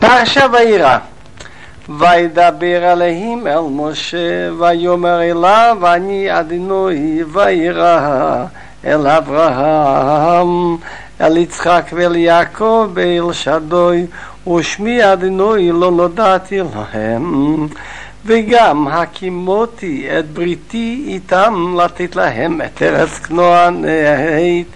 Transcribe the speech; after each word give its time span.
פרשה 0.00 0.46
וירא. 0.52 0.98
וידבר 1.98 2.84
עליהם 2.84 3.46
אל 3.46 3.60
משה, 3.70 4.48
ויאמר 4.58 5.22
אליו, 5.22 5.76
אני 5.94 6.40
אדינוי, 6.40 7.24
וירא 7.32 8.44
אל 8.84 9.06
אברהם, 9.06 10.76
אל 11.20 11.36
יצחק 11.36 11.90
ואל 11.92 12.16
יעקב, 12.16 12.90
ואל 12.94 13.32
שדוי, 13.32 14.06
ושמי 14.54 15.12
אדינוי 15.12 15.70
לא 15.72 15.90
נודעתי 15.90 16.58
להם. 16.58 17.68
וגם 18.26 18.88
הקימותי 18.88 20.08
את 20.18 20.30
בריתי 20.30 21.04
איתם 21.08 21.76
לתת 21.84 22.16
להם 22.16 22.60
את 22.60 22.82
ארץ 22.82 23.18
כנוענית, 23.18 24.68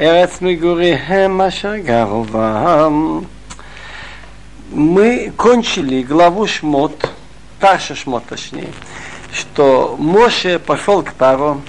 ארץ 0.00 0.42
מגוריהם 0.42 1.40
אשר 1.40 1.76
גרו 1.76 2.24
בם. 2.24 3.20
Мы 4.70 5.32
кончили 5.36 6.02
главу 6.02 6.46
Шмот, 6.46 7.10
Парша 7.60 7.94
Шмот 7.94 8.24
точнее, 8.26 8.72
что 9.32 9.96
Моше 9.98 10.58
пошел 10.58 11.02
к 11.02 11.12
Пару, 11.14 11.60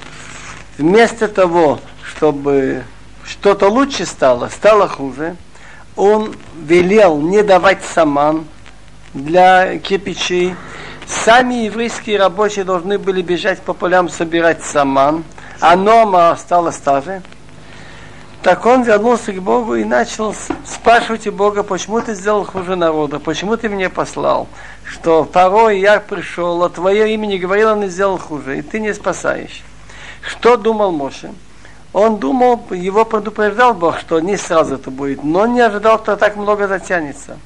вместо 0.78 1.28
того, 1.28 1.80
чтобы 2.04 2.84
что-то 3.26 3.70
лучше 3.70 4.06
стало, 4.06 4.50
стало 4.50 4.88
хуже, 4.88 5.36
он 5.96 6.36
велел 6.56 7.20
не 7.20 7.44
давать 7.44 7.84
саман 7.84 8.46
для 9.14 9.78
кирпичей. 9.80 10.56
Сами 11.06 11.66
еврейские 11.66 12.20
рабочие 12.20 12.66
должны 12.66 13.00
были 13.00 13.22
бежать 13.22 13.62
по 13.62 13.74
полям 13.74 14.10
собирать 14.10 14.64
саман, 14.64 15.24
а 15.60 15.76
Нома 15.76 16.32
осталась 16.32 16.78
та 16.78 17.02
же– 17.02 17.22
так 18.44 18.66
он 18.66 18.84
вернулся 18.84 19.34
к 19.34 19.42
Богу 19.42 19.76
и 19.76 19.84
начал 19.84 20.34
спрашивать 20.66 21.28
у 21.28 21.32
Бога, 21.32 21.64
почему 21.64 22.02
ты 22.02 22.14
сделал 22.14 22.46
хуже 22.46 22.76
народа, 22.76 23.20
почему 23.20 23.58
ты 23.58 23.68
меня 23.68 23.90
послал, 23.90 24.48
что 24.86 25.24
порой 25.26 25.80
я 25.80 26.00
пришел, 26.00 26.64
а 26.64 26.70
твое 26.70 27.14
имя 27.14 27.26
не 27.26 27.40
говорил, 27.40 27.70
он 27.70 27.84
и 27.84 27.88
сделал 27.88 28.18
хуже, 28.18 28.60
и 28.60 28.62
ты 28.62 28.80
не 28.80 28.94
спасаешь. 28.94 29.64
Что 30.22 30.56
думал 30.56 30.92
Моше? 30.92 31.32
Он 31.94 32.18
думал, 32.18 32.62
его 32.72 33.06
предупреждал 33.06 33.74
Бог, 33.74 34.00
что 34.00 34.20
не 34.20 34.38
сразу 34.38 34.76
это 34.76 34.92
будет, 34.92 35.24
но 35.24 35.48
не 35.48 35.62
ожидал, 35.62 36.00
что 36.00 36.16
так 36.16 36.36
много 36.36 36.68
затянется. 36.68 37.38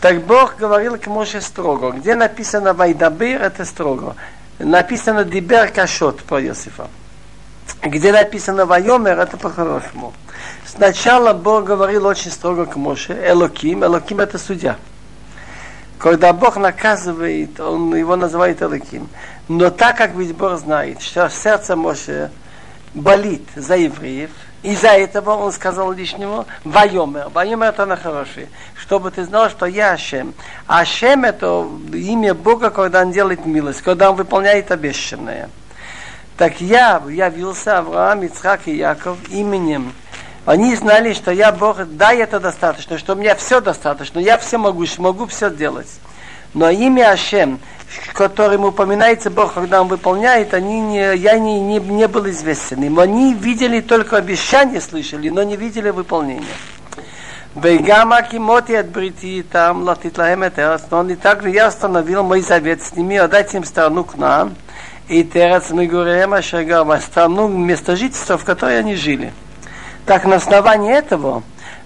Так 0.00 0.22
Бог 0.22 0.56
говорил 0.56 0.96
к 0.96 1.06
Моше 1.06 1.40
строго. 1.40 1.90
Где 1.90 2.14
написано 2.14 2.72
Вайдабир, 2.72 3.42
это 3.42 3.64
строго. 3.64 4.14
Написано 4.58 5.24
Дибер 5.24 5.70
Кашот 5.70 6.22
про 6.22 6.40
Иосифа 6.40 6.88
где 7.82 8.12
написано 8.12 8.66
Вайомер, 8.66 9.18
это 9.18 9.36
по-хорошему. 9.36 10.12
Сначала 10.64 11.32
Бог 11.32 11.64
говорил 11.64 12.06
очень 12.06 12.30
строго 12.30 12.66
к 12.66 12.76
Моше, 12.76 13.12
Элоким, 13.12 13.84
Элоким 13.84 14.20
это 14.20 14.38
судья. 14.38 14.76
Когда 15.98 16.32
Бог 16.32 16.56
наказывает, 16.56 17.58
он 17.58 17.94
его 17.94 18.16
называет 18.16 18.60
Элоким. 18.60 19.08
Но 19.48 19.70
так 19.70 19.96
как 19.96 20.14
ведь 20.14 20.36
Бог 20.36 20.58
знает, 20.58 21.00
что 21.00 21.28
сердце 21.30 21.76
Моше 21.76 22.30
болит 22.94 23.46
за 23.54 23.76
евреев, 23.76 24.30
из-за 24.62 24.88
этого 24.88 25.30
он 25.36 25.52
сказал 25.52 25.92
лишнего 25.92 26.46
Вайомер. 26.64 27.28
Вайомер 27.28 27.68
это 27.68 27.86
на 27.86 27.96
хорошее. 27.96 28.48
Чтобы 28.74 29.10
ты 29.10 29.24
знал, 29.24 29.48
что 29.48 29.66
я 29.66 29.92
Ашем. 29.92 30.34
Ашем 30.66 31.24
это 31.24 31.66
имя 31.92 32.34
Бога, 32.34 32.70
когда 32.70 33.02
он 33.02 33.12
делает 33.12 33.46
милость, 33.46 33.82
когда 33.82 34.10
он 34.10 34.16
выполняет 34.16 34.72
обещанное. 34.72 35.48
Так 36.37 36.59
я 36.61 37.01
явился 37.07 37.79
Авраам, 37.79 38.23
Ицхак 38.23 38.67
и 38.67 38.75
Яков 38.75 39.17
именем. 39.29 39.93
Они 40.45 40.75
знали, 40.75 41.13
что 41.13 41.31
я 41.31 41.51
Бог, 41.51 41.77
да, 41.85 42.13
это 42.13 42.39
достаточно, 42.39 42.97
что 42.97 43.13
у 43.13 43.15
меня 43.15 43.35
все 43.35 43.61
достаточно, 43.61 44.19
я 44.19 44.37
все 44.39 44.57
могу, 44.57 44.85
могу 44.97 45.27
все 45.27 45.51
делать. 45.51 45.99
Но 46.53 46.69
имя 46.69 47.11
Ашем, 47.11 47.59
которым 48.13 48.65
упоминается 48.65 49.29
Бог, 49.29 49.53
когда 49.53 49.81
Он 49.81 49.87
выполняет, 49.87 50.53
они 50.53 50.81
не, 50.81 51.15
я 51.15 51.37
не, 51.37 51.59
не, 51.59 51.79
не 51.79 52.07
был 52.07 52.27
известен 52.29 52.83
им. 52.83 52.99
Они 52.99 53.33
видели 53.33 53.79
только 53.81 54.17
обещания, 54.17 54.81
слышали, 54.81 55.29
но 55.29 55.43
не 55.43 55.55
видели 55.55 55.89
выполнения. 55.91 56.45
וגם 57.55 58.13
הקימותי 58.13 58.79
את 58.79 58.91
бриты 58.91 59.43
там 59.51 59.89
לתת 59.89 60.17
להם 60.17 60.43
את 60.43 60.59
הארץ, 60.59 60.83
но 60.89 61.03
не 61.03 61.15
также 61.15 61.49
я 61.49 61.67
остановил 61.67 62.23
мой 62.23 62.41
завет 62.41 62.81
с 62.81 62.95
ними, 62.95 63.17
отдать 63.17 63.53
им 63.53 63.65
страну 63.65 64.05
к 64.05 64.15
нам, 64.15 64.55
и 65.07 65.23
Терец 65.23 65.71
Мегуреем 65.71 66.33
Ашагава, 66.33 66.99
страну 66.99 67.47
место 67.47 67.95
жительства, 67.95 68.37
в 68.37 68.45
которой 68.45 68.79
они 68.79 68.95
жили. 68.95 69.33
Так 70.05 70.25
на 70.25 70.35
основании 70.35 70.93
этого 70.93 71.43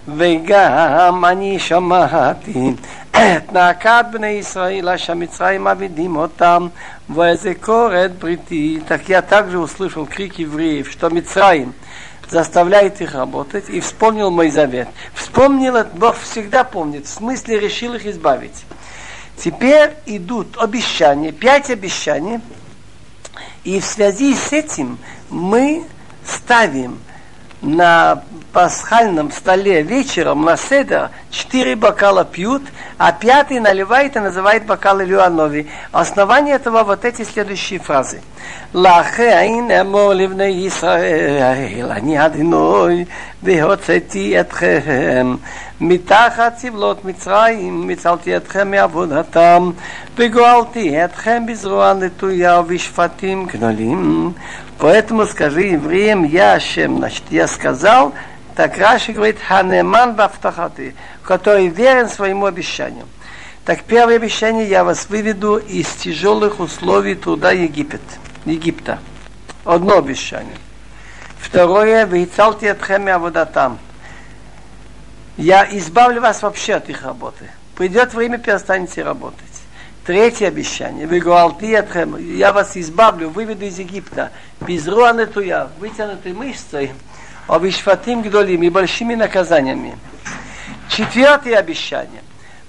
וגם 0.08 1.24
אני 1.24 1.58
שמעתי 1.58 2.72
את 3.10 3.52
נאקת 3.52 4.04
בני 4.12 4.26
ישראל 4.26 4.88
אשר 4.88 5.14
מצרים 5.14 5.64
מעבידים 5.64 6.16
אותם 6.16 6.68
ואזכור 7.14 8.04
את 8.04 8.18
בריתי. 8.18 8.80
Так 8.88 9.08
я 9.08 9.22
также 9.22 9.58
услышал 9.58 10.06
крик 10.06 10.38
евреев, 10.38 10.90
что 10.90 11.08
Мицраим 11.08 11.74
заставляет 12.28 13.00
их 13.00 13.14
работать, 13.14 13.68
и 13.68 13.80
вспомнил 13.80 14.30
мой 14.30 14.50
завет. 14.50 14.88
Вспомнил, 15.14 15.76
это 15.76 15.90
Бог 15.96 16.16
всегда 16.18 16.64
помнит, 16.64 17.06
в 17.06 17.08
смысле 17.08 17.60
решил 17.60 17.94
их 17.94 18.06
избавить. 18.06 18.64
Теперь 19.36 19.90
идут 20.06 20.56
обещания, 20.58 21.32
пять 21.32 21.70
обещаний – 21.70 22.50
и 23.64 23.80
в 23.80 23.84
связи 23.84 24.34
с 24.34 24.52
этим 24.52 24.98
мы 25.30 25.84
ставим 26.24 26.98
на 27.62 28.22
пасхальном 28.52 29.32
столе 29.32 29.82
вечером 29.82 30.44
на 30.44 30.56
седа 30.56 31.10
четыре 31.30 31.76
бокала 31.76 32.24
пьют, 32.24 32.62
а 32.98 33.12
пятый 33.12 33.60
наливает 33.60 34.16
и 34.16 34.20
называет 34.20 34.66
бокалы 34.66 35.04
Люанови. 35.04 35.68
Основание 35.92 36.56
этого 36.56 36.84
вот 36.84 37.04
эти 37.04 37.22
следующие 37.22 37.78
фразы. 37.80 38.22
לכן 38.74 39.70
אמור 39.80 40.12
לבני 40.12 40.44
ישראל, 40.44 41.86
אני 41.90 42.26
אדינוי, 42.26 43.04
והוצאתי 43.42 44.40
אתכם 44.40 45.36
מתחת 45.80 46.58
סבלות 46.58 47.04
מצרים, 47.04 47.86
מצלתי 47.86 48.36
אתכם 48.36 48.70
מעבודתם, 48.70 49.70
וגואלתי 50.16 51.04
אתכם 51.04 51.42
בזרוע 51.46 51.92
נטויה 51.92 52.60
ובשפטים 52.60 53.46
גדולים. 53.46 54.32
Поэтому 54.78 55.24
скажи 55.26 55.62
евреям, 55.62 56.24
я 56.24 56.54
Ашем, 56.54 56.98
значит, 56.98 57.24
я 57.30 57.48
сказал, 57.48 58.12
так 58.54 58.76
Раши 58.78 59.12
говорит, 59.12 59.38
Ханеман 59.40 60.14
Бафтахаты, 60.14 60.94
который 61.22 61.68
верен 61.68 62.08
своему 62.08 62.46
обещанию. 62.46 63.06
Так 63.64 63.82
первое 63.82 64.16
обещание 64.16 64.68
я 64.68 64.84
вас 64.84 65.08
выведу 65.08 65.56
из 65.56 65.88
тяжелых 65.88 66.60
условий 66.60 67.14
труда 67.14 67.52
Египет, 67.52 68.02
Египта. 68.44 68.98
Одно 69.64 69.98
обещание. 69.98 70.56
Второе, 71.38 72.06
выицалти 72.06 72.66
от 72.66 72.82
хеми 72.82 73.10
аводатам. 73.10 73.78
Я 75.40 75.66
избавлю 75.70 76.20
вас 76.20 76.42
вообще 76.42 76.74
от 76.74 76.88
их 76.88 77.02
работы. 77.02 77.50
Придет 77.74 78.14
время, 78.14 78.38
перестанете 78.38 79.02
работать. 79.02 79.44
Третье 80.06 80.48
обещание. 80.48 81.06
Вы 81.06 81.20
Гуалтиетхем, 81.20 82.16
я 82.36 82.52
вас 82.52 82.76
избавлю, 82.76 83.28
выведу 83.28 83.64
из 83.64 83.78
Египта. 83.78 84.30
Без 84.60 84.86
руанетуя, 84.86 85.68
вытянутой 85.78 86.32
мышцей, 86.32 86.92
обишфатим 87.48 88.22
гдолим 88.22 88.62
и 88.62 88.70
большими 88.70 89.14
наказаниями. 89.14 89.98
Четвертое 90.88 91.56
обещание. 91.56 92.22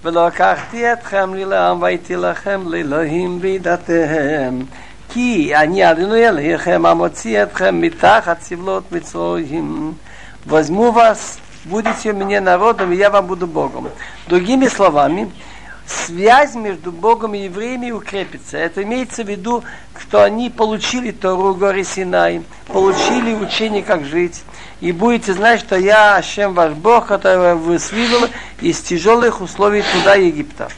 ולקחתי 0.03 0.93
אתכם 0.93 1.33
לי 1.33 1.45
לעם 1.45 1.81
והייתי 1.81 2.15
לכם 2.15 2.61
לאלוהים 2.65 3.41
בידתיהם 3.41 4.65
כי 5.09 5.55
אני 5.55 5.91
אדוני 5.91 6.29
אליכם 6.29 6.85
המוציא 6.85 7.43
אתכם 7.43 7.81
מתחת 7.81 8.41
סבלות 8.41 8.91
מצרויים 8.91 9.93
возьму 10.47 10.91
вас 10.91 11.37
будете 11.64 12.12
мне 12.12 12.40
народом, 12.40 12.92
и 12.92 12.96
я 12.96 13.10
вам 13.10 13.26
буду 13.26 13.46
Богом. 13.46 13.88
Другими 14.26 14.66
словами, 14.68 15.30
связь 15.86 16.54
между 16.54 16.92
Богом 16.92 17.34
и 17.34 17.44
евреями 17.44 17.90
укрепится. 17.90 18.56
Это 18.58 18.82
имеется 18.82 19.24
в 19.24 19.28
виду, 19.28 19.62
что 19.98 20.22
они 20.22 20.50
получили 20.50 21.10
Тору 21.10 21.54
горе 21.54 21.84
Синай, 21.84 22.42
получили 22.66 23.34
учение, 23.34 23.82
как 23.82 24.04
жить. 24.04 24.42
И 24.80 24.92
будете 24.92 25.32
знать, 25.34 25.60
что 25.60 25.76
я, 25.76 26.16
Ашем, 26.16 26.54
ваш 26.54 26.72
Бог, 26.72 27.06
который 27.06 27.54
вас 27.54 27.92
вывел 27.92 28.28
из 28.60 28.80
тяжелых 28.80 29.40
условий 29.40 29.84
туда 29.92 30.14
Египта. 30.14 30.68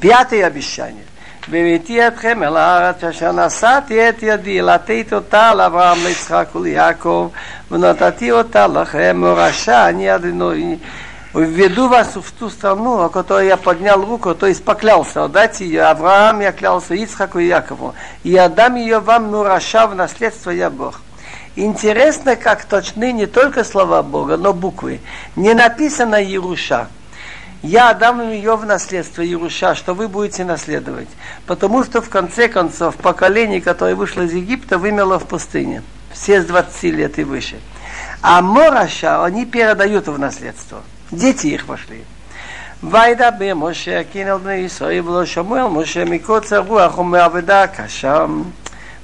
Пятое 0.00 0.46
обещание. 0.46 1.04
והבאתי 1.49 2.07
אתכם 2.07 2.43
אל 2.43 2.57
הארץ 2.57 3.03
אשר 3.03 3.31
נשאתי 3.31 4.09
את 4.09 4.23
ידי 4.23 4.61
לתת 4.61 5.13
אותה 5.13 5.53
לאברהם 5.53 5.97
ליצחק 6.05 6.45
וליעקב 6.55 7.29
ונתתי 7.71 8.31
אותה 8.31 8.67
לכם 8.67 9.15
מורשה 9.19 9.89
אני 9.89 10.15
אדינוי 10.15 10.77
введу 11.35 11.89
вас 11.89 12.15
в 12.15 12.31
ту 12.31 12.49
страну, 12.49 13.01
о 13.01 13.09
которой 13.09 13.47
я 13.47 13.57
поднял 13.57 14.01
руку, 14.01 14.33
то 14.33 14.47
есть 14.47 14.63
поклялся, 14.63 15.25
отдать 15.25 15.59
ее 15.59 15.83
Авраам, 15.83 16.39
я 16.39 16.53
клялся 16.53 16.95
Ицхаку 16.95 17.39
и 17.39 17.47
Якову, 17.47 17.93
и 18.23 18.35
отдам 18.37 18.75
ее 18.75 18.99
вам 18.99 19.31
Нураша 19.31 19.85
в 19.87 19.95
наследство 19.95 20.49
я 20.49 20.69
Бог. 20.69 21.01
Интересно, 21.57 22.35
как 22.37 22.63
точны 22.65 23.11
не 23.11 23.25
только 23.25 23.63
слова 23.63 24.01
Бога, 24.01 24.37
но 24.37 24.53
буквы. 24.53 25.01
Не 25.35 25.53
написано 25.53 26.15
Еруша. 26.15 26.87
я 27.63 27.93
дам 27.93 28.21
им 28.21 28.29
ее 28.31 28.55
в 28.55 28.65
наследство, 28.65 29.21
Ируша, 29.21 29.73
что 29.75 29.93
вы 29.93 30.07
будете 30.07 30.43
наследовать. 30.43 31.07
Потому 31.47 31.83
что 31.83 32.01
в 32.01 32.09
конце 32.09 32.47
концов 32.47 32.95
поколение, 32.95 33.61
которое 33.61 33.95
вышло 33.95 34.21
из 34.21 34.33
Египта, 34.33 34.77
вымерло 34.77 35.19
в 35.19 35.25
пустыне. 35.25 35.81
Все 36.13 36.41
с 36.41 36.45
20 36.45 36.83
лет 36.83 37.17
и 37.19 37.23
выше. 37.23 37.59
А 38.21 38.41
Мораша 38.41 39.23
они 39.23 39.45
передают 39.45 40.07
в 40.07 40.19
наследство. 40.19 40.83
Дети 41.11 41.47
их 41.47 41.67
вошли. 41.67 42.03
וידבר 42.83 43.53
משה 43.55 43.99
הכין 43.99 44.27
על 44.27 44.37
בני 44.37 44.53
ישראל 44.53 45.09
ולא 45.09 45.25
שמואל 45.25 45.63
משה 45.63 46.05
מקוצר 46.05 46.59
רוח 46.59 46.97
ומעבודה 46.97 47.67
קשה. 47.67 48.25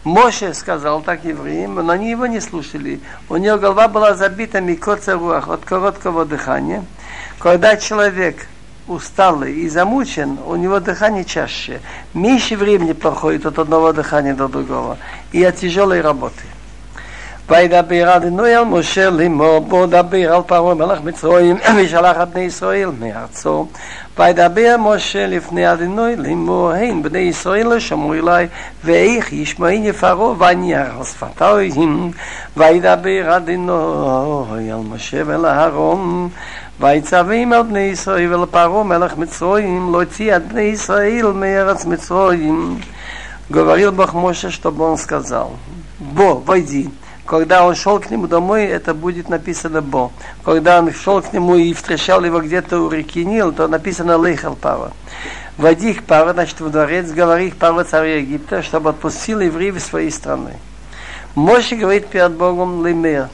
Моше 0.03 0.55
сказал 0.55 1.01
так 1.01 1.25
евреям, 1.25 1.75
но 1.75 1.93
они 1.93 2.09
его 2.09 2.25
не 2.25 2.39
слушали. 2.39 2.99
У 3.29 3.37
него 3.37 3.59
голова 3.59 3.87
была 3.87 4.15
забита 4.15 4.59
микоца 4.59 5.13
руах 5.13 5.47
от 5.47 5.63
короткого 5.63 6.25
дыхания. 6.25 6.83
Когда 7.39 7.77
человек 7.77 8.47
усталый 8.87 9.53
и 9.53 9.69
замучен, 9.69 10.37
у 10.45 10.55
него 10.55 10.79
дыхание 10.79 11.25
чаще. 11.25 11.79
Меньше 12.13 12.55
времени 12.55 12.93
проходит 12.93 13.45
от 13.45 13.59
одного 13.59 13.93
дыхания 13.93 14.33
до 14.33 14.47
другого. 14.47 14.97
И 15.31 15.43
от 15.43 15.57
тяжелой 15.57 16.01
работы. 16.01 16.43
וידבר 17.51 18.15
אדוני 18.15 18.57
אל 18.57 18.63
משה 18.63 19.09
לאמור 19.09 19.59
בוא 19.59 19.85
דבר 19.85 20.33
על 20.33 20.41
פרעה 20.45 20.75
מלך 20.75 21.01
מצרים 21.03 21.57
ושלח 21.77 22.17
את 22.23 22.29
בני 22.29 22.41
ישראל 22.41 22.89
מארצו 22.99 23.67
וידבר 24.17 24.75
משה 24.79 25.27
לפני 25.27 25.73
אדוני 25.73 26.15
לאמור 26.15 26.71
הן 26.71 27.03
בני 27.03 27.19
ישראל 27.19 27.67
לא 27.67 27.79
שמעו 27.79 28.13
אלי 28.13 28.47
ואיך 28.83 29.33
ישמעני 29.33 29.93
פרעה 29.93 30.33
ואניח 30.37 30.87
על 30.97 31.03
שפתיים 31.03 32.11
וידבר 32.57 33.37
אדוני 33.37 34.71
אל 34.71 34.77
משה 34.93 35.21
ואל 35.25 35.45
אהרון 35.45 36.29
ויצווים 36.79 37.53
על 37.53 37.63
בני 37.63 37.79
ישראל 37.79 38.33
ואל 38.33 38.45
פרעה 38.45 38.83
מלך 38.83 39.17
מצרים 39.17 39.91
להוציא 39.91 40.35
את 40.35 40.47
בני 40.47 40.61
ישראל 40.61 41.31
מארץ 41.35 41.85
מצרים 41.85 42.79
говорил 43.51 43.91
Бог 43.91 44.13
Моше, 44.13 44.49
чтобы 44.49 44.85
он 44.85 44.97
сказал, 44.97 45.57
Бо, 45.99 46.35
войди, 46.35 46.89
когда 47.25 47.65
он 47.65 47.75
шел 47.75 47.99
к 47.99 48.09
нему 48.09 48.27
домой, 48.27 48.65
это 48.65 48.93
будет 48.93 49.29
написано 49.29 49.81
Бо. 49.81 50.11
Когда 50.43 50.79
он 50.79 50.91
шел 50.93 51.21
к 51.21 51.31
нему 51.33 51.55
и 51.55 51.73
встречал 51.73 52.23
его 52.23 52.41
где-то 52.41 52.79
у 52.79 52.89
реки 52.89 53.23
Нил, 53.23 53.51
то 53.51 53.67
написано 53.67 54.17
Лейхал 54.17 54.55
Пава. 54.55 54.93
Води 55.57 55.91
их 55.91 56.03
Пава, 56.05 56.33
значит, 56.33 56.59
в 56.59 56.69
дворец, 56.69 57.11
говори 57.11 57.47
их 57.47 57.57
Пава 57.57 57.83
царя 57.83 58.17
Египта, 58.17 58.63
чтобы 58.63 58.89
отпустил 58.89 59.41
евреев 59.41 59.75
из 59.75 59.85
своей 59.85 60.11
страны. 60.11 60.53
Моше 61.35 61.75
говорит 61.75 62.07
перед 62.07 62.31
Богом 62.31 62.81
Леймер. 62.81 63.29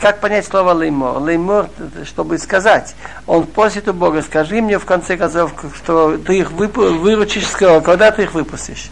как 0.00 0.20
понять 0.20 0.46
слово 0.46 0.72
леймор? 0.72 1.22
Леймор, 1.22 1.68
чтобы 2.04 2.38
сказать. 2.38 2.94
Он 3.26 3.46
просит 3.46 3.88
у 3.88 3.92
Бога, 3.92 4.22
скажи 4.22 4.60
мне 4.60 4.78
в 4.78 4.84
конце 4.84 5.16
концов, 5.16 5.52
что 5.76 6.18
ты 6.18 6.38
их 6.38 6.52
выручишь 6.52 7.46
скоро, 7.46 7.80
когда 7.80 8.10
ты 8.10 8.22
их 8.22 8.34
выпустишь. 8.34 8.90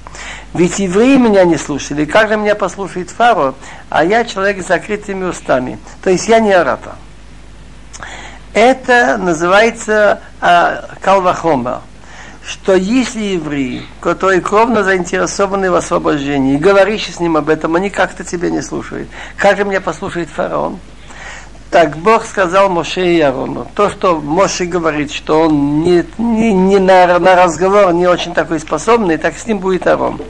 Ведь 0.55 0.79
евреи 0.79 1.17
меня 1.17 1.45
не 1.45 1.57
слушали. 1.57 2.05
Как 2.05 2.29
же 2.29 2.37
меня 2.37 2.55
послушает 2.55 3.11
Фаро, 3.11 3.55
а 3.91 4.05
я 4.05 4.25
человек 4.25 4.63
с 4.63 4.69
закрытыми 4.69 5.25
устами. 5.25 5.79
То 6.03 6.11
есть 6.11 6.29
я 6.29 6.41
не 6.41 6.53
оратор. 6.53 6.95
Это 8.55 9.17
называется 9.17 10.21
а, 10.41 10.89
калвахома 11.01 11.83
что 12.45 12.75
если 12.75 13.23
евреи, 13.23 13.83
которые 14.01 14.41
кровно 14.41 14.83
заинтересованы 14.83 15.71
в 15.71 15.75
освобождении, 15.75 16.57
говоришь 16.57 17.07
с 17.07 17.21
ним 17.21 17.37
об 17.37 17.49
этом, 17.49 17.77
они 17.77 17.89
как-то 17.89 18.25
тебя 18.25 18.51
не 18.51 18.63
слушают. 18.63 19.09
Как 19.37 19.57
же 19.57 19.65
меня 19.65 19.81
послушает 19.81 20.29
фараон? 20.29 20.79
Так 21.71 21.97
Бог 21.97 22.27
сказал 22.27 22.69
Моше 22.69 23.15
и 23.15 23.21
Арону. 23.21 23.67
То, 23.75 23.89
что 23.89 24.21
Моше 24.21 24.67
говорит, 24.67 25.11
что 25.11 25.43
он 25.43 25.81
не, 25.81 26.05
не, 26.19 26.53
не 26.53 26.79
на, 26.79 27.19
на 27.19 27.35
разговор 27.35 27.95
не 27.95 28.07
очень 28.07 28.35
такой 28.35 28.61
способный, 28.61 29.17
так 29.17 29.35
с 29.39 29.47
ним 29.47 29.59
будет 29.59 29.87
Арон. 29.87 30.21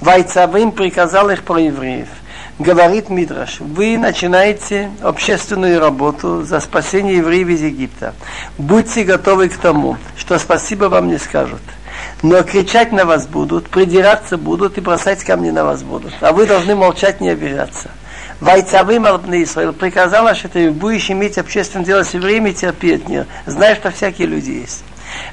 Вайцавым 0.00 0.72
приказал 0.72 1.28
их 1.28 1.42
про 1.42 1.58
евреев. 1.58 2.08
Говорит 2.58 3.08
Мидраш, 3.08 3.60
вы 3.60 3.96
начинаете 3.96 4.90
общественную 5.00 5.78
работу 5.78 6.42
за 6.42 6.58
спасение 6.58 7.18
евреев 7.18 7.48
из 7.50 7.62
Египта. 7.62 8.14
Будьте 8.58 9.04
готовы 9.04 9.48
к 9.48 9.56
тому, 9.56 9.96
что 10.16 10.40
спасибо 10.40 10.86
вам 10.86 11.06
не 11.06 11.18
скажут. 11.18 11.60
Но 12.22 12.42
кричать 12.42 12.90
на 12.90 13.04
вас 13.04 13.28
будут, 13.28 13.68
придираться 13.68 14.36
будут 14.36 14.76
и 14.76 14.80
бросать 14.80 15.22
камни 15.22 15.50
на 15.50 15.64
вас 15.64 15.84
будут. 15.84 16.12
А 16.20 16.32
вы 16.32 16.46
должны 16.46 16.74
молчать, 16.74 17.20
не 17.20 17.28
обижаться. 17.28 17.90
Вайцавым 18.40 19.06
Албны 19.06 19.44
Исраил 19.44 19.72
приказал, 19.72 20.34
что 20.34 20.48
ты 20.48 20.72
будешь 20.72 21.10
иметь 21.12 21.38
общественное 21.38 21.86
дело 21.86 22.02
с 22.02 22.14
евреями, 22.14 22.50
терпеть 22.50 23.08
не. 23.08 23.24
Знаешь, 23.46 23.78
что 23.78 23.92
всякие 23.92 24.26
люди 24.26 24.50
есть. 24.50 24.82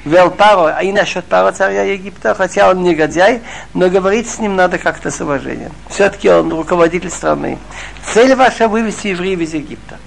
Вел 0.04 0.30
Паро, 0.30 0.74
а 0.76 0.82
и 0.82 0.92
насчет 0.92 1.24
Паро 1.24 1.52
царя 1.52 1.82
Египта, 1.82 2.34
хотя 2.34 2.70
он 2.70 2.82
негодяй, 2.82 3.42
но 3.74 3.88
говорить 3.88 4.28
с 4.28 4.38
ним 4.38 4.56
надо 4.56 4.78
как-то 4.78 5.10
с 5.10 5.20
уважением. 5.20 5.72
Все-таки 5.88 6.28
он 6.28 6.52
руководитель 6.52 7.10
страны. 7.10 7.58
Цель 8.12 8.34
ваша 8.34 8.68
вывести 8.68 9.08
евреев 9.08 9.40
из 9.40 9.54
Египта. 9.54 9.98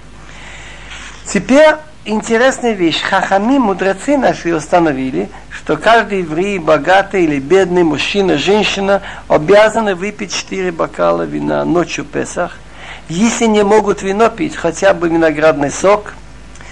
Теперь 1.25 1.75
интересная 2.05 2.73
вещь. 2.73 3.01
Хахами, 3.01 3.57
мудрецы 3.57 4.17
наши 4.17 4.55
установили, 4.55 5.29
что 5.49 5.77
каждый 5.77 6.19
еврей, 6.19 6.59
богатый 6.59 7.25
или 7.25 7.39
бедный, 7.39 7.83
мужчина, 7.83 8.37
женщина, 8.37 9.01
обязаны 9.27 9.95
выпить 9.95 10.33
четыре 10.33 10.71
бокала 10.71 11.23
вина 11.23 11.65
ночью 11.65 12.05
Песах– 12.05 12.57
если 13.09 13.45
не 13.45 13.63
могут 13.63 14.03
вино 14.03 14.29
пить, 14.29 14.55
хотя 14.55 14.93
бы 14.93 15.09
виноградный 15.09 15.71
сок, 15.71 16.13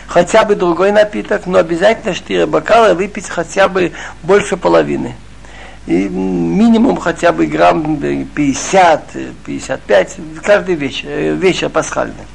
хотя 0.07 0.45
бы 0.45 0.55
другой 0.55 0.91
напиток, 0.91 1.45
но 1.45 1.59
обязательно 1.59 2.15
4 2.15 2.45
бокала 2.45 2.93
выпить 2.93 3.29
хотя 3.29 3.67
бы 3.67 3.91
больше 4.23 4.57
половины. 4.57 5.15
И 5.85 6.09
минимум 6.09 6.97
хотя 6.97 7.31
бы 7.31 7.45
грамм 7.45 7.97
50, 7.97 9.11
55 9.45 10.17
каждый 10.43 10.75
вечер, 10.75 11.07
э, 11.07 11.35
вечер 11.35 11.69
пасхальный. 11.69 12.25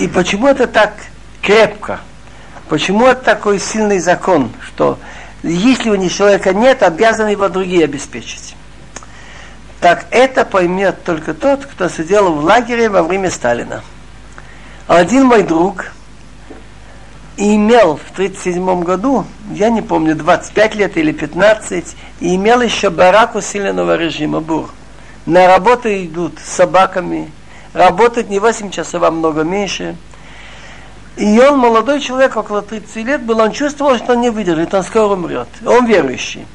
И 0.00 0.08
почему 0.08 0.48
это 0.48 0.66
так 0.66 0.94
крепко? 1.42 2.00
Почему 2.68 3.06
это 3.06 3.24
такой 3.24 3.58
сильный 3.58 3.98
закон, 3.98 4.50
что 4.64 4.98
если 5.42 5.90
у 5.90 5.94
них 5.94 6.12
человека 6.12 6.52
нет, 6.52 6.82
обязаны 6.82 7.30
его 7.30 7.48
другие 7.48 7.84
обеспечить? 7.84 8.56
Так 9.80 10.06
это 10.10 10.44
поймет 10.44 11.04
только 11.04 11.34
тот, 11.34 11.64
кто 11.64 11.88
сидел 11.88 12.32
в 12.32 12.44
лагере 12.44 12.88
во 12.88 13.02
время 13.02 13.30
Сталина. 13.30 13.82
Один 14.88 15.26
мой 15.26 15.42
друг 15.42 15.92
имел 17.36 17.96
в 17.96 18.10
1937 18.10 18.82
году, 18.82 19.26
я 19.52 19.68
не 19.68 19.82
помню, 19.82 20.16
25 20.16 20.74
лет 20.76 20.96
или 20.96 21.12
15, 21.12 21.94
и 22.20 22.34
имел 22.34 22.62
еще 22.62 22.88
барак 22.88 23.34
усиленного 23.34 23.96
режима 23.96 24.40
БУР. 24.40 24.70
На 25.26 25.46
работу 25.46 25.90
идут 25.90 26.38
с 26.38 26.48
собаками, 26.50 27.30
работают 27.74 28.30
не 28.30 28.38
8 28.38 28.70
часов, 28.70 29.02
а 29.02 29.10
много 29.10 29.42
меньше. 29.42 29.94
И 31.18 31.38
он, 31.38 31.58
молодой 31.58 32.00
человек, 32.00 32.34
около 32.38 32.62
30 32.62 32.96
лет 33.04 33.22
был, 33.22 33.40
он 33.40 33.52
чувствовал, 33.52 33.98
что 33.98 34.14
он 34.14 34.22
не 34.22 34.30
выдержит, 34.30 34.72
он 34.72 34.82
скоро 34.84 35.12
умрет. 35.12 35.48
Он 35.66 35.84
верующий. 35.84 36.46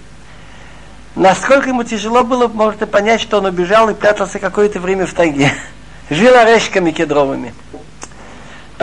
Насколько 1.15 1.69
ему 1.69 1.83
тяжело 1.83 2.23
было, 2.23 2.47
можете 2.47 2.87
понять, 2.87 3.21
что 3.21 3.37
он 3.37 3.45
убежал 3.45 3.89
и 3.89 3.93
прятался 3.93 4.39
какое-то 4.39 4.79
время 4.79 5.05
в 5.05 5.13
тайге. 5.13 5.53
Жил 6.09 6.35
орешками 6.35 6.89
кедровыми. 6.89 7.53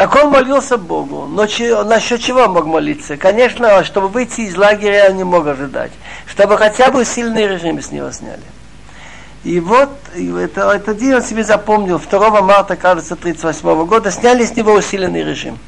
Так 0.00 0.14
он 0.14 0.30
молился 0.30 0.78
Богу. 0.78 1.26
Но 1.26 1.46
че, 1.46 1.84
насчет 1.84 2.22
чего 2.22 2.48
мог 2.48 2.64
молиться? 2.64 3.18
Конечно, 3.18 3.84
чтобы 3.84 4.08
выйти 4.08 4.40
из 4.40 4.56
лагеря 4.56 5.10
он 5.10 5.18
не 5.18 5.24
мог 5.24 5.46
ожидать. 5.46 5.92
Чтобы 6.26 6.56
хотя 6.56 6.90
бы 6.90 7.04
сильный 7.04 7.46
режим 7.46 7.82
с 7.82 7.92
него 7.92 8.10
сняли. 8.10 8.40
И 9.44 9.60
вот 9.60 9.90
это, 10.16 10.70
этот 10.70 10.96
день 10.96 11.16
он 11.16 11.22
себе 11.22 11.44
запомнил. 11.44 11.98
2 11.98 12.40
марта, 12.40 12.76
кажется, 12.76 13.12
1938 13.12 13.84
года 13.86 14.10
сняли 14.10 14.46
с 14.46 14.56
него 14.56 14.72
усиленный 14.72 15.22
режим. 15.22 15.58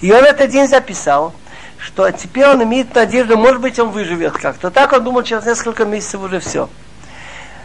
И 0.00 0.10
он 0.10 0.24
этот 0.24 0.48
день 0.50 0.66
записал– 0.68 1.34
что 1.78 2.10
теперь 2.10 2.46
он 2.46 2.62
имеет 2.62 2.94
надежду, 2.94 3.36
может 3.36 3.60
быть, 3.60 3.78
он 3.78 3.90
выживет 3.90 4.32
как-то. 4.32 4.70
Так 4.70 4.92
он 4.92 5.04
думал, 5.04 5.22
через 5.22 5.44
несколько 5.44 5.84
месяцев 5.84 6.22
уже 6.22 6.40
все. 6.40 6.68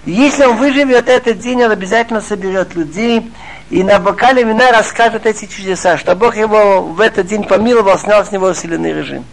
Если 0.05 0.43
он 0.45 0.57
выживет 0.57 1.07
этот 1.07 1.39
день, 1.39 1.63
он 1.63 1.71
обязательно 1.71 2.21
соберет 2.21 2.73
людей 2.75 3.31
и 3.69 3.83
на 3.83 3.99
бокале 3.99 4.43
вина 4.43 4.71
расскажет 4.71 5.25
эти 5.25 5.45
чудеса, 5.45 5.97
что 5.97 6.15
Бог 6.15 6.35
его 6.35 6.81
в 6.81 6.99
этот 6.99 7.27
день 7.27 7.43
помиловал, 7.43 7.97
снял 7.99 8.25
с 8.25 8.31
него 8.31 8.47
усиленный 8.47 8.93
режим. 8.93 9.23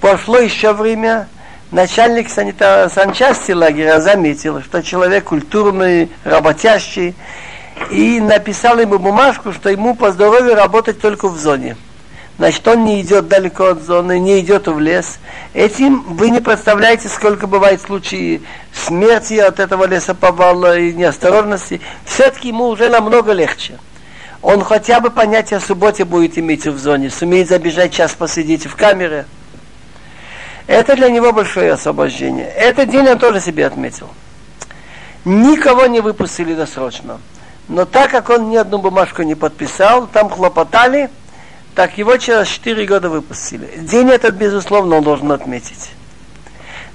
Прошло 0.00 0.38
еще 0.38 0.72
время, 0.72 1.28
начальник 1.72 2.30
санитар, 2.30 2.88
санчасти 2.88 3.52
лагеря 3.52 4.00
заметил, 4.00 4.62
что 4.62 4.82
человек 4.82 5.24
культурный, 5.24 6.10
работящий, 6.24 7.14
и 7.90 8.20
написал 8.20 8.78
ему 8.78 8.98
бумажку, 8.98 9.52
что 9.52 9.68
ему 9.68 9.94
по 9.94 10.12
здоровью 10.12 10.54
работать 10.54 11.00
только 11.00 11.28
в 11.28 11.36
зоне 11.36 11.76
значит, 12.38 12.66
он 12.66 12.84
не 12.84 13.00
идет 13.02 13.28
далеко 13.28 13.68
от 13.68 13.82
зоны, 13.82 14.18
не 14.18 14.40
идет 14.40 14.66
в 14.68 14.78
лес. 14.78 15.18
Этим 15.54 16.02
вы 16.02 16.30
не 16.30 16.40
представляете, 16.40 17.08
сколько 17.08 17.46
бывает 17.46 17.80
случаев 17.80 18.42
смерти 18.72 19.34
от 19.34 19.60
этого 19.60 19.86
лесоповала 19.86 20.78
и 20.78 20.92
неосторожности. 20.92 21.80
Все-таки 22.04 22.48
ему 22.48 22.66
уже 22.66 22.88
намного 22.88 23.32
легче. 23.32 23.78
Он 24.42 24.64
хотя 24.64 25.00
бы 25.00 25.10
понятие 25.10 25.58
о 25.58 25.60
субботе 25.60 26.04
будет 26.04 26.36
иметь 26.36 26.66
в 26.66 26.78
зоне, 26.78 27.10
сумеет 27.10 27.48
забежать 27.48 27.92
час 27.92 28.12
посидеть 28.12 28.66
в 28.66 28.74
камере. 28.74 29.26
Это 30.66 30.96
для 30.96 31.08
него 31.10 31.32
большое 31.32 31.72
освобождение. 31.72 32.46
Этот 32.46 32.90
день 32.90 33.08
он 33.08 33.18
тоже 33.18 33.40
себе 33.40 33.66
отметил. 33.66 34.08
Никого 35.24 35.86
не 35.86 36.00
выпустили 36.00 36.54
досрочно. 36.54 37.20
Но 37.68 37.84
так 37.84 38.10
как 38.10 38.30
он 38.30 38.50
ни 38.50 38.56
одну 38.56 38.78
бумажку 38.78 39.22
не 39.22 39.36
подписал, 39.36 40.08
там 40.08 40.28
хлопотали, 40.28 41.10
так 41.74 41.96
его 41.98 42.16
через 42.16 42.48
4 42.48 42.86
года 42.86 43.08
выпустили. 43.08 43.78
День 43.78 44.10
этот, 44.10 44.34
безусловно, 44.34 44.96
он 44.96 45.04
должен 45.04 45.32
отметить. 45.32 45.90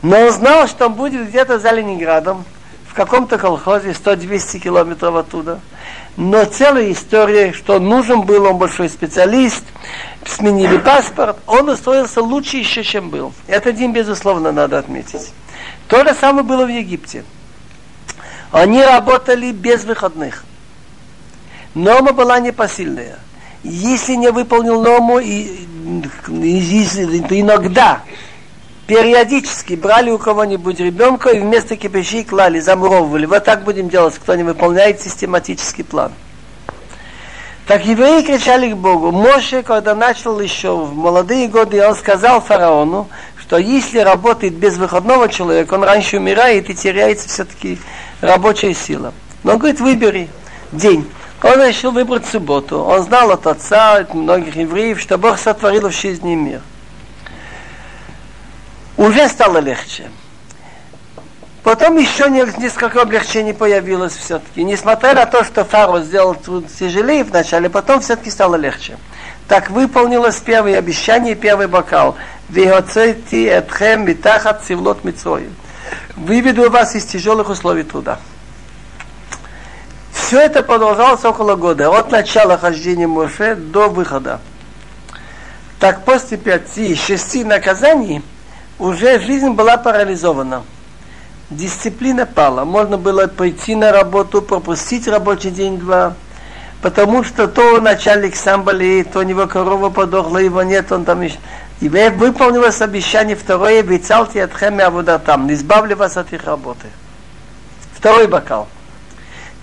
Но 0.02 0.20
он 0.20 0.32
знал, 0.32 0.68
что 0.68 0.88
он 0.88 0.94
будет 0.94 1.30
где-то 1.30 1.60
за 1.60 1.72
Ленинградом, 1.72 2.46
в 2.88 2.94
каком-то 2.94 3.38
колхозе, 3.38 3.90
100-200 3.92 4.60
километров 4.60 5.16
оттуда. 5.16 5.60
Но 6.16 6.46
целая 6.46 6.92
история, 6.92 7.54
что 7.54 7.80
нужен 7.80 8.22
был 8.22 8.46
он 8.46 8.58
большой 8.58 8.90
специалист, 8.90 9.64
сменили 10.26 10.78
паспорт, 10.78 11.38
он 11.46 11.70
устроился 11.70 12.22
лучше 12.22 12.58
еще, 12.58 12.84
чем 12.84 13.10
был. 13.10 13.34
Это 13.48 13.72
день, 13.72 13.92
безусловно, 13.92 14.52
надо 14.52 14.80
отметить. 14.80 15.32
То 15.88 16.04
же 16.04 16.14
самое 16.14 16.44
было 16.44 16.66
в 16.66 16.70
Египте. 16.70 17.24
Они 18.52 18.84
работали 18.84 19.52
без 19.52 19.84
выходных. 19.84 20.44
Норма 21.74 22.14
была 22.14 22.40
непосильная. 22.40 23.20
Если 23.64 24.16
не 24.16 24.32
выполнил 24.32 24.82
норму, 24.82 25.20
и, 25.20 25.66
и, 26.28 26.28
и, 26.30 27.42
иногда 27.42 28.02
периодически 28.88 29.74
брали 29.74 30.10
у 30.10 30.18
кого-нибудь 30.18 30.80
ребенка 30.80 31.30
и 31.30 31.40
вместо 31.40 31.76
кипящей 31.76 32.24
клали, 32.24 32.60
замуровывали. 32.60 33.26
Вот 33.26 33.44
так 33.44 33.64
будем 33.64 33.90
делать, 33.90 34.16
кто 34.16 34.36
не 34.36 34.44
выполняет 34.44 35.02
систематический 35.02 35.84
план. 35.84 36.12
Так 37.68 37.86
евреи 37.86 38.22
кричали 38.22 38.72
к 38.72 38.78
Богу. 38.78 39.12
Моше, 39.12 39.62
когда 39.62 39.94
начал 39.94 40.40
еще 40.40 40.74
в 40.74 40.96
молодые 40.96 41.50
годы, 41.50 41.86
он 41.86 41.96
сказал 41.96 42.40
фараону, 42.40 43.10
что 43.42 43.58
если 43.58 44.00
работает 44.00 44.54
без 44.54 44.78
выходного 44.78 45.28
человека, 45.28 45.74
он 45.74 45.84
раньше 45.84 46.18
умирает 46.18 46.70
и 46.70 46.76
теряется 46.76 47.28
все-таки 47.28 47.78
рабочая 48.22 48.74
сила. 48.74 49.14
Но 49.44 49.54
он 49.54 49.58
говорит, 49.58 49.82
выбери 49.82 50.30
день. 50.72 51.06
Он 51.48 51.68
решил 51.68 51.92
выбрать 51.92 52.26
субботу. 52.26 52.80
Он 52.80 53.04
знал 53.04 53.32
от 53.32 53.48
отца, 53.48 53.94
от 53.94 54.14
многих 54.14 54.56
евреев, 54.56 55.00
что 55.00 55.18
Бог 55.18 55.40
сотворил 55.40 55.90
в 55.90 55.94
жизни 55.94 56.36
мир 56.36 56.62
уже 58.98 59.30
стало 59.30 59.60
легче. 59.60 60.10
Потом 61.64 61.98
еще 61.98 62.30
несколько 62.30 63.02
облегчений 63.02 63.54
появилось 63.54 64.16
все-таки. 64.16 64.64
Несмотря 64.64 65.14
на 65.14 65.26
то, 65.26 65.44
что 65.44 65.66
Фаро 65.66 66.00
сделал 66.00 66.34
труд 66.34 66.66
тяжелее 66.68 67.24
вначале, 67.24 67.70
потом 67.70 68.00
все-таки 68.02 68.32
стало 68.32 68.56
легче. 68.56 68.98
Так 69.48 69.70
выполнилось 69.70 70.38
первое 70.38 70.78
обещание, 70.78 71.36
первый 71.36 71.68
бокал. 71.68 72.16
Выведу 76.16 76.70
вас 76.70 76.96
из 76.96 77.06
тяжелых 77.06 77.50
условий 77.50 77.84
труда. 77.84 78.20
Все 80.28 80.42
это 80.42 80.62
продолжалось 80.62 81.24
около 81.24 81.56
года, 81.56 81.90
от 81.90 82.12
начала 82.12 82.58
хождения 82.58 83.08
Моше 83.08 83.56
до 83.56 83.88
выхода. 83.88 84.42
Так 85.80 86.04
после 86.04 86.38
пяти, 86.38 86.96
шести 86.96 87.46
наказаний– 87.46 88.22
уже 88.80 89.20
жизнь 89.20 89.52
была 89.52 89.78
парализована. 89.78 90.64
Дисциплина 91.50 92.26
пала. 92.26 92.66
Можно 92.66 92.98
было 92.98 93.28
пойти 93.28 93.74
на 93.74 93.94
работу, 93.94 94.42
пропустить 94.42 95.08
рабочий 95.08 95.50
день-два, 95.50 96.14
потому 96.82 97.24
что 97.24 97.48
то 97.48 97.80
начальник 97.80 98.36
сам 98.36 98.64
болеет, 98.64 99.14
то 99.14 99.20
у 99.20 99.24
него 99.24 99.48
корова 99.48 99.90
подохла, 99.90 100.40
его 100.40 100.62
нет, 100.64 100.92
он 100.92 101.06
там 101.06 101.22
еще... 101.22 101.38
И 101.80 101.88
выполнилось 101.88 102.82
обещание 102.82 103.38
второе, 103.38 103.80
обещалте 103.80 104.44
от 104.44 104.52
хеми 104.54 104.84
там, 105.20 105.52
избавлю 105.54 105.96
вас 105.96 106.18
от 106.18 106.34
их 106.34 106.44
работы. 106.44 106.88
Второй 107.96 108.28
бокал. 108.28 108.68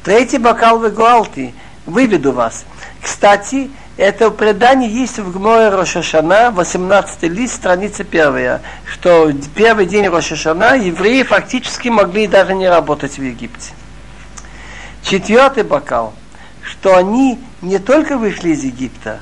Третий 0.04 0.36
бокал 0.36 0.78
вы 0.78 0.90
гуалти, 0.90 1.54
выведу 1.86 2.32
вас. 2.32 2.66
Кстати, 3.00 3.70
это 3.96 4.30
предание 4.30 4.90
есть 4.90 5.18
в 5.18 5.32
Гморе 5.32 5.70
Рошашана, 5.70 6.50
18 6.50 7.22
лист, 7.22 7.54
страница 7.54 8.04
первая, 8.04 8.60
что 8.84 9.32
первый 9.54 9.86
день 9.86 10.06
Рошашана 10.08 10.76
евреи 10.76 11.22
фактически 11.22 11.88
могли 11.88 12.26
даже 12.26 12.54
не 12.54 12.68
работать 12.68 13.16
в 13.16 13.22
Египте. 13.22 13.72
Четвертый 15.02 15.62
бокал, 15.62 16.12
что 16.60 16.98
они 16.98 17.40
не 17.62 17.78
только 17.78 18.18
вышли 18.18 18.50
из 18.50 18.62
Египта, 18.62 19.20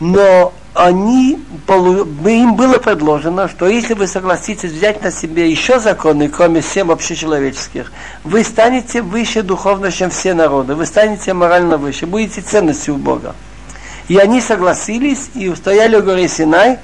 но 0.00 0.52
они, 0.74 1.38
им 1.68 2.54
было 2.56 2.78
предложено, 2.78 3.48
что 3.48 3.68
если 3.68 3.94
вы 3.94 4.08
согласитесь 4.08 4.72
взять 4.72 5.02
на 5.02 5.12
себе 5.12 5.48
еще 5.48 5.78
законы, 5.78 6.28
кроме 6.28 6.62
всем 6.62 6.90
общечеловеческих, 6.90 7.92
вы 8.24 8.42
станете 8.42 9.00
выше 9.00 9.42
духовно, 9.42 9.92
чем 9.92 10.10
все 10.10 10.34
народы, 10.34 10.74
вы 10.74 10.84
станете 10.84 11.32
морально 11.32 11.78
выше, 11.78 12.06
будете 12.06 12.40
ценностью 12.40 12.94
у 12.94 12.98
Бога. 12.98 13.36
И 14.08 14.18
они 14.18 14.40
согласились 14.40 15.30
и 15.34 15.48
устояли 15.48 15.96
у 15.96 16.02
горы 16.02 16.26
Синай, 16.26 16.78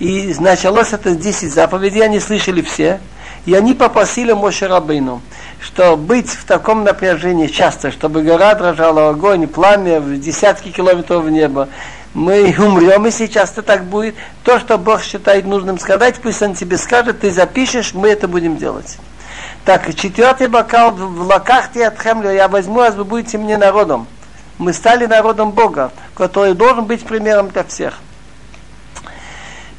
и 0.00 0.34
началось 0.40 0.92
это 0.92 1.14
10 1.14 1.52
заповедей, 1.52 2.04
они 2.04 2.18
слышали 2.18 2.62
все. 2.62 3.00
И 3.46 3.54
они 3.54 3.74
попросили 3.74 4.32
Моше 4.32 4.66
Рабыну, 4.66 5.22
что 5.60 5.96
быть 5.96 6.28
в 6.28 6.44
таком 6.44 6.82
напряжении 6.82 7.46
часто, 7.46 7.92
чтобы 7.92 8.22
гора 8.22 8.56
дрожала, 8.56 9.10
огонь, 9.10 9.46
пламя 9.46 10.00
в 10.00 10.18
десятки 10.18 10.70
километров 10.70 11.24
в 11.24 11.30
небо. 11.30 11.68
Мы 12.16 12.54
умрем, 12.58 13.06
и 13.06 13.10
сейчас 13.10 13.52
это 13.52 13.62
так 13.62 13.84
будет. 13.84 14.14
То, 14.42 14.58
что 14.58 14.78
Бог 14.78 15.02
считает 15.02 15.46
нужным 15.46 15.78
сказать, 15.78 16.16
пусть 16.16 16.42
Он 16.42 16.54
тебе 16.54 16.78
скажет, 16.78 17.20
ты 17.20 17.30
запишешь, 17.30 17.94
мы 17.94 18.08
это 18.08 18.26
будем 18.26 18.56
делать. 18.56 18.98
Так, 19.64 19.94
четвертый 19.94 20.48
бокал 20.48 20.92
в 20.92 21.20
лакахте 21.22 21.86
от 21.86 21.98
Хемля, 22.00 22.32
я 22.32 22.48
возьму 22.48 22.76
вас, 22.76 22.94
вы 22.94 23.04
будете 23.04 23.38
мне 23.38 23.56
народом 23.56 24.08
мы 24.58 24.72
стали 24.72 25.06
народом 25.06 25.50
Бога, 25.50 25.92
который 26.14 26.54
должен 26.54 26.84
быть 26.86 27.04
примером 27.04 27.50
для 27.50 27.64
всех. 27.64 27.98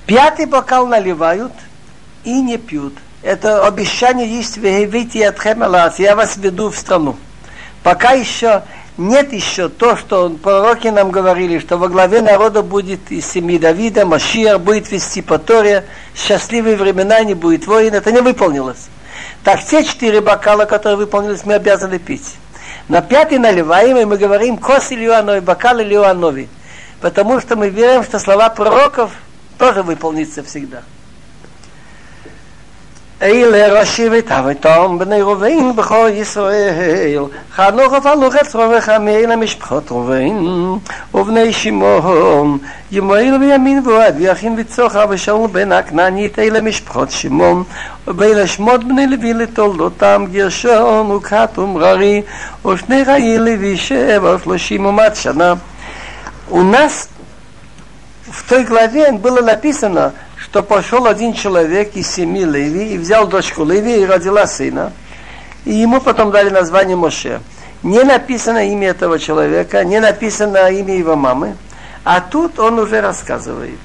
Пятый 0.05 0.45
бокал 0.45 0.87
наливают 0.87 1.51
и 2.23 2.41
не 2.41 2.57
пьют. 2.57 2.93
Это 3.23 3.65
обещание 3.65 4.29
есть 4.29 4.57
в 4.57 4.65
от 5.27 5.99
я 5.99 6.15
вас 6.15 6.37
веду 6.37 6.69
в 6.69 6.77
страну. 6.77 7.17
Пока 7.83 8.11
еще 8.11 8.63
нет 8.97 9.31
еще 9.33 9.69
то, 9.69 9.95
что 9.95 10.29
пророки 10.29 10.87
нам 10.87 11.11
говорили, 11.11 11.59
что 11.59 11.77
во 11.77 11.87
главе 11.87 12.21
народа 12.21 12.63
будет 12.63 13.11
из 13.11 13.25
семьи 13.25 13.57
Давида, 13.57 14.05
Машиар 14.05 14.59
будет 14.59 14.91
вести 14.91 15.21
по 15.21 15.37
Торе, 15.37 15.85
счастливые 16.15 16.75
времена 16.75 17.23
не 17.23 17.33
будет 17.33 17.67
воин, 17.67 17.93
это 17.93 18.11
не 18.11 18.21
выполнилось. 18.21 18.89
Так 19.43 19.59
все 19.61 19.83
четыре 19.83 20.21
бокала, 20.21 20.65
которые 20.65 20.97
выполнились, 20.97 21.45
мы 21.45 21.53
обязаны 21.53 21.99
пить. 21.99 22.35
На 22.87 23.01
пятый 23.01 23.37
наливаем, 23.37 23.97
и 23.97 24.05
мы 24.05 24.17
говорим 24.17 24.57
кос 24.57 24.91
Ильюанови, 24.91 25.39
бокал 25.39 25.79
Ильюанови. 25.79 26.49
Потому 27.01 27.39
что 27.39 27.55
мы 27.55 27.69
верим, 27.69 28.03
что 28.03 28.17
слова 28.17 28.49
пророков 28.49 29.11
тоже 29.57 29.83
выполнится 29.83 30.43
всегда. 30.43 30.83
אלה 33.22 33.80
ראשי 33.80 34.08
ותאוותם 34.12 34.98
בני 34.98 35.22
ראובן 35.22 35.76
בכל 35.76 36.08
ישראל 36.12 37.24
חנוך 37.54 37.92
ופלוך 37.92 38.34
את 38.36 38.46
צרובך 38.46 38.92
למשפחות 39.28 39.90
ראובן 39.90 40.44
ובני 41.14 41.52
שמעון 41.52 42.58
ימואל 42.92 43.36
וימין 43.40 43.88
ועד 43.88 44.14
ויכין 44.18 44.54
וצוחר 44.58 45.04
ושאול 45.08 45.50
בן 45.52 45.72
הכנענית 45.72 46.38
אלה 46.38 46.60
משפחות 46.60 47.10
שמעון 47.10 47.64
ואלה 48.06 48.46
שמות 48.46 48.84
בני 48.84 49.06
לוי 49.06 49.34
לתולדותם 49.34 50.24
גרשון 50.32 51.10
וכת 51.10 51.58
ומררי 51.58 52.22
ושני 52.66 53.04
חיי 53.04 53.38
לוי 53.38 53.76
שבע 53.76 54.34
ושלושים 54.34 54.86
ומעט 54.86 55.16
שנה 55.16 55.54
У 56.50 56.62
нас 56.62 57.08
в 58.30 58.48
той 58.48 58.64
главе 58.64 59.10
было 59.12 59.40
написано, 59.40 60.12
что 60.57 60.63
пошел 60.63 61.05
один 61.05 61.33
человек 61.33 61.95
из 61.95 62.09
семьи 62.09 62.43
Леви 62.43 62.95
и 62.95 62.97
взял 62.97 63.27
дочку 63.27 63.63
Леви 63.63 64.01
и 64.01 64.05
родила 64.07 64.47
сына. 64.47 64.91
И 65.65 65.71
ему 65.71 66.01
потом 66.01 66.31
дали 66.31 66.49
название 66.49 66.95
Моше. 66.95 67.41
Не 67.83 68.01
написано 68.01 68.67
имя 68.67 68.87
этого 68.87 69.19
человека, 69.19 69.83
не 69.83 69.99
написано 69.99 70.71
имя 70.71 70.97
его 70.97 71.15
мамы. 71.15 71.55
А 72.03 72.21
тут 72.21 72.57
он 72.57 72.79
уже 72.79 73.01
рассказывает. 73.01 73.77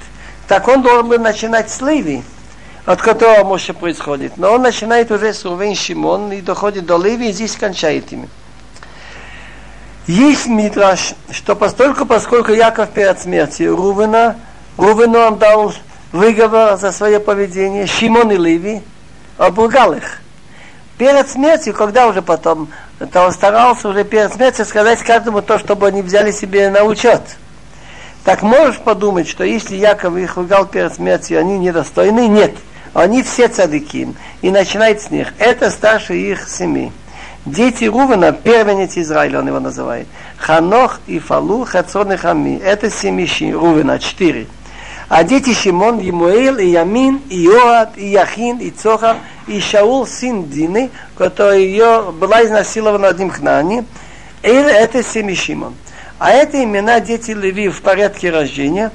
Так 0.47 0.67
он 0.67 0.81
должен 0.81 1.09
был 1.09 1.19
начинать 1.19 1.69
с 1.69 1.79
Леви, 1.79 2.23
от 2.87 3.03
которого 3.03 3.43
Моше 3.43 3.73
происходит. 3.73 4.37
Но 4.37 4.53
он 4.53 4.63
начинает 4.63 5.11
уже 5.11 5.31
с 5.31 5.45
Рувен 5.45 5.75
Шимон 5.75 6.31
и 6.31 6.41
доходит 6.41 6.87
до 6.87 6.97
Леви 6.97 7.29
и 7.29 7.33
здесь 7.33 7.55
кончает 7.55 8.11
ими. 8.11 8.27
Есть 10.07 10.47
мидраш, 10.47 11.13
что 11.29 11.55
постольку, 11.55 12.07
поскольку 12.07 12.51
Яков 12.51 12.89
перед 12.89 13.19
смертью 13.19 13.75
Рувена, 13.75 14.37
Рувену 14.75 15.19
он 15.19 15.37
дал 15.37 15.71
выговор 16.13 16.77
за 16.77 16.93
свое 16.93 17.19
поведение, 17.19 17.85
Шимон 17.85 18.31
и 18.31 18.37
Ливи 18.37 18.81
обругал 19.37 19.93
их. 19.93 20.21
Перед 20.97 21.27
смертью, 21.27 21.73
когда 21.73 22.07
уже 22.07 22.21
потом 22.21 22.69
то 23.11 23.25
он 23.25 23.31
старался 23.31 23.89
уже 23.89 24.03
перед 24.03 24.33
смертью 24.33 24.65
сказать 24.65 25.01
каждому 25.01 25.41
то, 25.41 25.57
чтобы 25.57 25.87
они 25.87 26.01
взяли 26.01 26.31
себе 26.31 26.69
на 26.69 26.83
учет. 26.83 27.21
Так 28.23 28.41
можешь 28.41 28.79
подумать, 28.79 29.27
что 29.27 29.43
если 29.43 29.75
Яков 29.75 30.15
их 30.15 30.37
ругал 30.37 30.65
перед 30.65 30.93
смертью, 30.93 31.39
они 31.39 31.57
недостойны? 31.57 32.27
Нет. 32.27 32.53
Они 32.93 33.23
все 33.23 33.47
цадыки. 33.47 34.13
И 34.41 34.51
начинает 34.51 35.01
с 35.01 35.09
них. 35.09 35.33
Это 35.39 35.69
старший 35.71 36.21
их 36.21 36.47
семьи. 36.47 36.93
Дети 37.45 37.85
Рувена, 37.85 38.31
первенец 38.31 38.95
Израиля, 38.95 39.39
он 39.39 39.47
его 39.47 39.59
называет. 39.59 40.07
Ханох 40.37 41.01
и 41.07 41.19
Фалу, 41.19 41.65
Хацон 41.65 42.13
и 42.13 42.15
Хами. 42.15 42.61
Это 42.63 42.89
семьи 42.89 43.51
Рувена, 43.51 43.99
четыре. 43.99 44.47
А 45.15 45.23
дети 45.23 45.53
Шимон, 45.53 45.99
Емуэль, 45.99 46.59
и 46.63 46.71
Ямин, 46.71 47.21
и 47.29 47.45
Иоад, 47.45 47.99
и 47.99 48.07
Яхин, 48.07 48.57
и 48.57 48.71
Цохар, 48.71 49.17
и 49.45 49.59
Шаул, 49.59 50.07
сын 50.07 50.49
Дины, 50.49 50.89
который 51.15 51.65
ее 51.65 52.11
была 52.19 52.43
изнасилована 52.43 53.09
одним 53.09 53.29
хнани. 53.29 53.83
Или 54.41 54.73
это 54.73 55.03
семьи 55.03 55.35
Шимон. 55.35 55.75
А 56.17 56.31
это 56.31 56.63
имена 56.63 56.99
дети 56.99 57.29
Леви 57.29 57.69
в 57.69 57.83
порядке 57.83 58.31
рождения. 58.31 58.89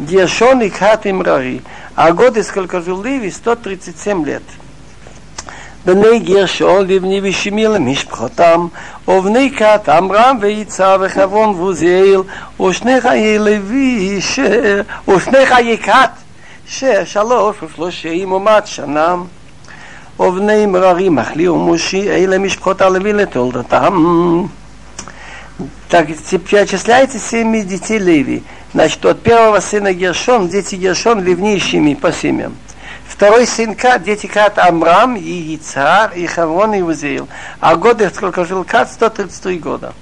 Гершон 0.00 0.60
и 0.62 0.70
Кат 0.70 1.06
и 1.06 1.12
Мрари. 1.12 1.62
А 1.94 2.10
годы, 2.10 2.42
сколько 2.42 2.80
жил 2.80 3.00
Леви, 3.00 3.30
137 3.30 4.26
лет. 4.26 4.42
בני 5.85 6.19
גרשון 6.19 6.87
לבני 6.87 7.19
ושמי 7.23 7.65
למשפחותם, 7.65 8.67
ובני 9.07 9.51
כת 9.57 9.89
עמרם 9.89 10.37
ויצהר 10.41 10.97
וחברון 11.01 11.49
ועוזיאל, 11.49 12.21
ושני 12.61 13.01
חיי 13.01 13.39
לוי, 13.39 14.21
ש... 14.21 14.39
ושני 15.07 15.45
חיי 15.45 15.77
כת, 15.77 16.09
ששלוש 16.67 17.55
ושלושים 17.63 18.31
ומעט 18.31 18.67
שנה. 18.67 19.15
ובני 20.19 20.65
מררי 20.65 21.09
מחלי 21.09 21.47
ומושי, 21.47 22.09
אלה 22.09 22.37
משפחות 22.37 22.81
הלוי 22.81 23.13
לתולדתם. 23.13 24.45
Так, 25.89 26.07
перечисляется 26.49 27.19
семьи 27.19 27.61
детей 27.61 27.97
Леви. 27.97 28.43
Значит, 28.73 29.05
от 29.05 29.21
первого 29.21 29.61
сына 29.61 29.93
Гершон, 29.93 30.49
дети 30.49 30.75
Гершон, 30.75 31.23
ливнейшими 31.23 31.93
по 31.93 32.11
семьям. 32.11 32.55
Второй 33.10 33.44
сын 33.44 33.74
Кат, 33.74 34.04
дети 34.04 34.26
Кат 34.26 34.58
Амрам, 34.58 35.16
и 35.16 35.20
Яцар, 35.20 36.12
и 36.14 36.26
Хаврон, 36.26 36.74
и 36.74 36.80
Узеил. 36.80 37.28
А 37.58 37.74
годы, 37.74 38.08
сколько 38.14 38.44
жил 38.44 38.64
Кат, 38.64 38.90
133 38.90 39.58
года. 39.58 39.92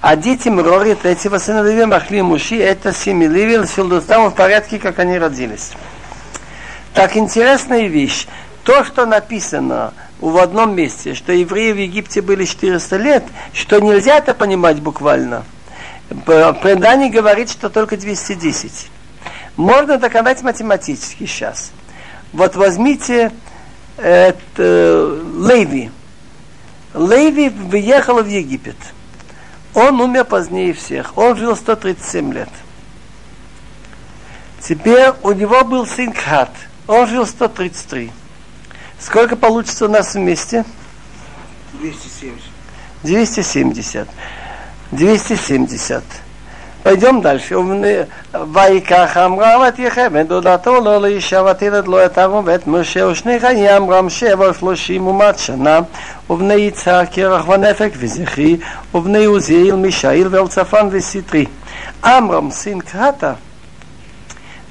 А 0.00 0.16
дети 0.16 0.48
Мрори, 0.48 0.94
третьего 0.94 1.38
сына 1.38 1.62
Леви, 1.62 1.84
Махли 1.84 2.22
Муши, 2.22 2.56
это 2.56 2.94
семьи 2.94 3.28
Леви, 3.28 3.64
там 4.00 4.30
в 4.30 4.34
порядке, 4.34 4.78
как 4.78 4.98
они 4.98 5.18
родились. 5.18 5.72
Так, 6.94 7.16
интересная 7.16 7.86
вещь. 7.86 8.26
То, 8.64 8.82
что 8.82 9.04
написано 9.04 9.92
в 10.18 10.38
одном 10.38 10.74
месте, 10.74 11.14
что 11.14 11.32
евреи 11.32 11.72
в 11.72 11.76
Египте 11.76 12.22
были 12.22 12.44
400 12.44 12.96
лет, 12.96 13.24
что 13.52 13.78
нельзя 13.78 14.16
это 14.16 14.32
понимать 14.32 14.80
буквально. 14.80 15.44
Предание 16.24 17.10
говорит, 17.10 17.50
что 17.50 17.68
только 17.68 17.98
210. 17.98 18.90
Можно 19.56 19.98
доказать 19.98 20.42
математически 20.42 21.26
сейчас. 21.26 21.72
Вот 22.32 22.56
возьмите 22.56 23.32
это, 23.96 25.22
Леви. 25.36 25.90
Леви 26.94 27.48
въехал 27.48 28.22
в 28.22 28.28
Египет. 28.28 28.76
Он 29.74 30.00
умер 30.00 30.24
позднее 30.24 30.72
всех. 30.72 31.16
Он 31.16 31.36
жил 31.36 31.56
137 31.56 32.32
лет. 32.32 32.48
Теперь 34.60 35.12
у 35.22 35.32
него 35.32 35.64
был 35.64 35.86
сын 35.86 36.12
Кат. 36.12 36.50
Он 36.86 37.06
жил 37.06 37.26
133. 37.26 38.10
Сколько 38.98 39.36
получится 39.36 39.84
у 39.84 39.88
нас 39.88 40.14
вместе? 40.14 40.64
270. 41.74 42.42
270. 43.02 44.08
270. 44.90 46.04
פיידום 46.83 47.21
דלשי, 47.21 47.55
ויקח 48.53 49.17
עמרם 49.17 49.61
את 49.67 49.79
יחם 49.79 50.13
את 50.21 50.27
דודתו 50.27 50.81
לו 50.81 50.99
לאישה 50.99 51.43
ותלד 51.43 51.87
לו 51.87 52.05
את 52.05 52.17
ארון 52.17 52.43
ואת 52.47 52.67
משה 52.67 53.05
ושני 53.05 53.39
חיי 53.39 53.69
עמרם 53.69 54.09
שבע 54.09 54.49
ושלושים 54.49 55.07
ומעט 55.07 55.39
שנה 55.39 55.79
ובני 56.29 56.53
יצהר 56.53 57.05
קרח 57.05 57.47
ונפק 57.47 57.91
וזכרי 57.97 58.57
ובני 58.93 59.25
עוזיאל 59.25 59.75
מישאיל 59.75 60.27
ואלצפן 60.31 60.87
וסטרי. 60.91 61.45
עמרם 62.03 62.51
сын 62.51 62.79
Ката 62.79 63.37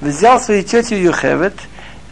взял 0.01 0.39
свою 0.39 0.63
тетю 0.63 0.95
Юхевет, 0.95 1.55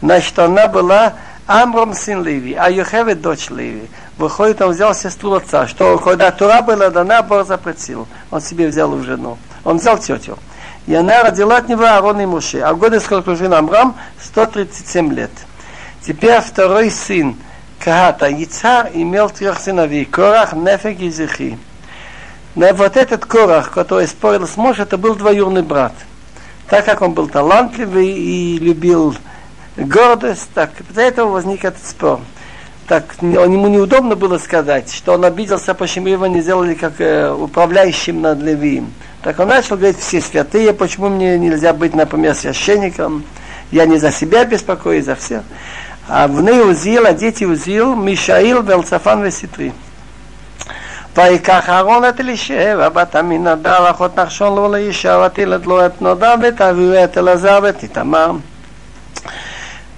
значит, 0.00 0.38
она 0.38 0.66
была 0.66 1.14
Амрам 1.46 1.94
сын 1.94 2.22
Леви, 2.22 2.54
а 2.54 2.70
Юхевет 2.70 3.20
дочь 3.20 3.50
Леви. 3.50 3.88
Выходит, 4.18 4.62
он 4.62 4.70
взял 4.70 4.94
сестру 4.94 5.32
отца, 5.34 5.66
что 5.66 5.98
когда 5.98 6.30
Тура 6.30 6.62
была 6.62 6.90
дана, 6.90 7.22
Бог 7.22 7.46
запретил. 7.46 8.06
Он 8.30 8.40
себе 8.40 8.68
взял 8.68 8.90
в 8.90 9.02
жену. 9.02 9.38
Он 9.63 9.77
взял 9.77 9.97
тетю. 9.97 10.37
И 10.85 10.95
она 10.95 11.23
родила 11.23 11.57
от 11.57 11.67
него 11.67 11.83
Аарон 11.83 12.21
и 12.21 12.25
Муше. 12.25 12.59
А 12.59 12.73
годы, 12.73 12.99
сколько 12.99 13.35
жил 13.35 13.53
Амрам? 13.53 13.95
137 14.23 15.13
лет. 15.13 15.31
Теперь 16.01 16.39
второй 16.39 16.89
сын 16.89 17.35
Кахата, 17.79 18.27
Яцар, 18.27 18.89
имел 18.93 19.29
трех 19.29 19.59
сыновей. 19.59 20.05
Корах, 20.05 20.53
Нефек 20.53 20.99
и 20.99 21.09
Зихи. 21.09 21.57
Но 22.55 22.73
вот 22.73 22.97
этот 22.97 23.25
Корах, 23.25 23.71
который 23.71 24.07
спорил 24.07 24.47
с 24.47 24.57
Моше, 24.57 24.83
это 24.83 24.97
был 24.97 25.15
двоюродный 25.15 25.61
брат. 25.61 25.93
Так 26.69 26.85
как 26.85 27.01
он 27.01 27.13
был 27.13 27.27
талантливый 27.27 28.07
и 28.07 28.57
любил 28.57 29.15
гордость, 29.77 30.49
так 30.53 30.71
из-за 30.89 31.01
этого 31.01 31.31
возник 31.31 31.65
этот 31.65 31.85
спор. 31.85 32.19
Так 32.87 33.15
ему 33.21 33.67
неудобно 33.67 34.15
было 34.15 34.37
сказать, 34.37 34.91
что 34.93 35.13
он 35.13 35.25
обиделся, 35.25 35.73
почему 35.73 36.07
его 36.07 36.25
не 36.27 36.41
сделали 36.41 36.73
как 36.73 37.01
э, 37.01 37.31
управляющим 37.31 38.21
над 38.21 38.41
Левием. 38.41 38.93
Так 39.22 39.38
он 39.38 39.48
начал 39.48 39.76
говорить, 39.76 39.98
все 39.98 40.20
святые, 40.20 40.72
почему 40.72 41.08
мне 41.08 41.38
нельзя 41.38 41.72
быть, 41.72 41.94
например, 41.94 42.34
священником? 42.34 43.24
Я 43.70 43.86
не 43.86 43.98
за 43.98 44.10
себя 44.10 44.44
беспокоюсь, 44.44 45.04
за 45.04 45.14
всех. 45.14 45.42
А 46.08 46.26
в 46.26 46.42
ней 46.42 46.60
узил, 46.60 47.06
а 47.06 47.12
дети 47.12 47.44
узил, 47.44 47.94
Мишаил, 47.94 48.62
Велцафан, 48.62 49.22
Веситри. 49.22 49.72
ויקח 51.16 51.68
אהרון 51.68 52.04
את 52.08 52.20
אלישע, 52.20 52.88
בת 52.88 53.16
עמינדב, 53.16 53.66
אחות 53.66 54.18
נחשון 54.18 54.54
לו 54.54 54.72
לאישה, 54.72 55.26
ותלד 55.26 55.66
לו 55.66 55.86
את 55.86 56.02
נודע, 56.02 56.34
ותביאו 56.42 57.04
את 57.04 57.18
אלעזר 57.18 57.60
ואת 57.62 57.82
איתמר. 57.82 58.32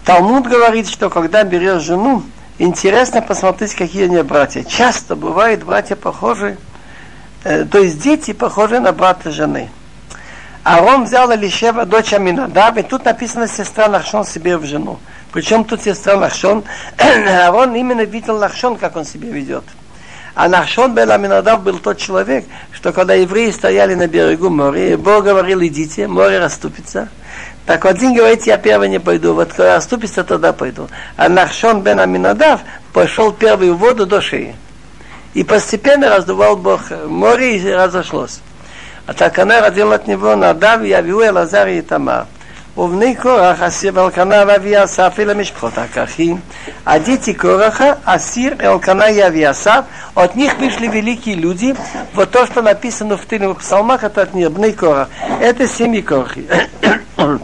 Талмуд 0.05 0.47
говорит, 0.47 0.89
что 0.89 1.09
когда 1.09 1.45
берешь 1.45 1.83
жену, 1.83 2.25
интересно 2.59 3.23
посмотреть, 3.23 3.75
какие 3.75 4.05
они 4.05 4.21
братья. 4.23 4.63
Часто 4.65 5.17
бывают 5.17 5.63
братья 5.63 5.97
похожи 5.97 6.59
Э, 6.59 6.68
то 7.44 7.80
есть 7.80 8.02
дети 8.02 8.34
похожи 8.34 8.80
на 8.80 8.92
брата 8.92 9.32
жены. 9.32 9.70
Арон 10.64 11.06
взял 11.06 11.34
Элишева, 11.34 11.86
дочь 11.86 12.14
Аминадаб, 12.14 12.78
и 12.78 12.84
тут 12.84 13.06
написано 13.06 13.48
сестра 13.48 13.88
Нахшон 13.88 14.26
себе 14.26 14.58
в 14.58 14.66
жену. 14.66 15.00
Причем 15.32 15.64
тут 15.64 15.82
сестра 15.82 16.18
Нахшон, 16.18 16.64
Арон 16.98 17.76
именно 17.76 18.02
видел 18.02 18.38
Нахшон, 18.38 18.78
как 18.78 18.96
он 18.96 19.06
себя 19.06 19.30
ведет. 19.30 19.64
А 20.36 20.48
Нахшон 20.48 20.94
Бел 20.94 21.12
Аминадав 21.12 21.64
был 21.64 21.80
тот 21.80 21.98
человек, 21.98 22.46
что 22.72 22.94
когда 22.94 23.14
евреи 23.14 23.52
стояли 23.52 23.96
на 23.96 24.08
берегу 24.08 24.50
моря, 24.50 24.98
Бог 24.98 25.24
говорил, 25.24 25.62
идите, 25.62 26.08
море 26.08 26.40
расступится. 26.40 27.10
Так 27.66 27.86
один 27.86 28.14
говорит, 28.14 28.48
я 28.48 28.58
первый 28.58 28.90
не 28.90 29.00
пойду, 29.00 29.34
вот 29.34 29.50
когда 29.50 29.76
расступится, 29.76 30.24
тогда 30.24 30.54
пойду. 30.54 30.88
А 31.18 31.30
Нахшон 31.30 31.82
Бен 31.82 32.00
Аминадав 32.00 32.62
пошел 32.94 33.32
первый 33.32 33.72
в 33.72 33.78
воду 33.78 34.06
до 34.06 34.22
шеи. 34.22 34.56
И 35.35 35.43
постепенно 35.43 36.11
раздувал 36.11 36.57
Бог 36.57 36.91
море 37.07 37.59
и 37.59 37.71
разошлось. 37.73 38.41
А 39.07 39.13
так 39.13 39.39
она 39.39 39.61
родила 39.61 39.97
от 39.97 40.07
него 40.07 40.37
Надав, 40.37 40.83
Явиу, 40.83 41.21
Элазар 41.21 41.69
и 41.69 41.83
Тамар. 41.83 42.27
ובני 42.77 43.15
קורח 43.15 43.63
אסיר 43.63 44.05
אלקנה 44.05 44.43
ואבי 44.47 44.85
אסף 44.85 45.17
אל 45.19 45.31
המשפחות 45.31 45.79
הכרכים. 45.79 46.41
А 46.87 46.99
дети 46.99 47.33
Кораха, 47.33 47.99
Асир, 48.05 48.57
Элкана 48.59 49.11
и 49.11 49.21
Авиасав, 49.21 49.85
от 50.15 50.35
них 50.35 50.59
вышли 50.59 50.89
великие 50.89 51.37
люди. 51.37 51.75
Вот 52.15 52.31
то, 52.31 52.47
что 52.47 52.63
написано 52.63 53.17
в 53.17 53.25
тыльных 53.25 53.59
псалмах, 53.59 54.03
это 54.03 54.23
от 54.23 54.35
них, 54.35 54.51
Бней 54.51 54.73
Корах. 54.73 55.09
Это 55.41 55.69
семьи 55.69 56.03
Корахи. 56.03 56.47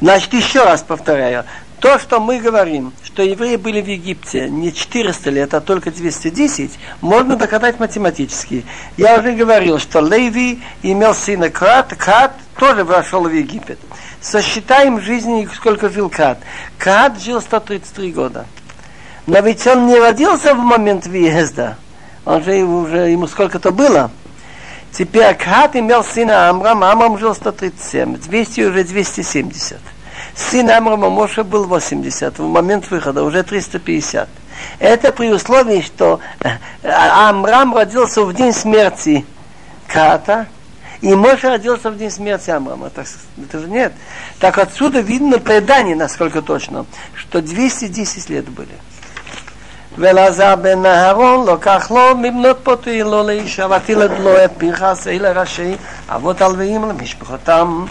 Значит, 0.00 0.34
еще 0.34 0.62
раз 0.62 0.82
повторяю. 0.82 1.44
То, 1.79 1.97
что 1.97 2.19
мы 2.19 2.39
говорим, 2.39 2.91
что 3.05 3.23
евреи 3.23 3.55
были 3.55 3.81
в 3.81 3.87
Египте 3.87 4.49
не 4.49 4.73
400 4.73 5.29
лет, 5.29 5.53
а 5.53 5.61
только 5.61 5.91
210, 5.91 6.71
можно 6.99 7.37
доказать 7.37 7.79
математически. 7.79 8.65
Я 8.97 9.17
уже 9.17 9.31
говорил, 9.31 9.79
что 9.79 10.01
Леви 10.01 10.61
имел 10.83 11.13
сына 11.13 11.49
Крат, 11.49 11.95
Крат 11.95 12.33
тоже 12.57 12.83
вошел 12.83 13.23
в 13.23 13.31
Египет. 13.31 13.79
Сосчитаем 14.19 14.99
жизни, 14.99 15.47
сколько 15.55 15.89
жил 15.89 16.09
Крат. 16.09 16.39
Крат 16.77 17.21
жил 17.21 17.39
133 17.39 18.11
года. 18.11 18.45
Но 19.25 19.39
ведь 19.39 19.65
он 19.65 19.87
не 19.87 19.97
родился 19.97 20.53
в 20.53 20.57
момент 20.57 21.07
въезда. 21.07 21.77
Он 22.25 22.43
же 22.43 22.61
уже, 22.63 23.09
ему 23.09 23.27
сколько-то 23.27 23.71
было. 23.71 24.11
Теперь 24.91 25.33
Крат 25.35 25.77
имел 25.77 26.03
сына 26.03 26.49
Амрам, 26.49 26.83
Амрам 26.83 27.17
жил 27.17 27.33
137, 27.33 28.17
200 28.17 28.61
уже 28.61 28.83
270. 28.83 29.77
Сын 30.35 30.69
Амрама 30.69 31.09
Моше 31.09 31.43
был 31.43 31.65
80, 31.65 32.39
в 32.39 32.47
момент 32.47 32.89
выхода 32.89 33.23
уже 33.23 33.43
350. 33.43 34.29
Это 34.79 35.11
при 35.11 35.31
условии, 35.31 35.81
что 35.81 36.19
э, 36.41 36.49
Амрам 36.83 37.75
родился 37.75 38.23
в 38.23 38.33
день 38.33 38.53
смерти 38.53 39.25
Ката, 39.87 40.47
и 41.01 41.13
Моше 41.15 41.49
родился 41.49 41.91
в 41.91 41.97
день 41.97 42.11
смерти 42.11 42.49
Амрама. 42.49 42.89
Так, 42.89 43.07
это 43.41 43.59
же 43.59 43.67
нет. 43.67 43.93
Так 44.39 44.57
отсюда 44.57 44.99
видно 44.99 45.39
предание, 45.39 45.95
насколько 45.95 46.41
точно, 46.41 46.85
что 47.15 47.41
210 47.41 48.29
лет 48.29 48.49
были. 48.49 48.75
ואלעזר 49.98 50.56
בן 50.56 50.86
אהרון 50.86 51.46
לוקח 51.46 51.90
לו 51.90 52.16
מבנות 52.16 52.56
פוטי 52.62 53.02
לו 53.02 53.22
לאישה 53.26 53.66
ותילד 53.70 54.10
לו 54.20 54.44
את 54.44 54.50
פנחס 54.58 55.06
אלה 55.06 55.40
ראשי 55.40 55.76
אבות 56.08 56.40
הלוויים 56.40 56.84
למשפחותם 56.84 57.84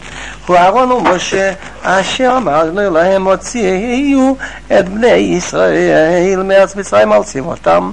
הוא 0.48 0.58
אהרון 0.58 0.92
ומשה 0.92 1.52
אשר 1.84 2.34
אמרנו 2.38 2.90
להם 2.90 3.28
הוציאו 3.28 4.36
את 4.80 4.90
בני 4.90 5.08
ישראל 5.08 6.44
מארץ 6.44 6.76
מצרים 6.76 7.12
על 7.12 7.24
צבאותם 7.24 7.92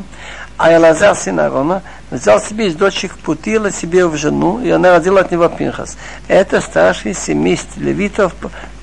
А 0.62 0.76
Элазар, 0.76 1.14
сын 1.14 1.40
Аарона, 1.40 1.80
взял 2.10 2.38
себе 2.38 2.66
из 2.66 2.74
дочек 2.74 3.16
Путила 3.16 3.70
себе 3.70 4.06
в 4.06 4.14
жену, 4.14 4.60
и 4.60 4.68
она 4.68 4.92
родила 4.92 5.22
от 5.22 5.30
него 5.30 5.48
Пинхас. 5.48 5.96
Это 6.28 6.60
старший 6.60 7.14
семейств 7.14 7.78
левитов 7.78 8.34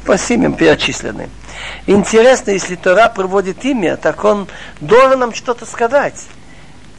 по, 0.05 0.19
семьям 0.19 0.55
перечислены. 0.55 1.29
Интересно, 1.87 2.51
если 2.51 2.77
Тора 2.77 3.09
приводит 3.09 3.65
имя, 3.65 3.97
так 3.97 4.25
он 4.25 4.49
должен 4.81 5.21
нам 5.21 5.35
что-то 5.35 5.67
сказать. 5.67 6.27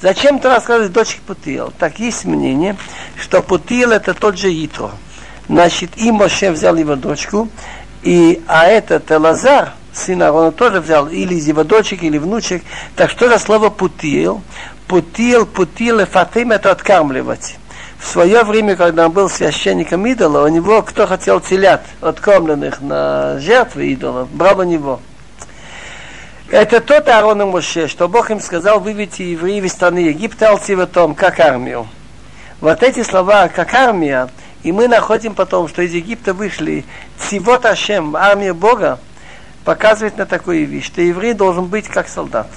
Зачем 0.01 0.39
Тора 0.39 0.59
сказать 0.59 0.91
дочек 0.91 1.21
Путил? 1.21 1.71
Так 1.79 1.99
есть 1.99 2.25
мнение, 2.25 2.75
что 3.17 3.41
Путил 3.41 3.91
это 3.91 4.13
тот 4.13 4.37
же 4.37 4.49
Итро. 4.49 4.91
Значит, 5.47 5.91
и 5.97 6.11
Моше 6.11 6.51
взял 6.51 6.75
его 6.75 6.95
дочку, 6.95 7.49
и, 8.01 8.41
а 8.47 8.65
этот 8.65 9.11
Элазар, 9.11 9.73
сын 9.93 10.21
Аарона 10.21 10.51
тоже 10.51 10.81
взял 10.81 11.07
или 11.07 11.35
из 11.35 11.47
его 11.47 11.63
дочек, 11.63 12.03
или 12.03 12.17
внучек. 12.17 12.63
Так 12.95 13.11
что 13.11 13.29
за 13.29 13.39
слово 13.39 13.69
путил? 13.69 14.41
Путил, 14.87 15.45
путил, 15.45 16.05
фатим 16.05 16.51
это 16.51 16.71
откармливать. 16.71 17.57
В 18.03 18.07
свое 18.13 18.43
время, 18.43 18.75
когда 18.75 19.05
он 19.05 19.13
был 19.13 19.29
священником 19.29 20.05
идола, 20.05 20.43
у 20.43 20.47
него 20.49 20.81
кто 20.81 21.07
хотел 21.07 21.39
телят, 21.39 21.85
откормленных 22.01 22.81
на 22.81 23.39
жертвы 23.39 23.87
идолов, 23.87 24.29
брал 24.29 24.59
у 24.59 24.63
него. 24.63 24.99
Это 26.51 26.81
тот 26.81 27.07
Аарон 27.07 27.41
и 27.41 27.45
Моше, 27.45 27.87
что 27.87 28.09
Бог 28.09 28.29
им 28.29 28.41
сказал, 28.41 28.81
выведите 28.81 29.31
евреев 29.31 29.63
из 29.63 29.71
страны 29.71 29.99
Египта, 29.99 30.49
алтиватом, 30.49 31.15
как 31.15 31.39
армию. 31.39 31.87
Вот 32.59 32.83
эти 32.83 33.01
слова, 33.03 33.47
как 33.47 33.73
армия, 33.73 34.29
и 34.63 34.73
мы 34.73 34.89
находим 34.89 35.33
потом, 35.33 35.69
что 35.69 35.81
из 35.81 35.93
Египта 35.93 36.33
вышли 36.33 36.83
Цивот 37.17 37.65
Ашем, 37.65 38.17
армия 38.17 38.53
Бога, 38.53 38.99
показывает 39.63 40.17
на 40.17 40.25
такую 40.25 40.67
вещь, 40.67 40.87
что 40.87 41.01
еврей 41.01 41.33
должен 41.33 41.65
быть 41.65 41.87
как 41.87 42.09
солдат. 42.09 42.47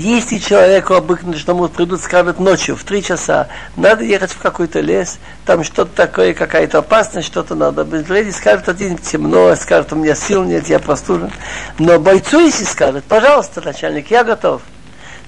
Если 0.00 0.38
человеку 0.38 0.94
обыкновенно, 0.94 1.38
что 1.38 1.52
ему 1.52 1.68
придут, 1.68 2.00
скажут 2.00 2.40
ночью, 2.40 2.76
в 2.76 2.84
три 2.84 3.02
часа, 3.02 3.48
надо 3.76 4.04
ехать 4.04 4.30
в 4.30 4.38
какой-то 4.38 4.80
лес, 4.80 5.18
там 5.44 5.62
что-то 5.64 5.90
такое, 5.94 6.32
какая-то 6.32 6.78
опасность, 6.78 7.26
что-то 7.26 7.54
надо. 7.54 7.82
Еврей 7.82 8.32
скажет 8.32 8.70
один 8.70 8.96
темно, 8.96 9.54
скажет, 9.54 9.92
у 9.92 9.96
меня 9.96 10.14
сил 10.14 10.44
нет, 10.44 10.66
я 10.68 10.78
простужен. 10.78 11.30
Но 11.78 11.98
бойцу, 11.98 12.40
если 12.40 12.64
скажет, 12.64 13.04
пожалуйста, 13.04 13.60
начальник, 13.60 14.10
я 14.10 14.24
готов. 14.24 14.62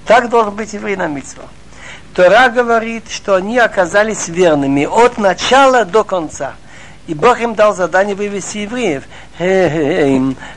Так 0.07 0.31
должен 0.31 0.55
быть 0.55 0.73
еврей 0.73 0.97
на 0.97 1.09
митцву. 1.09 1.43
Тора 2.15 2.49
говорит, 2.49 3.11
что 3.11 3.35
они 3.35 3.59
оказались 3.59 4.29
верными 4.29 4.85
от 4.85 5.19
начала 5.19 5.85
до 5.85 6.05
конца. 6.05 6.55
И 7.08 7.16
Бог 7.16 7.42
им 7.42 7.56
дал 7.56 7.74
задание 7.74 8.16
вывести 8.16 8.60
евреев. 8.60 9.04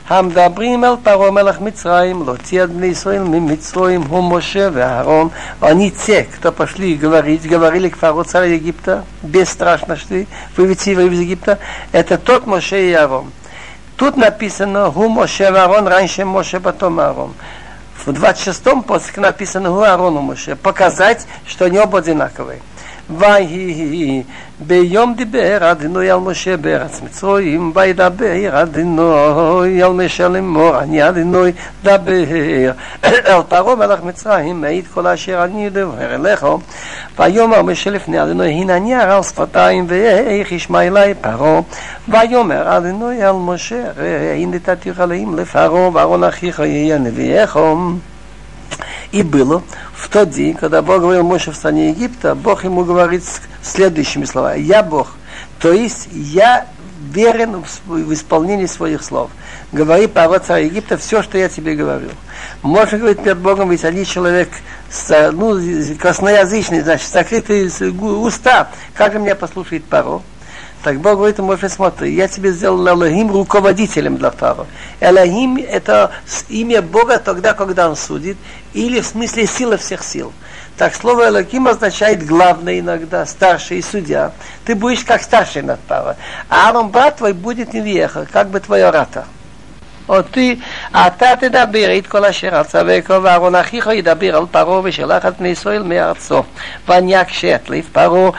המדברים 0.08 0.84
אל 0.84 0.94
פרעה 1.02 1.30
מלך 1.30 1.60
מצרים, 1.60 2.22
להוציא 2.26 2.64
את 2.64 2.70
בני 2.70 2.86
ישראל 2.86 3.22
ממצרים, 3.22 4.02
הוא 4.02 4.36
משה 4.36 4.68
ואהרון. 4.72 5.30
Они 5.60 5.90
те, 5.90 6.24
кто 6.24 6.52
пошли 6.52 6.94
говорить, 6.94 7.48
говорили 7.48 7.88
к 7.88 7.96
фараону 7.96 8.24
царя 8.24 8.46
Египта, 8.46 9.04
бесстрашно 9.22 9.96
шли, 9.96 10.26
вывести 10.56 10.90
евреев 10.90 11.12
из 11.12 11.20
Египта, 11.20 11.58
это 11.92 12.18
тот 12.18 12.46
Моше 12.46 12.90
и 12.90 12.92
Аарон. 12.92 13.30
Тут 13.96 14.16
написано, 14.16 14.90
ху 14.90 15.08
Моше 15.08 15.44
Аарон, 15.44 15.86
раньше 15.86 16.24
Моше, 16.24 16.60
потом 16.60 16.98
Аарон. 16.98 17.34
В 18.04 18.08
26-м 18.08 18.82
посылке 18.82 19.20
написано, 19.20 19.70
ху 19.70 19.82
Аарон 19.82 20.14
Моше, 20.16 20.56
показать, 20.56 21.26
что 21.46 21.66
они 21.66 21.78
оба 21.78 22.00
одинаковые. 22.00 22.60
ויהי 23.08 24.24
ביום 24.59 25.13
דיבר 25.13 25.71
אדינוי 25.71 26.11
על 26.11 26.19
משה 26.19 26.57
בארץ 26.57 27.01
מצרים 27.01 27.71
וידבר 27.75 28.61
אדינוי 28.61 29.83
על 29.83 29.91
משה 29.91 30.27
לאמור 30.27 30.79
אני 30.79 31.09
אדינוי 31.09 31.51
דבר 31.83 32.71
אל 33.05 33.41
פרעה 33.49 33.75
מלך 33.75 34.03
מצרים 34.03 34.61
מעיד 34.61 34.87
כל 34.93 35.07
אשר 35.07 35.43
אני 35.43 35.67
אדבר 35.67 36.15
אליך. 36.15 36.45
ויאמר 37.19 37.61
משה 37.61 37.89
לפני 37.89 38.23
אדינוי 38.23 38.49
הנני 38.49 38.95
הרע 38.95 39.15
על 39.15 39.23
שפתיים 39.23 39.85
ואיך 39.87 40.51
ישמע 40.51 40.81
אלי 40.81 41.13
פרעה? 41.21 41.59
ויאמר 42.07 42.77
אדינוי 42.77 43.23
על 43.23 43.35
משה 43.35 43.83
ראה 43.97 44.43
נתתיך 44.47 44.99
עליהם 44.99 45.39
לפרעה 45.39 45.89
ואהרון 45.93 46.23
אחיך 46.23 46.59
יהיה 46.59 46.97
נביאך 46.97 47.57
И 49.11 49.23
было 49.23 49.63
в 49.93 50.09
тот 50.09 50.31
день, 50.31 50.53
когда 50.53 50.81
Бог 50.81 51.01
говорил 51.01 51.23
Моше 51.23 51.51
в 51.51 51.55
стране 51.55 51.89
Египта, 51.89 52.35
Бог 52.35 52.63
ему 52.63 52.83
говорит 52.83 53.23
следующими 53.61 54.25
словами. 54.25 54.59
Я 54.59 54.83
Бог, 54.83 55.15
то 55.59 55.71
есть 55.71 56.09
я 56.11 56.67
верен 57.11 57.63
в 57.85 58.13
исполнении 58.13 58.65
своих 58.65 59.03
слов. 59.03 59.31
Говори 59.71 60.07
право 60.07 60.39
царя 60.39 60.65
Египта 60.65 60.97
все, 60.97 61.23
что 61.23 61.37
я 61.37 61.49
тебе 61.49 61.75
говорю. 61.75 62.09
Можно 62.61 62.97
говорить 62.97 63.23
перед 63.23 63.37
Богом, 63.37 63.71
ведь 63.71 63.85
они 63.85 64.05
человек 64.05 64.49
ну, 65.09 65.57
красноязычный, 65.99 66.81
значит, 66.81 67.09
закрытые 67.09 67.69
уста. 67.91 68.69
Как 68.93 69.13
же 69.13 69.19
меня 69.19 69.35
послушает 69.35 69.85
Паро? 69.85 70.21
Так 70.82 70.98
Бог 70.98 71.14
говорит 71.14 71.38
ему, 71.38 71.56
смотри, 71.56 72.14
я 72.14 72.26
тебе 72.26 72.50
сделал 72.50 72.88
Элохим 72.88 73.30
руководителем 73.30 74.16
для 74.16 74.30
Фаро. 74.30 74.66
Элохим 75.00 75.56
это 75.56 76.10
имя 76.48 76.82
Бога 76.82 77.18
тогда, 77.18 77.54
когда 77.54 77.88
он 77.88 77.96
судит, 77.96 78.36
или 78.72 79.00
в 79.00 79.06
смысле 79.06 79.46
сила 79.46 79.76
всех 79.76 80.02
сил. 80.02 80.32
Так 80.76 80.94
слово 80.94 81.28
Элоким 81.28 81.68
означает 81.68 82.26
главный 82.26 82.80
иногда, 82.80 83.24
старший 83.26 83.82
судья. 83.82 84.32
Ты 84.64 84.74
будешь 84.74 85.04
как 85.04 85.22
старший 85.22 85.62
над 85.62 85.78
Фаро. 85.86 86.16
А 86.48 86.68
Аарон, 86.68 86.88
брат 86.88 87.18
твой, 87.18 87.32
будет 87.32 87.72
Невьеха, 87.72 88.26
как 88.32 88.48
бы 88.48 88.58
твой 88.58 88.82
оратор. 88.82 89.24
אותי, 90.08 90.56
אתה 90.92 91.26
תדבר 91.40 91.98
את 91.98 92.06
כל 92.06 92.24
אשר 92.24 92.60
אצווך, 92.60 93.10
ואהרון 93.22 93.54
אחיך 93.54 93.86
ידבר 93.92 94.36
על 94.36 94.44
פרעה 94.50 94.80
ושלח 94.84 95.26
את 95.26 95.38
בני 95.38 95.48
ישראל 95.48 95.82
מארצו. 95.82 96.42
ואני 96.88 97.20
אקשה 97.20 97.54
את 97.54 97.70
לב 97.70 97.88
פרעה 97.92 98.30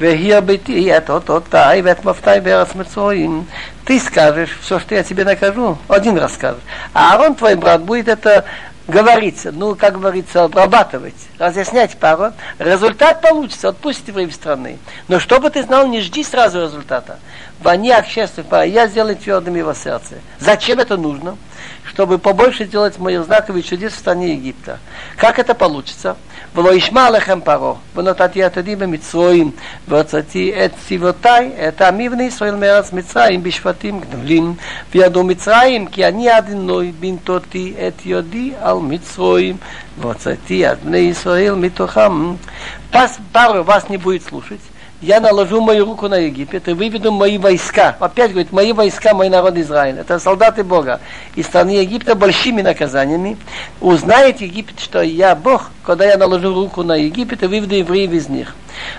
Вегия 0.00 0.40
быти, 0.40 0.82
это 0.86 1.20
то 1.20 1.40
тай, 1.40 1.82
вет 1.82 2.02
мафтай 2.04 2.40
берас 2.40 2.74
мецоим. 2.74 3.46
Ты 3.84 4.00
скажешь 4.00 4.58
все, 4.62 4.80
что 4.80 4.94
я 4.94 5.02
тебе 5.02 5.24
накажу, 5.24 5.76
один 5.88 6.16
раз 6.16 6.32
скажешь. 6.34 6.62
А 6.94 7.12
Аарон, 7.12 7.34
твой 7.34 7.54
брат, 7.54 7.82
будет 7.82 8.08
это 8.08 8.46
говорить, 8.88 9.44
ну, 9.44 9.74
как 9.74 10.00
говорится, 10.00 10.44
обрабатывать, 10.44 11.14
разъяснять 11.38 11.98
пару. 11.98 12.32
Результат 12.58 13.20
получится, 13.20 13.68
отпустит 13.68 14.08
евреев 14.08 14.32
страны. 14.34 14.78
Но 15.08 15.20
чтобы 15.20 15.50
ты 15.50 15.62
знал, 15.62 15.86
не 15.86 16.00
жди 16.00 16.24
сразу 16.24 16.62
результата. 16.62 17.18
Вани 17.60 17.92
общественных 17.92 18.48
я 18.68 18.88
сделаю 18.88 19.16
твердым 19.16 19.54
его 19.54 19.74
сердце. 19.74 20.14
Зачем 20.38 20.78
это 20.78 20.96
нужно? 20.96 21.36
Чтобы 21.84 22.18
побольше 22.18 22.64
делать 22.64 22.98
моих 22.98 23.24
знаков 23.24 23.54
и 23.54 23.62
чудес 23.62 23.92
в 23.92 23.98
стране 23.98 24.32
Египта. 24.32 24.78
Как 25.18 25.38
это 25.38 25.54
получится? 25.54 26.16
ולא 26.55 26.73
ישמע 26.73 27.07
עליכם 27.07 27.39
פרעה, 27.43 27.73
ונתתי 27.95 28.43
עתידי 28.43 28.75
במצרים, 28.75 29.51
והוצאתי 29.87 30.65
את 30.65 30.71
צבאותיי, 30.87 31.51
את 31.67 31.81
עמי 31.81 32.09
בני 32.09 32.23
ישראל 32.23 32.55
מארץ 32.55 32.93
מצרים, 32.93 33.43
בשבטים 33.43 33.99
גדולים, 33.99 34.53
וידעו 34.91 35.23
מצרים, 35.23 35.87
כי 35.87 36.07
אני 36.07 36.37
אדינוי 36.37 36.91
בנתותי 36.99 37.73
את 37.87 38.05
ידי 38.05 38.51
על 38.61 38.77
מצרים, 38.77 39.57
והוצאתי 39.99 40.71
את 40.71 40.83
בני 40.83 40.97
ישראל 40.97 41.53
מתוכם. 41.53 42.35
Пас, 42.95 43.19
Пару 43.33 43.63
вас 43.63 43.89
не 43.89 43.97
будет 43.97 44.23
слушать, 44.23 44.61
я 45.00 45.20
наложу 45.20 45.62
мою 45.62 45.86
руку 45.86 46.08
на 46.08 46.16
Египет 46.16 46.68
и 46.68 46.72
выведу 46.72 47.10
мои 47.10 47.38
войска. 47.38 47.96
Опять 48.00 48.32
говорит, 48.32 48.52
мои 48.52 48.72
войска, 48.72 49.14
мой 49.14 49.30
народ 49.30 49.56
Израиль. 49.56 49.98
Это 49.98 50.18
солдаты 50.18 50.62
Бога. 50.62 51.00
Из 51.34 51.46
страны 51.46 51.70
Египта 51.70 52.14
большими 52.14 52.60
наказаниями. 52.60 53.38
Узнает 53.80 54.42
Египет, 54.42 54.78
что 54.78 55.00
я 55.00 55.34
Бог, 55.34 55.70
когда 55.84 56.04
я 56.04 56.18
наложу 56.18 56.52
руку 56.52 56.82
на 56.82 56.96
Египет 56.96 57.42
и 57.42 57.46
выведу 57.46 57.76
евреев 57.76 58.12
из 58.12 58.28
них. 58.28 58.54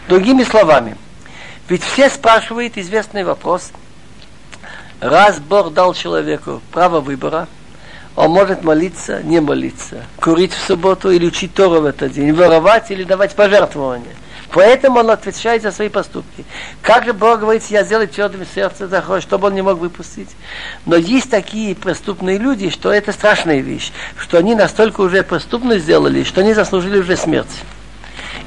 Другими 0.07 0.43
словами, 0.43 0.95
ведь 1.69 1.83
все 1.83 2.09
спрашивают 2.09 2.77
известный 2.77 3.23
вопрос. 3.23 3.71
Раз 4.99 5.39
Бог 5.39 5.71
дал 5.73 5.93
человеку 5.93 6.61
право 6.71 6.99
выбора, 6.99 7.47
он 8.15 8.31
может 8.31 8.63
молиться, 8.63 9.21
не 9.23 9.39
молиться, 9.39 10.03
курить 10.19 10.53
в 10.53 10.65
субботу 10.65 11.11
или 11.11 11.27
учить 11.27 11.53
Тору 11.53 11.81
в 11.81 11.85
этот 11.85 12.11
день, 12.11 12.33
воровать 12.33 12.89
или 12.89 13.03
давать 13.03 13.35
пожертвования– 13.35 14.15
Поэтому 14.53 14.99
он 14.99 15.09
отвечает 15.09 15.61
за 15.61 15.71
свои 15.71 15.87
поступки. 15.87 16.43
Как 16.81 17.05
же 17.05 17.13
Бог 17.13 17.39
говорит, 17.39 17.63
я 17.67 17.83
сделаю 17.83 18.07
твердым 18.07 18.45
сердце 18.45 18.89
чтобы 19.21 19.47
он 19.47 19.55
не 19.55 19.61
мог 19.61 19.79
выпустить. 19.79 20.29
Но 20.85 20.95
есть 20.97 21.29
такие 21.29 21.73
преступные 21.73 22.37
люди, 22.37 22.69
что 22.69 22.91
это 22.91 23.13
страшная 23.13 23.59
вещь, 23.59 23.91
что 24.17 24.37
они 24.37 24.55
настолько 24.55 25.01
уже 25.01 25.23
преступно 25.23 25.79
сделали, 25.79 26.23
что 26.23 26.41
они 26.41 26.53
заслужили 26.53 26.99
уже 26.99 27.15
смерть. 27.15 27.63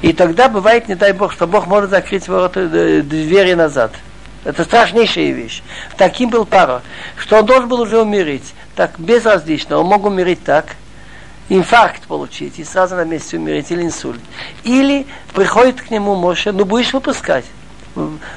И 0.01 0.13
тогда 0.13 0.47
бывает, 0.49 0.87
не 0.87 0.95
дай 0.95 1.13
Бог, 1.13 1.31
что 1.33 1.47
Бог 1.47 1.65
может 1.65 1.89
закрыть 1.89 2.27
ворота, 2.27 2.59
э, 2.61 3.01
двери 3.01 3.53
назад. 3.53 3.91
Это 4.43 4.63
страшнейшая 4.63 5.31
вещь. 5.31 5.63
Таким 5.97 6.29
был 6.29 6.45
Паро, 6.45 6.83
что 7.17 7.39
он 7.39 7.45
должен 7.45 7.67
был 7.67 7.81
уже 7.81 7.99
умереть. 7.99 8.53
Так 8.75 8.99
безразлично, 8.99 9.79
он 9.79 9.87
мог 9.87 10.05
умереть 10.05 10.43
так, 10.43 10.75
инфаркт 11.49 12.03
получить 12.07 12.59
и 12.59 12.63
сразу 12.63 12.95
на 12.95 13.03
месте 13.03 13.37
умереть, 13.37 13.71
или 13.71 13.83
инсульт. 13.83 14.21
Или 14.63 15.05
приходит 15.33 15.81
к 15.81 15.91
нему 15.91 16.15
Моше, 16.15 16.51
ну 16.51 16.65
будешь 16.65 16.93
выпускать. 16.93 17.45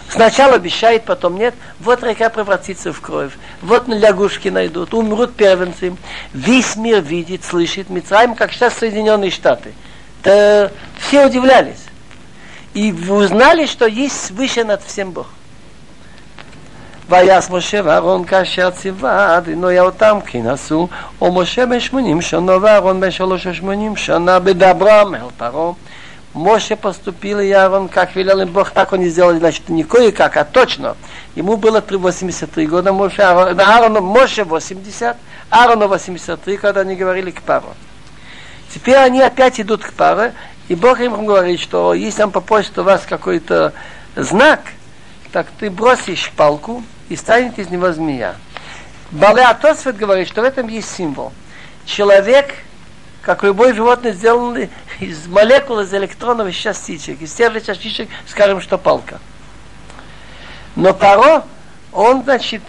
Сначала 0.09 0.55
обещает, 0.55 1.05
потом 1.05 1.37
нет. 1.37 1.55
Вот 1.81 2.03
река 2.05 2.29
превратится 2.29 2.92
в 2.92 3.01
кровь. 3.01 3.33
Вот 3.61 3.88
лягушки 3.88 4.49
найдут, 4.49 4.94
умрут 4.94 5.35
первенцы. 5.35 5.97
Весь 6.33 6.77
мир 6.77 7.01
видит, 7.01 7.44
слышит 7.44 7.90
Мицраим, 7.90 8.35
как 8.35 8.53
сейчас 8.53 8.75
Соединенные 8.75 9.31
Штаты. 9.31 9.73
То 10.23 10.71
все 11.01 11.27
удивлялись. 11.27 11.85
И 12.75 12.92
узнали, 12.92 13.66
что 13.66 13.87
есть 13.87 14.31
выше 14.31 14.62
над 14.62 14.83
всем 14.85 15.11
Бог. 15.11 15.27
ויעש 17.10 17.49
משה 17.49 17.79
ואהרון 17.84 18.25
כאשר 18.25 18.69
ציווה 18.69 19.38
אדינוי 19.38 19.79
אותם 19.79 20.17
כי 20.25 20.41
נשאו 20.41 20.88
ומשה 21.21 21.65
בן 21.65 21.79
שמונים 21.79 22.21
שנה 22.21 22.58
ואהרון 22.62 22.99
בן 22.99 23.12
שלוש 23.12 23.45
ושמונים 23.45 23.95
שנה 23.95 24.39
בדברם 24.39 25.15
אל 25.15 25.21
פרעה 25.38 25.71
Моше 26.34 26.75
поступил, 26.75 27.39
и 27.39 27.51
Аарон, 27.51 27.88
как 27.88 28.15
велел 28.15 28.41
им 28.41 28.49
Бог, 28.49 28.71
так 28.71 28.91
они 28.93 29.08
сделали, 29.08 29.38
значит, 29.38 29.69
не 29.69 29.84
кое-как, 29.84 30.36
а 30.36 30.43
точно. 30.43 30.95
Ему 31.36 31.58
было 31.58 31.84
83 31.88 32.65
года, 32.65 32.91
Моше, 32.91 33.21
Аарон, 33.21 33.60
Аарону, 33.60 34.01
Моше 34.01 34.43
80, 34.43 35.15
Аарону 35.51 35.88
83, 35.88 36.58
когда 36.58 36.82
они 36.82 36.95
говорили 36.95 37.29
к 37.29 37.43
пару. 37.43 37.75
Теперь 38.73 38.95
они 38.95 39.21
опять 39.21 39.60
идут 39.60 39.84
к 39.84 39.93
паре, 39.93 40.34
и 40.67 40.75
Бог 40.75 40.99
им 40.99 41.25
говорит, 41.25 41.60
что 41.60 41.93
если 41.93 42.23
он 42.23 42.32
попросит 42.32 42.77
у 42.79 42.84
вас 42.84 43.06
какой-то 43.08 43.73
знак, 44.15 44.62
так 45.32 45.45
ты 45.60 45.69
бросишь 45.69 46.32
палку, 46.36 46.84
и 47.09 47.16
станет 47.16 47.59
из 47.59 47.71
него 47.71 47.92
змея. 47.92 48.37
Бале 49.11 49.42
Атосфет 49.42 49.97
говорит, 49.97 50.29
что 50.29 50.42
в 50.42 50.44
этом 50.44 50.68
есть 50.68 50.94
символ. 50.94 51.33
Человек, 51.87 52.55
как 53.23 53.42
любой 53.42 53.73
животное, 53.73 54.12
сделан 54.12 54.68
из 55.01 55.27
молекул, 55.27 55.81
из 55.81 55.92
электронов, 55.94 56.49
из 56.49 56.55
частичек. 56.55 57.21
Из 57.23 57.33
тех 57.33 57.53
же 57.53 57.61
частичек, 57.61 58.09
скажем, 58.27 58.61
что 58.61 58.77
палка. 58.77 59.18
Но 60.77 60.92
Паро, 60.92 61.44
он, 61.92 62.23
значит, 62.23 62.62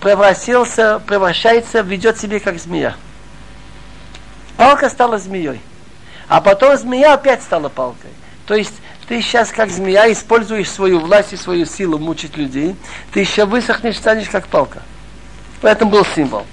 превратился, 0.00 1.00
превращается, 1.06 1.80
ведет 1.80 2.18
себя 2.18 2.40
как 2.40 2.58
змея. 2.58 2.96
Палка 4.56 4.90
стала 4.90 5.18
змеей. 5.18 5.60
А 6.28 6.40
потом 6.40 6.76
змея 6.76 7.14
опять 7.14 7.42
стала 7.42 7.68
палкой. 7.68 8.10
То 8.46 8.54
есть 8.54 8.74
ты 9.08 9.22
сейчас 9.22 9.50
как 9.50 9.70
змея 9.70 10.12
используешь 10.12 10.70
свою 10.70 11.00
власть 11.00 11.32
и 11.32 11.36
свою 11.36 11.64
силу 11.64 11.98
мучить 11.98 12.36
людей, 12.36 12.76
ты 13.12 13.20
еще 13.20 13.46
высохнешь, 13.46 13.96
станешь 13.96 14.28
как 14.28 14.46
палка. 14.46 14.82
В 15.62 15.64
этом 15.64 15.88
был 15.88 16.04
символ. 16.14 16.44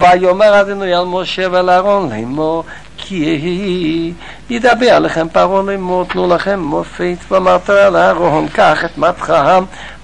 ויאמר 0.00 0.60
אדוני 0.60 0.94
על 0.94 1.04
משה 1.04 1.46
ועל 1.50 1.70
אהרון 1.70 2.10
לאמור 2.10 2.64
כי 2.96 4.12
ידבר 4.50 4.98
לכם 4.98 5.28
פרעה 5.32 5.62
לאמור 5.62 6.04
תנו 6.04 6.34
לכם 6.34 6.60
מופת 6.60 7.16
ואמרת 7.30 7.70
על 7.70 7.96
אהרון 7.96 8.48
קח 8.48 8.84
את 8.84 8.98
מטך 8.98 9.34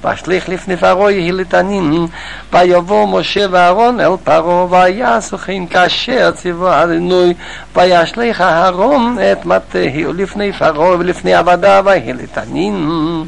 ואשליך 0.02 0.48
לפני 0.48 0.76
פרעה 0.76 1.12
יהי 1.12 1.32
לתנין 1.32 2.06
ויבוא 2.52 3.20
משה 3.20 3.46
ואהרון 3.50 4.00
אל 4.00 4.16
פרעה 4.24 4.66
ויעשו 4.70 5.38
כן 5.38 5.66
כאשר 5.66 6.30
ציווה 6.30 6.84
אדוני 6.84 7.34
וישליך 7.76 8.40
אהרון 8.40 9.18
את 9.32 9.46
מטהו 9.46 10.12
לפני 10.14 10.52
פרעה 10.52 10.98
ולפני 10.98 11.34
עבדיו 11.34 11.82
ויהי 11.86 12.12
לתנין 12.12 13.26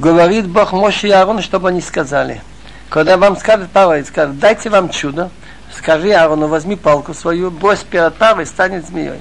Говорит 0.00 0.46
Бог 0.46 0.72
Моше 0.72 1.08
и 1.08 1.10
Аарону, 1.10 1.42
чтобы 1.42 1.70
они 1.70 1.80
сказали – 1.80 2.51
Когда 2.92 3.16
вам 3.16 3.36
скажет 3.36 3.68
Павел, 3.72 4.04
скажет, 4.06 4.38
дайте 4.38 4.70
вам 4.70 4.88
чудо, 4.88 5.30
скажи 5.76 6.10
Аарону, 6.12 6.46
возьми 6.46 6.76
палку 6.76 7.12
свою, 7.14 7.50
брось 7.50 7.80
перед 7.80 8.14
Павой, 8.14 8.46
станет 8.46 8.86
змеей. 8.86 9.20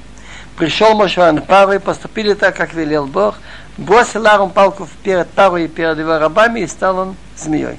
Пришел 0.57 0.95
Мошван 0.95 1.41
Павой, 1.41 1.79
поступили 1.79 2.33
так, 2.33 2.55
как 2.55 2.73
велел 2.73 3.05
Бог, 3.05 3.35
бросил 3.77 4.25
Аарон 4.25 4.49
палку 4.49 4.87
перед 5.03 5.29
Павой 5.29 5.65
и 5.65 5.67
перед 5.67 5.99
его 5.99 6.17
рабами, 6.17 6.61
и 6.61 6.67
стал 6.67 6.97
он 6.97 7.15
змеей. 7.35 7.77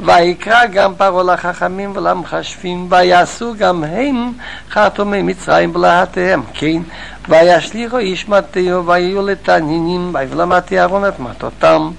ויקרא 0.00 0.66
גם 0.66 0.94
פרעה 0.94 1.22
לחכמים 1.22 1.92
ולמחשבים, 1.94 2.86
ויעשו 2.90 3.54
גם 3.58 3.84
הם 3.84 4.32
חתומי 4.70 5.22
מצרים 5.22 5.72
בלהטיהם, 5.72 6.42
כן, 6.54 6.82
וישליכו 7.28 7.98
איש 7.98 8.28
מטהו, 8.28 8.86
ויהיו 8.86 9.26
לתנינים, 9.26 10.10
ויבלמתי 10.14 10.80
אהרון 10.80 11.08
את 11.08 11.20
מטותם, 11.20 11.90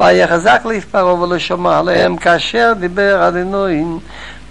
ויחזק 0.00 0.62
לפרעה 0.64 1.14
ולשומע 1.14 1.78
עליהם, 1.78 2.16
כאשר 2.16 2.72
דיבר 2.80 3.28
אדינוין. 3.28 3.98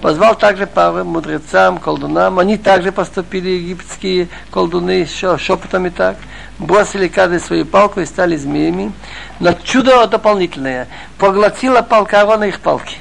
Позвал 0.01 0.33
также 0.33 0.65
пару 0.65 1.05
мудрецам, 1.05 1.77
колдунам. 1.77 2.39
Они 2.39 2.57
также 2.57 2.91
поступили 2.91 3.49
египетские 3.49 4.29
колдуны 4.49 5.05
шепотами 5.05 5.89
так. 5.89 6.17
Бросили 6.57 7.07
каждый 7.07 7.39
свою 7.39 7.67
палку 7.67 7.99
и 7.99 8.05
стали 8.07 8.35
змеями. 8.35 8.93
Но 9.39 9.53
чудо 9.53 10.07
дополнительное. 10.07 10.87
Поглотила 11.19 11.83
палка 11.83 12.21
Аарона 12.21 12.45
их 12.45 12.61
палки. 12.61 12.97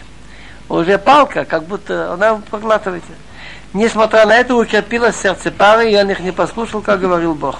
Уже 0.68 0.98
палка, 0.98 1.46
как 1.46 1.64
будто 1.64 2.12
она 2.12 2.38
проглатывает. 2.50 3.02
Несмотря 3.74 4.26
на 4.26 4.36
это, 4.36 4.54
укрепилось 4.54 5.16
сердце 5.16 5.50
пары, 5.50 5.90
и 5.90 5.96
он 5.96 6.10
их 6.10 6.20
не 6.20 6.32
послушал, 6.32 6.82
как 6.82 7.00
говорил 7.00 7.34
Бог. 7.34 7.56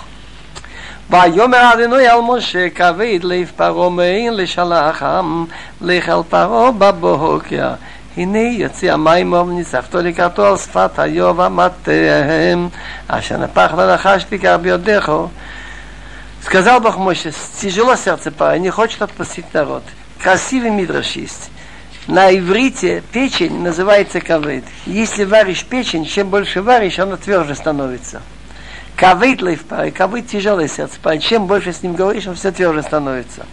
ויאמר 1.11 1.75
אדינוי 1.75 2.09
על 2.09 2.21
משה 2.21 2.71
כבד 2.71 3.19
לב 3.23 3.51
פרעה 3.57 3.91
מעין 3.91 4.37
לשלחם 4.37 5.45
לך 5.81 6.09
אל 6.09 6.23
פרעה 6.29 6.71
בבוקר 6.71 7.73
הנה 8.17 8.39
יוצא 8.39 8.87
המים 8.87 9.33
וניצחתו 9.33 9.99
לקראתו 9.99 10.47
על 10.47 10.57
שפת 10.57 10.99
היוב 10.99 11.41
המטהם 11.41 12.69
אשר 13.09 13.37
נפח 13.37 13.73
לנחש 13.79 14.25
ביקר 14.31 14.57
ביודךו 14.57 15.29
Сказал 16.43 16.81
Бог 16.81 16.97
Моше, 16.97 17.33
тяжело 17.61 17.97
сердце 17.97 18.31
пара, 18.31 18.57
не 18.57 18.71
хочет 18.71 19.03
отпустить 19.03 19.53
народ. 19.53 19.83
Красивый 20.19 20.71
мидраш 20.71 21.13
есть. 21.13 21.51
На 22.08 22.36
иврите 22.36 23.02
печень 23.12 23.64
называется 23.64 24.22
кавед. 24.22 24.64
Если 24.86 25.24
варишь 25.24 25.66
печень, 25.66 26.06
чем 26.06 26.30
больше 26.30 26.62
варишь, 26.62 27.00
она 27.00 27.18
тверже 27.18 27.56
становится. 27.56 28.22
Кавит 28.96 29.42
лейфпай, 29.42 29.90
кавит 29.90 30.28
тяжелое 30.28 30.68
сердце. 30.68 31.00
Чем 31.20 31.48
больше 31.48 31.74
с 31.74 31.82
ним 31.82 31.96
говоришь, 31.96 32.28
он 32.28 32.36
все 32.36 32.52
тверже 32.52 32.84
становится. 32.84 33.48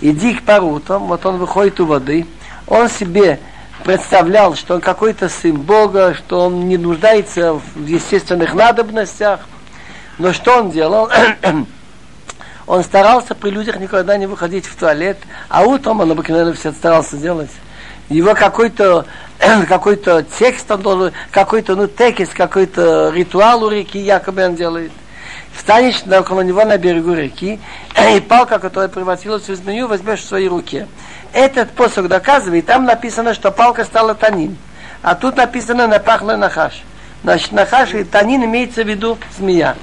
Иди 0.00 0.34
к 0.34 0.42
парутам, 0.42 1.06
вот 1.06 1.26
он 1.26 1.36
выходит 1.36 1.80
у 1.80 1.86
воды, 1.86 2.26
он 2.66 2.88
себе 2.88 3.38
представлял, 3.84 4.54
что 4.56 4.74
он 4.74 4.80
какой-то 4.80 5.28
сын 5.28 5.56
Бога, 5.56 6.14
что 6.14 6.46
он 6.46 6.68
не 6.68 6.78
нуждается 6.78 7.54
в 7.54 7.84
естественных 7.84 8.54
надобностях. 8.54 9.40
Но 10.18 10.32
что 10.32 10.60
он 10.60 10.70
делал? 10.70 11.10
он 12.66 12.84
старался 12.84 13.34
при 13.34 13.50
людях 13.50 13.78
никогда 13.78 14.16
не 14.16 14.26
выходить 14.26 14.64
в 14.64 14.76
туалет, 14.76 15.18
а 15.50 15.64
утром 15.64 16.00
он 16.00 16.10
обыкновенно 16.10 16.54
все 16.54 16.72
старался 16.72 17.18
делать 17.18 17.50
его 18.08 18.34
какой-то 18.34 19.06
какой-то 19.68 20.22
текст 20.38 20.70
он 20.70 20.82
должен, 20.82 21.12
какой-то 21.30 21.74
ну 21.74 21.88
текст, 21.88 22.34
какой-то 22.34 23.10
ритуал 23.10 23.64
у 23.64 23.68
реки 23.68 23.98
якобы 23.98 24.44
он 24.44 24.54
делает. 24.54 24.92
Встанешь 25.56 26.02
около 26.06 26.40
него 26.40 26.64
на 26.64 26.78
берегу 26.78 27.12
реки, 27.12 27.60
и 28.16 28.20
палка, 28.20 28.58
которая 28.58 28.88
превратилась 28.88 29.48
в 29.48 29.54
змею, 29.54 29.88
возьмешь 29.88 30.20
в 30.20 30.26
своей 30.26 30.48
руке. 30.48 30.86
Этот 31.32 31.70
посох 31.70 32.08
доказывает, 32.08 32.66
там 32.66 32.84
написано, 32.84 33.34
что 33.34 33.50
палка 33.50 33.84
стала 33.84 34.14
танин. 34.14 34.56
А 35.02 35.14
тут 35.14 35.36
написано 35.36 35.86
напахло 35.88 36.36
нахаш. 36.36 36.82
Значит, 37.22 37.52
нахаш 37.52 37.94
и 37.94 38.04
танин 38.04 38.44
имеется 38.44 38.84
в 38.84 38.88
виду 38.88 39.18
змея. 39.36 39.76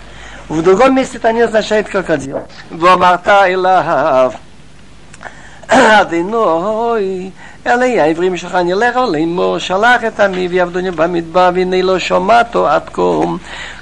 В 0.48 0.62
другом 0.62 0.96
месте 0.96 1.20
танин 1.20 1.44
означает 1.44 1.90
крокодил. 1.90 2.48
Вамарта 2.70 3.52
илахав. 3.52 4.36
Адиной 5.68 7.34
אלה 7.70 8.04
העברים 8.04 8.38
שלך 8.38 8.56
נלך 8.56 8.96
לאמור 8.96 9.58
שלח 9.58 10.04
את 10.08 10.20
עמי 10.20 10.48
ויעבדוני 10.48 10.92
במדבר 10.92 11.50
והנה 11.56 11.82
לא 11.82 12.00
שמעתו 12.00 12.68
עד 12.68 12.90
כה. 12.94 13.02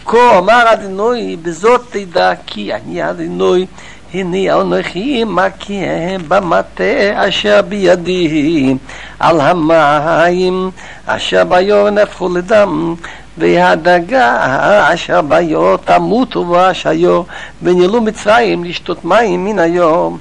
כה 0.05 0.37
אמר 0.37 0.63
אדינוי 0.73 1.37
בזאת 1.41 1.81
תדע 1.91 2.31
כי 2.45 2.73
אני 2.73 3.09
אדינוי 3.09 3.65
הנה 4.13 4.61
אנוכי 4.61 5.23
מכה 5.23 6.17
במטה 6.27 6.83
אשר 7.15 7.61
בידי. 7.61 8.75
על 9.19 9.41
המים 9.41 10.71
אשר 11.05 11.43
ביום 11.43 11.87
נהפכו 11.87 12.29
לדם 12.29 12.95
והדגה 13.37 14.93
אשר 14.93 15.21
ביו 15.21 15.77
תמותו 15.77 16.47
ואשיו 16.47 17.23
ונעלו 17.61 18.01
מצרים 18.01 18.63
לשתות 18.63 19.05
מים 19.05 19.45
מן 19.45 19.59
היום. 19.59 20.17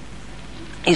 И 0.87 0.95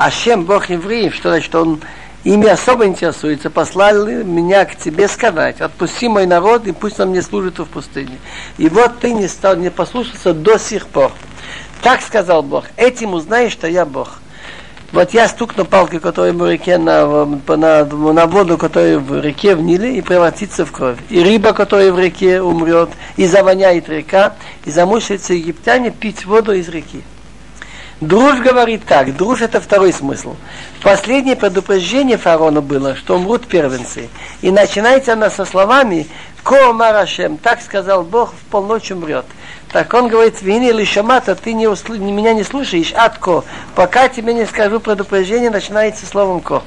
ему, 0.00 0.06
Ашем, 0.06 0.44
Бог 0.44 0.70
евреев, 0.70 1.14
что 1.14 1.30
значит, 1.30 1.54
он 1.54 1.80
ими 2.24 2.48
особо 2.48 2.86
интересуется, 2.86 3.50
послал 3.50 4.06
меня 4.06 4.64
к 4.64 4.76
тебе 4.76 5.08
сказать, 5.08 5.60
отпусти 5.60 6.08
мой 6.08 6.26
народ, 6.26 6.66
и 6.66 6.72
пусть 6.72 7.00
он 7.00 7.10
мне 7.10 7.22
служит 7.22 7.58
в 7.58 7.66
пустыне. 7.66 8.18
И 8.58 8.68
вот 8.68 8.98
ты 9.00 9.12
не 9.12 9.28
стал, 9.28 9.56
не 9.56 9.70
послушался 9.70 10.32
до 10.32 10.58
сих 10.58 10.86
пор. 10.86 11.12
Так 11.82 12.02
сказал 12.02 12.42
Бог, 12.42 12.64
этим 12.76 13.14
узнаешь, 13.14 13.52
что 13.52 13.66
я 13.66 13.86
Бог. 13.86 14.18
Вот 14.92 15.14
я 15.14 15.28
стукну 15.28 15.64
палкой, 15.64 16.00
которая 16.00 16.32
в 16.32 16.50
реке, 16.50 16.76
на, 16.76 17.24
на, 17.24 17.84
на 17.84 18.26
воду, 18.26 18.58
которая 18.58 18.98
в 18.98 19.20
реке 19.20 19.54
в 19.54 19.62
Ниле, 19.62 19.96
и 19.96 20.00
превратится 20.00 20.66
в 20.66 20.72
кровь. 20.72 20.98
И 21.10 21.22
рыба, 21.22 21.52
которая 21.52 21.92
в 21.92 21.98
реке 21.98 22.42
умрет, 22.42 22.90
и 23.16 23.26
завоняет 23.26 23.88
река, 23.88 24.34
и 24.64 24.70
замучаются 24.72 25.32
египтяне 25.32 25.92
пить 25.92 26.26
воду 26.26 26.52
из 26.52 26.68
реки. 26.68 27.04
Друж 28.01 28.39
говорит 28.39 28.85
так, 28.85 29.15
друж 29.15 29.41
это 29.41 29.61
второй 29.61 29.93
смысл. 29.93 30.35
Последнее 30.81 31.35
предупреждение 31.35 32.17
фараону 32.17 32.61
было, 32.61 32.95
что 32.95 33.15
умрут 33.15 33.47
первенцы. 33.47 34.09
И 34.41 34.51
начинается 34.51 35.13
она 35.13 35.29
со 35.29 35.45
словами 35.45 36.07
«Ко 36.43 36.73
Марашем», 36.73 37.37
так 37.37 37.61
сказал 37.61 38.03
Бог, 38.03 38.33
в 38.33 38.51
полночь 38.51 38.91
умрет. 38.91 39.25
Так 39.71 39.93
он 39.93 40.09
говорит, 40.09 40.41
вини 40.41 40.69
или 40.69 40.83
шамата, 40.83 41.35
ты 41.35 41.53
не 41.53 41.67
усл... 41.67 41.93
меня 41.93 42.33
не 42.33 42.43
слушаешь, 42.43 42.93
атко, 42.95 43.43
пока 43.75 44.09
тебе 44.09 44.33
не 44.33 44.45
скажу 44.45 44.79
предупреждение, 44.79 45.49
начинается 45.49 46.05
словом 46.05 46.41
ко. 46.41 46.61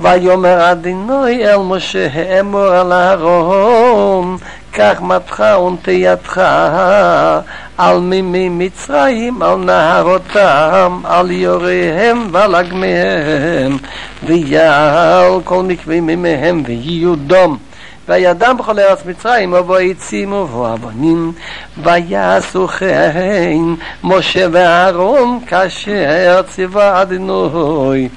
ויאמר 0.00 0.72
אדינוי 0.72 1.46
אל 1.46 1.56
משה 1.56 2.08
האמור 2.12 2.60
על 2.60 2.92
אהרון 2.92 4.36
קח 4.70 5.00
מטך 5.00 5.44
ונטייתך 5.66 6.40
על 7.77 7.99
מימי 7.99 8.49
מצרים 8.49 9.41
על 9.41 9.55
נהרותם 9.57 11.01
על 11.03 11.31
יוריהם 11.31 12.27
ועל 12.31 12.55
אגמיהם 12.55 13.77
ויעל 14.23 15.41
כל 15.43 15.63
מקווה 15.63 16.01
מימיהם 16.01 16.63
ויהיו 16.65 17.15
דום 17.15 17.57
וידם 18.07 18.57
בכל 18.59 18.79
ארץ 18.79 19.05
מצרים 19.05 19.53
ובו 19.53 19.75
עצים 19.75 20.33
ובו 20.33 20.73
אבנים 20.73 21.31
ויעשו 21.77 22.67
כן 22.67 23.61
משה 24.03 24.45
ואהרון 24.51 25.39
כאשר 25.47 26.41
ציווה 26.49 27.01
אדינוי 27.01 28.09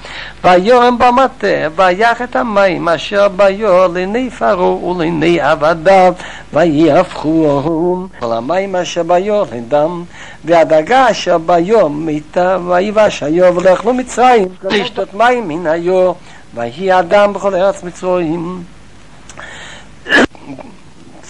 ויורם 0.44 0.98
במטה 0.98 1.46
ויח 1.76 2.22
את 2.22 2.36
המים 2.36 2.88
אשר 2.88 3.28
ביור 3.28 3.86
לעיני 3.86 4.30
פרעה 4.30 4.84
ולעיני 4.84 5.40
עבדיו 5.40 6.14
ויהפכו 6.52 8.08
כל 8.18 8.32
המים 8.32 8.76
אשר 8.76 9.02
ביור 9.02 9.46
לדם 9.52 10.04
והדגה 10.44 11.10
אשר 11.10 11.38
ביום 11.38 12.06
מיתה 12.06 12.58
ויבש 12.68 13.22
היור 13.22 13.56
ולא 13.56 13.70
יכלו 13.70 13.94
מצרים. 13.94 14.48
לשתות 14.62 15.14
מים 15.14 15.48
מן 15.48 15.66
היור 15.66 16.14
ויהי 16.54 16.98
אדם 16.98 17.32
בכל 17.32 17.54
ארץ 17.54 17.82
מצרים 17.82 18.62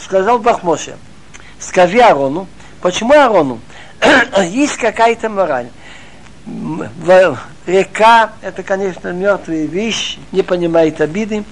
сказал 0.01 0.39
Бог 0.39 0.63
Моше, 0.63 0.97
скажи 1.59 2.01
Арону, 2.01 2.47
почему 2.81 3.13
Арону? 3.13 3.61
Есть 4.43 4.77
какая-то 4.77 5.29
мораль. 5.29 5.69
Река– 7.67 8.33
это, 8.43 8.63
конечно, 8.63 9.09
мертвая 9.13 9.67
вещь, 9.67 10.19
не 10.33 10.43
понимает 10.43 11.01
обиды, 11.03 11.45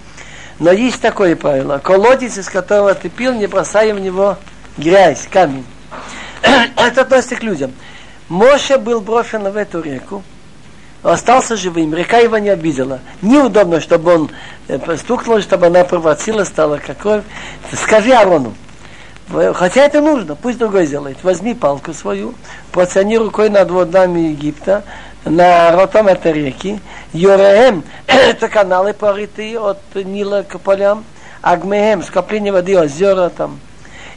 но 0.58 0.72
есть 0.72 1.02
такое 1.02 1.36
правило. 1.36 1.78
Колодец, 1.78 2.38
из 2.38 2.48
которого 2.48 2.94
ты 2.94 3.10
пил, 3.10 3.34
не 3.34 3.46
бросай 3.46 3.92
в 3.92 4.00
него 4.00 4.38
грязь, 4.78 5.28
камень. 5.30 5.66
это 6.76 7.02
относится 7.02 7.36
к 7.36 7.42
людям. 7.42 7.72
Моше 8.28 8.78
был 8.78 9.02
брошен 9.02 9.42
в 9.50 9.56
эту 9.56 9.82
реку, 9.82 10.22
остался 11.02 11.56
живым, 11.56 11.94
река 11.94 12.18
его 12.18 12.38
не 12.38 12.48
обидела. 12.48 13.00
Неудобно, 13.22 13.80
чтобы 13.80 14.14
он 14.14 14.30
э, 14.68 14.96
стукнул, 14.96 15.40
чтобы 15.40 15.66
она 15.66 15.84
провоцила, 15.84 16.44
стала 16.44 16.78
как 16.78 16.98
кровь. 16.98 17.22
Скажи 17.72 18.12
Арону, 18.12 18.54
Хотя 19.28 19.82
это 19.82 20.00
нужно, 20.00 20.36
пусть 20.36 20.58
другой 20.58 20.86
сделает. 20.86 21.22
Возьми 21.24 21.52
палку 21.54 21.92
свою, 21.92 22.34
протяни 22.70 23.18
рукой 23.18 23.50
над 23.50 23.70
водами 23.70 24.20
Египта, 24.20 24.84
на 25.24 25.72
ротом 25.72 26.06
этой 26.06 26.32
реки. 26.32 26.80
Йореем, 27.12 27.82
это 28.06 28.48
каналы 28.48 28.92
порытые 28.92 29.58
от 29.58 29.78
Нила 29.94 30.44
к 30.48 30.58
полям. 30.60 31.04
Агмеем, 31.42 32.02
скопление 32.02 32.52
воды, 32.52 32.78
озера 32.78 33.28
там. 33.28 33.58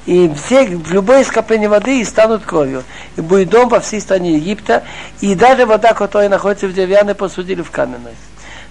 И 0.06 0.32
все, 0.34 0.66
в 0.66 0.92
любое 0.92 1.24
скопление 1.24 1.70
воды 1.70 2.00
и 2.00 2.06
станут 2.06 2.44
кровью. 2.44 2.84
И 3.16 3.22
будет 3.22 3.50
дом 3.50 3.70
по 3.70 3.80
всей 3.80 4.02
стране 4.02 4.36
Египта. 4.36 4.84
И 5.22 5.36
даже 5.36 5.66
вода, 5.66 5.94
которая 5.94 6.30
находится 6.30 6.68
в 6.68 6.74
деревянной, 6.74 7.16
посудили 7.16 7.62
в 7.62 7.70
каменной. 7.70 8.14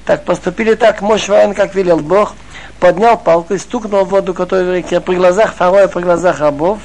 Так 0.05 0.25
поступили 0.25 0.75
так, 0.75 1.03
Мош 1.03 1.29
Ваен, 1.29 1.53
как 1.53 1.75
велел 1.75 1.99
Бог, 1.99 2.35
поднял 2.81 3.19
палку 3.19 3.55
и 3.55 3.59
стукнул 3.59 4.05
в 4.05 4.09
воду, 4.09 4.33
которая 4.33 4.65
в 4.65 4.75
реке, 4.75 5.01
при 5.01 5.17
глазах 5.17 5.55
фараона, 5.55 5.89
при 5.89 6.01
глазах 6.01 6.41
рабов 6.41 6.79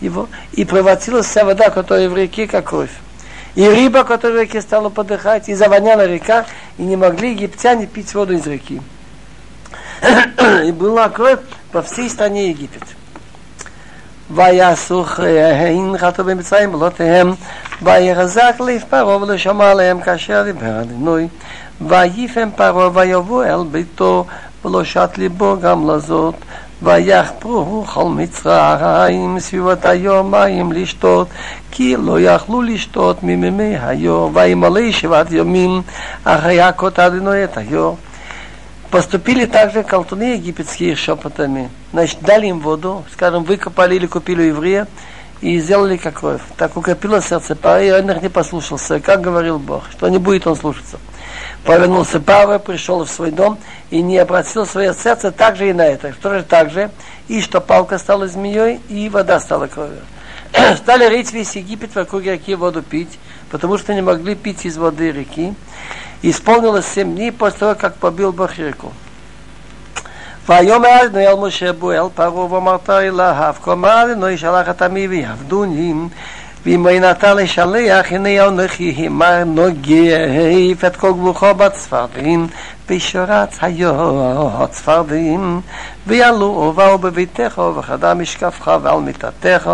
его, 0.00 0.28
и 0.52 0.64
превратилась 0.64 1.26
вся 1.26 1.44
вода, 1.44 1.68
которая 1.68 2.08
в 2.08 2.16
реке, 2.16 2.46
как 2.46 2.70
кровь. 2.70 2.90
И 3.54 3.68
рыба, 3.68 4.04
которая 4.04 4.38
в 4.38 4.40
реке 4.42 4.62
стала 4.62 4.88
подыхать, 4.88 5.48
и 5.48 5.54
завоняла 5.54 6.06
река, 6.06 6.46
и 6.78 6.82
не 6.82 6.96
могли 6.96 7.32
египтяне 7.32 7.86
пить 7.86 8.14
воду 8.14 8.32
из 8.32 8.46
реки. 8.46 8.80
и 10.64 10.72
была 10.72 11.10
кровь 11.10 11.40
по 11.72 11.82
всей 11.82 12.08
стране 12.08 12.48
Египет. 12.48 12.82
ויעשו 14.34 15.04
חיין 15.04 15.98
חטאו 15.98 16.24
במצרים 16.24 16.72
בלותיהם 16.72 17.32
ויחזק 17.82 18.54
לב 18.60 18.84
פרעה 18.90 19.22
ולא 19.22 19.36
שמע 19.36 19.70
עליהם 19.70 20.00
כאשר 20.00 20.42
דיבר 20.42 20.80
אדינוי 20.80 21.28
ויפם 21.80 22.48
פרעה 22.56 22.90
ויבוא 22.94 23.44
אל 23.44 23.64
ביתו 23.70 24.24
ולא 24.64 24.84
שט 24.84 25.18
ליבו 25.18 25.56
גם 25.60 25.90
לזאת. 25.90 26.34
ויחפרו 26.82 27.84
כל 27.86 28.04
מצרים 28.04 29.40
סביבת 29.40 29.86
היום 29.86 30.30
מים 30.30 30.72
לשתות 30.72 31.28
כי 31.70 31.96
לא 31.96 32.20
יכלו 32.20 32.62
לשתות 32.62 33.22
ממימי 33.22 33.76
היו. 33.82 34.28
וימלא 34.34 34.92
שבעת 34.92 35.32
ימים 35.32 35.82
אחרי 36.24 36.60
הכות 36.60 36.98
אדינוי 36.98 37.44
את 37.44 37.56
היו 37.56 37.92
Поступили 38.90 39.46
также 39.46 39.84
колтуны 39.84 40.34
египетские 40.34 40.96
шепотами. 40.96 41.70
Значит, 41.92 42.20
дали 42.22 42.48
им 42.48 42.60
воду, 42.60 43.04
скажем, 43.12 43.44
выкопали 43.44 43.94
или 43.94 44.06
купили 44.06 44.42
еврея, 44.44 44.88
и 45.40 45.58
сделали 45.60 45.96
как 45.96 46.20
кровь. 46.20 46.40
Так 46.56 46.76
укрепило 46.76 47.22
сердце 47.22 47.56
Пары, 47.56 47.88
и 47.88 47.92
он 47.92 48.10
их 48.10 48.20
не 48.20 48.28
послушался. 48.28 49.00
Как 49.00 49.20
говорил 49.20 49.58
Бог, 49.58 49.84
что 49.90 50.08
не 50.08 50.18
будет 50.18 50.46
он 50.46 50.56
слушаться. 50.56 50.98
Повернулся 51.64 52.20
Павел, 52.20 52.58
пришел 52.58 53.04
в 53.04 53.10
свой 53.10 53.30
дом 53.30 53.58
и 53.90 54.02
не 54.02 54.18
обратил 54.18 54.66
свое 54.66 54.92
сердце 54.92 55.30
также 55.30 55.70
и 55.70 55.72
на 55.72 55.86
это. 55.86 56.12
Что 56.12 56.38
же 56.38 56.42
так 56.42 56.70
же? 56.70 56.90
И 57.28 57.40
что 57.40 57.60
палка 57.60 57.96
стала 57.96 58.26
змеей, 58.26 58.80
и 58.88 59.08
вода 59.08 59.40
стала 59.40 59.66
кровью. 59.66 60.00
Стали 60.78 61.04
рыть 61.04 61.32
весь 61.32 61.54
Египет 61.54 61.94
вокруг 61.94 62.24
реки 62.24 62.56
воду 62.56 62.82
пить, 62.82 63.20
потому 63.50 63.78
что 63.78 63.94
не 63.94 64.02
могли 64.02 64.34
пить 64.34 64.66
из 64.66 64.78
воды 64.78 65.12
реки. 65.12 65.54
Исполнилось 66.21 66.85
семь 66.85 67.15
дней 67.15 67.31
после 67.31 67.59
того, 67.59 67.75
как 67.75 67.95
побил 67.95 68.31
Бог 68.31 68.57
реку. 68.57 68.91
ויאמר 70.49 71.05
אדוני 71.05 71.27
אל 71.27 71.35
משה 71.35 71.73
בו 71.73 71.91
אל 71.91 72.09
פרעה 72.15 72.53
ואמרת 72.53 72.89
אליו 72.89 73.55
כה 73.63 73.71
אמר 73.71 74.11
אדוני 74.11 74.37
שלח 74.37 74.69
את 74.69 74.81
עמי 74.81 75.07
ויעבדוני 75.07 75.93
ואם 76.65 76.87
אין 76.87 77.11
אתה 77.11 77.33
לשלח 77.33 78.05
הנה 78.09 78.47
אנוכי 78.47 78.83
הימר 78.83 79.43
נוגף 79.45 80.85
את 80.87 80.95
כל 80.95 81.11
גבולך 81.11 81.43
בצפרדין 81.43 82.47
ושורץ 82.89 83.57
היו 83.61 83.93
הצפרדין 84.63 85.59
ויעלו 86.07 86.45
ובאו 86.45 86.97
בביתך 86.97 87.57
ובחדר 87.57 88.13
משקפך 88.13 88.71
ועל 88.81 88.99
מיטתך 88.99 89.71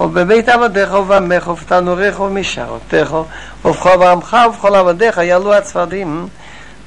ובבית 0.00 0.48
עבדיך 0.48 0.92
ובעמך 0.92 1.48
ובתנוריך 1.48 2.20
ובמשרותיך 2.20 3.16
ובכל 3.64 4.02
עמך 4.02 4.36
ובכל 4.48 4.74
עבדיך 4.74 5.18
יעלו 5.18 5.54
הצפרדים 5.54 6.26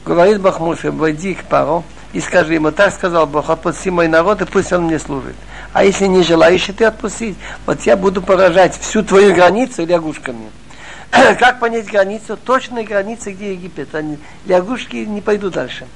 говорит 0.05 0.39
Бог 0.39 0.59
Моше, 0.59 0.91
войди 0.91 1.33
к 1.33 1.43
Паро, 1.45 1.83
и 2.13 2.21
скажи 2.21 2.53
ему, 2.53 2.71
так 2.71 2.93
сказал 2.93 3.25
Бог, 3.25 3.49
отпусти 3.49 3.89
мой 3.89 4.07
народ, 4.07 4.41
и 4.41 4.45
пусть 4.45 4.71
он 4.71 4.83
мне 4.83 4.99
служит. 4.99 5.35
А 5.72 5.84
если 5.84 6.06
не 6.06 6.22
желаешь 6.22 6.68
и 6.68 6.72
ты 6.72 6.84
отпустить, 6.84 7.36
вот 7.64 7.82
я 7.82 7.96
буду 7.96 8.22
поражать 8.22 8.76
всю 8.76 9.02
твою 9.02 9.34
границу 9.34 9.86
лягушками. 9.86 10.50
как 11.10 11.60
понять 11.60 11.86
границу? 11.86 12.36
Точные 12.36 12.84
границы, 12.84 13.32
где 13.32 13.52
Египет. 13.52 13.94
Они, 13.94 14.18
лягушки 14.46 14.96
не 14.96 15.20
пойдут 15.20 15.54
дальше. 15.54 15.86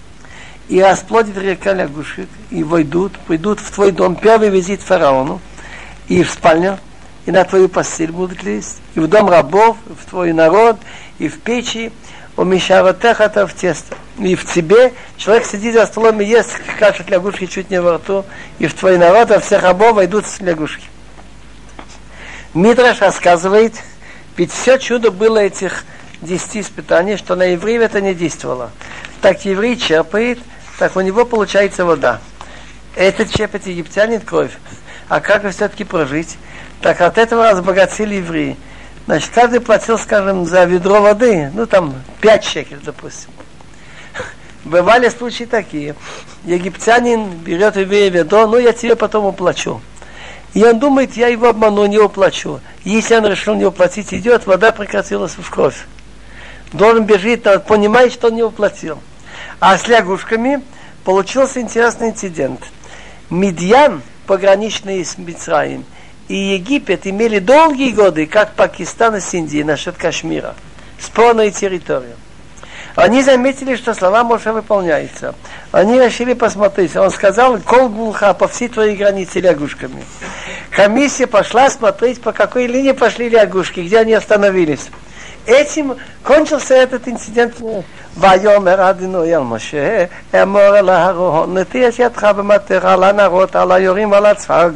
И 0.68 0.80
расплодит 0.80 1.36
река 1.36 1.74
лягушек, 1.74 2.28
и 2.50 2.62
войдут, 2.62 3.18
придут 3.26 3.60
в 3.60 3.70
твой 3.70 3.92
дом. 3.92 4.16
Первый 4.16 4.48
визит 4.48 4.80
фараону, 4.80 5.40
и 6.08 6.22
в 6.22 6.30
спальню, 6.30 6.78
и 7.26 7.32
на 7.32 7.44
твою 7.44 7.68
постель 7.68 8.12
будут 8.12 8.42
лезть, 8.42 8.78
и 8.94 9.00
в 9.00 9.08
дом 9.08 9.28
рабов, 9.28 9.76
в 9.86 10.08
твой 10.08 10.32
народ, 10.32 10.78
и 11.18 11.28
в 11.28 11.40
печи, 11.40 11.92
у 12.36 12.44
Мишаротеха 12.44 13.46
в 13.46 13.54
тесто. 13.54 13.96
И 14.18 14.34
в 14.34 14.44
тебе 14.44 14.92
человек 15.16 15.44
сидит 15.44 15.74
за 15.74 15.86
столом 15.86 16.20
и 16.20 16.24
ест, 16.24 16.60
кашет 16.78 17.10
лягушки 17.10 17.46
чуть 17.46 17.70
не 17.70 17.80
во 17.80 17.94
рту, 17.94 18.24
и 18.58 18.66
в 18.66 18.74
твой 18.74 18.98
народ, 18.98 19.30
а 19.30 19.40
всех 19.40 19.62
рабов 19.62 19.96
войдут 19.96 20.24
лягушки. 20.40 20.84
Мидраш 22.54 23.00
рассказывает, 23.00 23.74
ведь 24.36 24.52
все 24.52 24.78
чудо 24.78 25.10
было 25.10 25.38
этих 25.38 25.84
десяти 26.20 26.60
испытаний, 26.60 27.16
что 27.16 27.34
на 27.34 27.44
евреев 27.44 27.82
это 27.82 28.00
не 28.00 28.14
действовало. 28.14 28.70
Так 29.20 29.44
еврей 29.44 29.76
черпает, 29.76 30.38
так 30.78 30.96
у 30.96 31.00
него 31.00 31.24
получается 31.24 31.84
вода. 31.84 32.20
Этот 32.94 33.32
черпает 33.32 33.66
египтянин 33.66 34.20
кровь. 34.20 34.52
А 35.08 35.20
как 35.20 35.42
же 35.42 35.50
все-таки 35.50 35.84
прожить? 35.84 36.38
Так 36.80 37.00
от 37.00 37.18
этого 37.18 37.50
разбогатели 37.50 38.16
евреи. 38.16 38.56
Значит, 39.06 39.30
каждый 39.34 39.60
платил, 39.60 39.98
скажем, 39.98 40.46
за 40.46 40.64
ведро 40.64 41.02
воды, 41.02 41.50
ну 41.54 41.66
там 41.66 41.94
5 42.20 42.44
шекель, 42.44 42.80
допустим. 42.82 43.30
Бывали 44.64 45.10
случаи 45.10 45.44
такие. 45.44 45.94
Египтянин 46.44 47.28
берет 47.28 47.76
еврея 47.76 48.10
ведро, 48.10 48.46
ну 48.46 48.58
я 48.58 48.72
тебе 48.72 48.96
потом 48.96 49.26
уплачу. 49.26 49.80
И 50.54 50.64
он 50.64 50.78
думает, 50.78 51.16
я 51.16 51.28
его 51.28 51.48
обману, 51.48 51.84
не 51.86 51.98
уплачу. 51.98 52.60
Если 52.84 53.14
он 53.14 53.26
решил 53.26 53.54
не 53.56 53.64
уплатить, 53.64 54.14
идет, 54.14 54.46
вода 54.46 54.72
прекратилась 54.72 55.32
в 55.36 55.50
кровь. 55.50 55.84
Должен 56.72 57.04
бежит, 57.04 57.46
понимает, 57.66 58.12
что 58.12 58.28
он 58.28 58.36
не 58.36 58.42
уплатил. 58.42 59.00
А 59.60 59.76
с 59.76 59.86
лягушками 59.88 60.62
получился 61.04 61.60
интересный 61.60 62.10
инцидент. 62.10 62.60
Медьян, 63.30 64.00
пограничный 64.26 65.04
с 65.04 65.18
Мицраем, 65.18 65.84
и 66.27 66.35
Египет 66.35 67.07
имели 67.07 67.39
долгие 67.39 67.91
годы, 67.91 68.25
как 68.27 68.53
Пакистан 68.53 69.19
с 69.19 69.33
Индией, 69.33 69.63
насчет 69.63 69.97
Кашмира, 69.97 70.55
спорную 70.99 71.51
территорию. 71.51 72.15
Они 72.95 73.23
заметили, 73.23 73.75
что 73.75 73.93
слова 73.93 74.23
Моше 74.23 74.51
выполняются. 74.51 75.33
Они 75.71 75.99
решили 75.99 76.33
посмотреть. 76.33 76.95
Он 76.95 77.09
сказал, 77.11 77.57
кол 77.59 77.89
гулха 77.89 78.33
по 78.33 78.47
всей 78.47 78.67
твоей 78.67 78.95
границе 78.95 79.39
лягушками. 79.39 80.03
Комиссия 80.69 81.27
пошла 81.27 81.69
смотреть, 81.69 82.21
по 82.21 82.31
какой 82.31 82.67
линии 82.67 82.91
пошли 82.91 83.29
лягушки, 83.29 83.79
где 83.81 83.99
они 83.99 84.13
остановились. 84.13 84.87
Этим 85.45 85.95
кончился 86.23 86.75
этот 86.75 87.07
инцидент. 87.07 87.55
ויאמר 88.17 88.89
אדינוי 88.89 89.35
אל 89.35 89.41
משה, 89.41 90.05
אמור 90.43 90.77
אל 90.79 90.89
אהרון, 90.89 91.57
נטי 91.57 91.87
את 91.87 91.99
ידך 91.99 92.23
במטרה 92.23 92.93
על 92.93 93.03
הנרות, 93.03 93.55
על 93.55 93.71
היורים 93.71 94.11
ועל 94.11 94.25
הצפר 94.25 94.69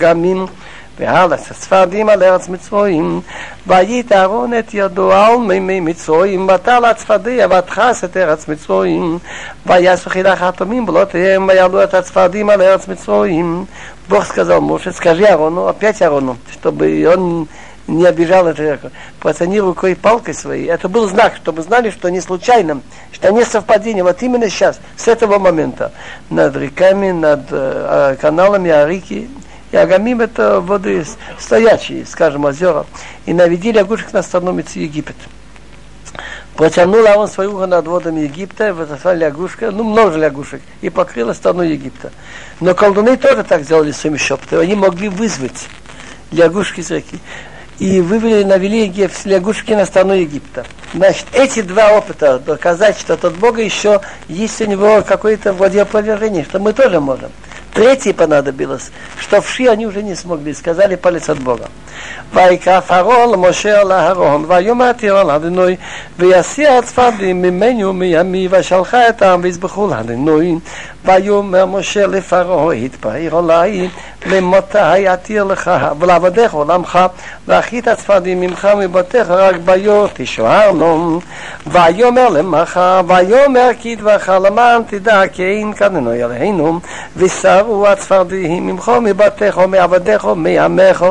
גמים. 0.97 0.97
ועל 0.99 1.33
הספרדים 1.33 2.09
על 2.09 2.23
ארץ 2.23 2.49
מצרועים, 2.49 3.21
ויית 3.67 4.11
אהרון 4.11 4.53
את 4.59 4.73
ידו 4.73 5.11
על 5.11 5.37
מימי 5.37 5.79
מצרועים, 5.79 6.47
ותל 6.55 6.85
הצפרדיה 6.85 7.47
ותכס 7.47 8.03
את 8.03 8.17
ארץ 8.17 8.47
מצרועים, 8.47 9.19
ויעשו 9.65 10.09
חידך 10.09 10.41
התומים 10.41 10.85
בלותיהם, 10.85 11.47
ויעלו 11.47 11.83
את 11.83 11.93
הצפרדים 11.93 12.49
על 12.49 12.61
ארץ 12.61 12.87
מצרועים. 12.87 13.65
Бог 14.09 14.25
сказал 14.25 14.59
Моше, 14.59 14.91
скажи 14.91 15.23
Арону, 15.23 15.67
опять 15.67 16.01
Арону, 16.01 16.35
чтобы 16.51 17.07
он 17.07 17.47
не 17.87 18.05
обижал 18.05 18.47
этого, 18.47 18.91
пацани 19.21 19.61
рукой 19.61 19.95
палкой 19.95 20.33
своей. 20.33 20.67
Это 20.67 20.89
был 20.89 21.07
знак, 21.07 21.37
чтобы 21.37 21.61
знали, 21.61 21.89
что 21.89 22.09
не 22.09 22.19
случайно, 22.19 22.81
что 23.13 23.31
не 23.31 23.45
совпадение. 23.45 24.03
Вот 24.03 24.21
именно 24.21 24.49
сейчас, 24.49 24.81
с 24.97 25.07
этого 25.07 25.39
момента, 25.39 25.93
над 26.29 26.53
реками, 26.57 27.11
над 27.11 27.45
э, 27.49 28.17
каналами, 28.19 28.69
а 28.71 28.85
реки 28.85 29.29
и 29.70 29.76
Агамим 29.76 30.20
это 30.20 30.60
воды 30.60 31.04
стоячие, 31.38 32.06
скажем, 32.06 32.44
озера. 32.44 32.86
И 33.26 33.34
наведи 33.34 33.72
лягушек 33.72 34.12
на 34.12 34.22
страну 34.22 34.56
Египет. 34.56 35.16
Протянул 36.56 37.06
он 37.16 37.28
свою 37.28 37.52
руку 37.52 37.66
над 37.66 37.86
водами 37.86 38.22
Египта, 38.22 38.74
высосала 38.74 39.14
лягушка, 39.14 39.70
ну, 39.70 39.84
много 39.84 40.16
лягушек, 40.16 40.60
и 40.80 40.90
покрыла 40.90 41.32
страну 41.32 41.62
Египта. 41.62 42.10
Но 42.60 42.74
колдуны 42.74 43.16
тоже 43.16 43.44
так 43.44 43.62
сделали 43.62 43.92
своими 43.92 44.16
шепотом. 44.16 44.60
Они 44.60 44.74
могли 44.74 45.08
вызвать 45.08 45.68
лягушки 46.32 46.80
из 46.80 46.90
реки. 46.90 47.20
И 47.78 48.00
вывели, 48.00 48.42
навели 48.42 48.92
лягушки 49.24 49.72
на 49.72 49.86
страну 49.86 50.14
Египта. 50.14 50.66
Значит, 50.94 51.26
эти 51.32 51.62
два 51.62 51.92
опыта 51.92 52.40
доказать, 52.40 52.98
что 52.98 53.16
тот 53.16 53.34
Бога 53.34 53.62
еще 53.62 54.00
есть 54.26 54.60
у 54.60 54.64
него 54.64 55.02
какое-то 55.02 55.52
владеопровержение, 55.52 56.42
что 56.42 56.58
мы 56.58 56.72
тоже 56.72 56.98
можем. 56.98 57.30
Третий 57.73 58.13
понадобилось, 58.13 58.91
что 59.19 59.41
вши 59.41 59.67
они 59.67 59.87
уже 59.87 60.03
не 60.03 60.15
смогли, 60.15 60.53
сказали 60.53 60.95
палец 60.95 61.29
от 61.29 61.39
Бога. 61.39 61.69
ויקרא 62.33 62.79
פרעה 62.79 63.25
למשה 63.25 63.81
על 63.81 63.91
אהרון, 63.91 64.45
ויאמר 64.47 64.91
תירא 64.91 65.23
לאדינוי, 65.23 65.75
ויסיע 66.19 66.77
הצפרדים 66.77 67.41
ממנו 67.41 67.93
מימי, 67.93 68.47
ושלחה 68.51 69.09
את 69.09 69.21
העם 69.21 69.39
ויזבחו 69.43 69.87
לאדינוי. 69.87 70.55
ויאמר 71.07 71.65
משה 71.65 72.07
לפרעה, 72.07 72.73
התפאר 72.73 73.37
עלי, 73.37 73.89
למתי 74.25 75.13
אתיר 75.13 75.43
לך, 75.43 75.71
ולעבדיך 75.99 76.53
עולמך, 76.53 76.99
ואחית 77.47 77.87
הצפרדים 77.87 78.41
ממך 78.41 78.67
מבתיך, 78.77 79.29
רק 79.29 79.55
ביור 79.65 80.07
תשוערנו. 80.13 81.19
ויאמר 81.67 82.29
למחה, 82.29 83.01
ויאמר 83.07 83.69
כי 83.79 83.95
דברך 83.95 84.29
למען 84.29 84.81
תדע 84.87 85.27
כי 85.27 85.43
אין 85.43 85.73
כאן 85.73 86.07
אלוהינו, 86.07 86.79
ושרו 87.17 87.87
הצפרדים 87.87 88.67
ממך 88.67 88.91
מבתיך, 89.01 89.57
מעבדיך, 89.57 90.27
מעמך, 90.35 91.05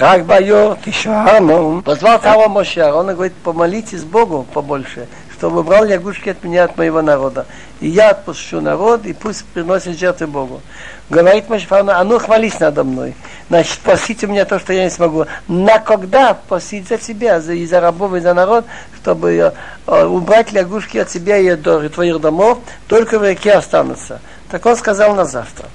רק 0.00 0.20
ביור 0.26 0.74
тишану. 0.74 1.82
Позвал 1.84 2.18
того 2.18 2.48
Моше, 2.48 2.84
он 2.92 3.14
говорит, 3.14 3.34
помолитесь 3.42 4.04
Богу 4.04 4.46
побольше, 4.52 5.06
Чтобы 5.33 5.61
убрал 5.61 5.83
лягушки 5.83 6.29
от 6.29 6.43
меня, 6.43 6.65
от 6.65 6.77
моего 6.77 7.01
народа. 7.01 7.45
И 7.79 7.87
я 7.87 8.11
отпущу 8.11 8.61
народ, 8.61 9.05
и 9.05 9.13
пусть 9.13 9.45
приносит 9.45 9.97
жертвы 9.97 10.27
Богу. 10.27 10.61
Говорит 11.09 11.49
Моше, 11.49 11.67
а 11.69 12.03
ну 12.03 12.19
хвались 12.19 12.59
надо 12.59 12.83
мной. 12.83 13.13
Значит, 13.49 13.79
просите 13.79 14.27
меня 14.27 14.45
то, 14.45 14.59
что 14.59 14.73
я 14.73 14.85
не 14.85 14.89
смогу. 14.89 15.25
На 15.47 15.79
когда 15.79 16.33
просить 16.33 16.87
за 16.87 16.99
себя, 16.99 17.41
за, 17.41 17.53
и 17.53 17.65
за 17.65 17.81
рабов, 17.81 18.13
и 18.13 18.19
за 18.19 18.33
народ, 18.33 18.65
чтобы 19.01 19.53
э, 19.87 20.05
убрать 20.05 20.51
лягушки 20.51 20.97
от 20.97 21.09
себя 21.09 21.37
и 21.37 21.49
от 21.49 21.93
твоих 21.93 22.21
домов, 22.21 22.59
только 22.87 23.19
в 23.19 23.23
реке 23.23 23.53
останутся. 23.53 24.21
Так 24.49 24.65
он 24.65 24.77
сказал 24.77 25.15
на 25.15 25.25
завтра. 25.25 25.67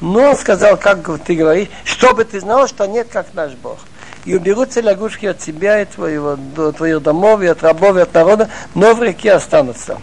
Но 0.00 0.30
он 0.30 0.36
сказал, 0.36 0.76
как 0.76 0.98
ты 1.24 1.34
говоришь, 1.34 1.68
чтобы 1.84 2.24
ты 2.24 2.38
знал, 2.38 2.68
что 2.68 2.86
нет, 2.86 3.08
как 3.10 3.32
наш 3.34 3.52
Бог 3.52 3.78
и 4.25 4.35
уберутся 4.35 4.81
лягушки 4.81 5.25
от 5.25 5.39
тебя 5.39 5.81
и 5.81 5.85
твоего, 5.85 6.37
твоих 6.77 7.01
домов, 7.01 7.41
и 7.41 7.47
от 7.47 7.63
рабов, 7.63 7.97
и 7.97 8.01
от 8.01 8.13
народа, 8.13 8.49
но 8.75 8.93
в 8.93 9.01
реке 9.01 9.33
останутся. 9.33 9.97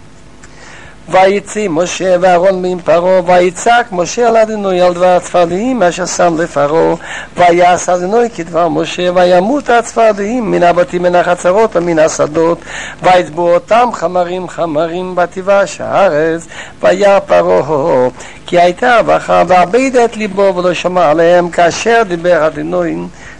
ויצא 1.10 1.66
משה 1.70 2.16
ואהרון 2.20 2.62
מן 2.62 2.80
פרעה, 2.80 3.20
ויצעק 3.26 3.92
משה 3.92 4.28
על 4.28 4.36
אדינוי 4.36 4.80
על 4.80 4.94
דבר 4.94 5.16
הצפרדעים 5.16 5.82
אשר 5.82 6.06
שם 6.06 6.34
לפרעה, 6.38 6.94
ויעש 7.36 7.88
אדינוי 7.88 8.30
כדבר 8.30 8.68
משה, 8.68 9.10
וימות 9.14 9.70
הצפרדעים 9.70 10.50
מן 10.50 10.62
הבתים 10.62 11.02
מן 11.02 11.14
החצרות 11.14 11.76
ומן 11.76 11.98
השדות, 11.98 12.58
ויצבו 13.02 13.54
אותם 13.54 13.88
חמרים 13.92 14.48
חמרים 14.48 15.14
בתיבש 15.14 15.80
הארץ, 15.80 16.46
וירא 16.80 17.18
פרעה, 17.20 18.08
כי 18.46 18.60
הייתה 18.60 18.98
רווחה, 18.98 19.42
ועבד 19.48 19.96
את 20.04 20.16
ליבו 20.16 20.54
ולא 20.56 20.74
שמע 20.74 21.10
עליהם, 21.10 21.50
כאשר 21.50 22.02
דיבר 22.08 22.46
אדינוי 22.46 22.96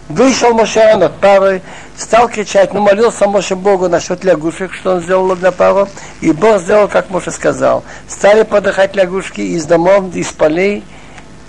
Вышел 0.09 0.53
Моше 0.53 0.95
над 0.97 1.15
парой, 1.19 1.61
стал 1.97 2.27
кричать, 2.27 2.73
но 2.73 2.81
молился 2.81 3.27
Моше 3.27 3.55
Богу 3.55 3.87
насчет 3.87 4.23
лягушек, 4.23 4.73
что 4.73 4.95
он 4.95 5.01
сделал 5.01 5.33
для 5.35 5.51
пары, 5.51 5.87
и 6.19 6.31
Бог 6.33 6.59
сделал, 6.59 6.89
как 6.89 7.09
Моше 7.09 7.31
сказал. 7.31 7.83
Стали 8.07 8.43
подыхать 8.43 8.95
лягушки 8.95 9.39
из 9.39 9.65
домов, 9.65 10.13
из 10.13 10.27
полей, 10.27 10.83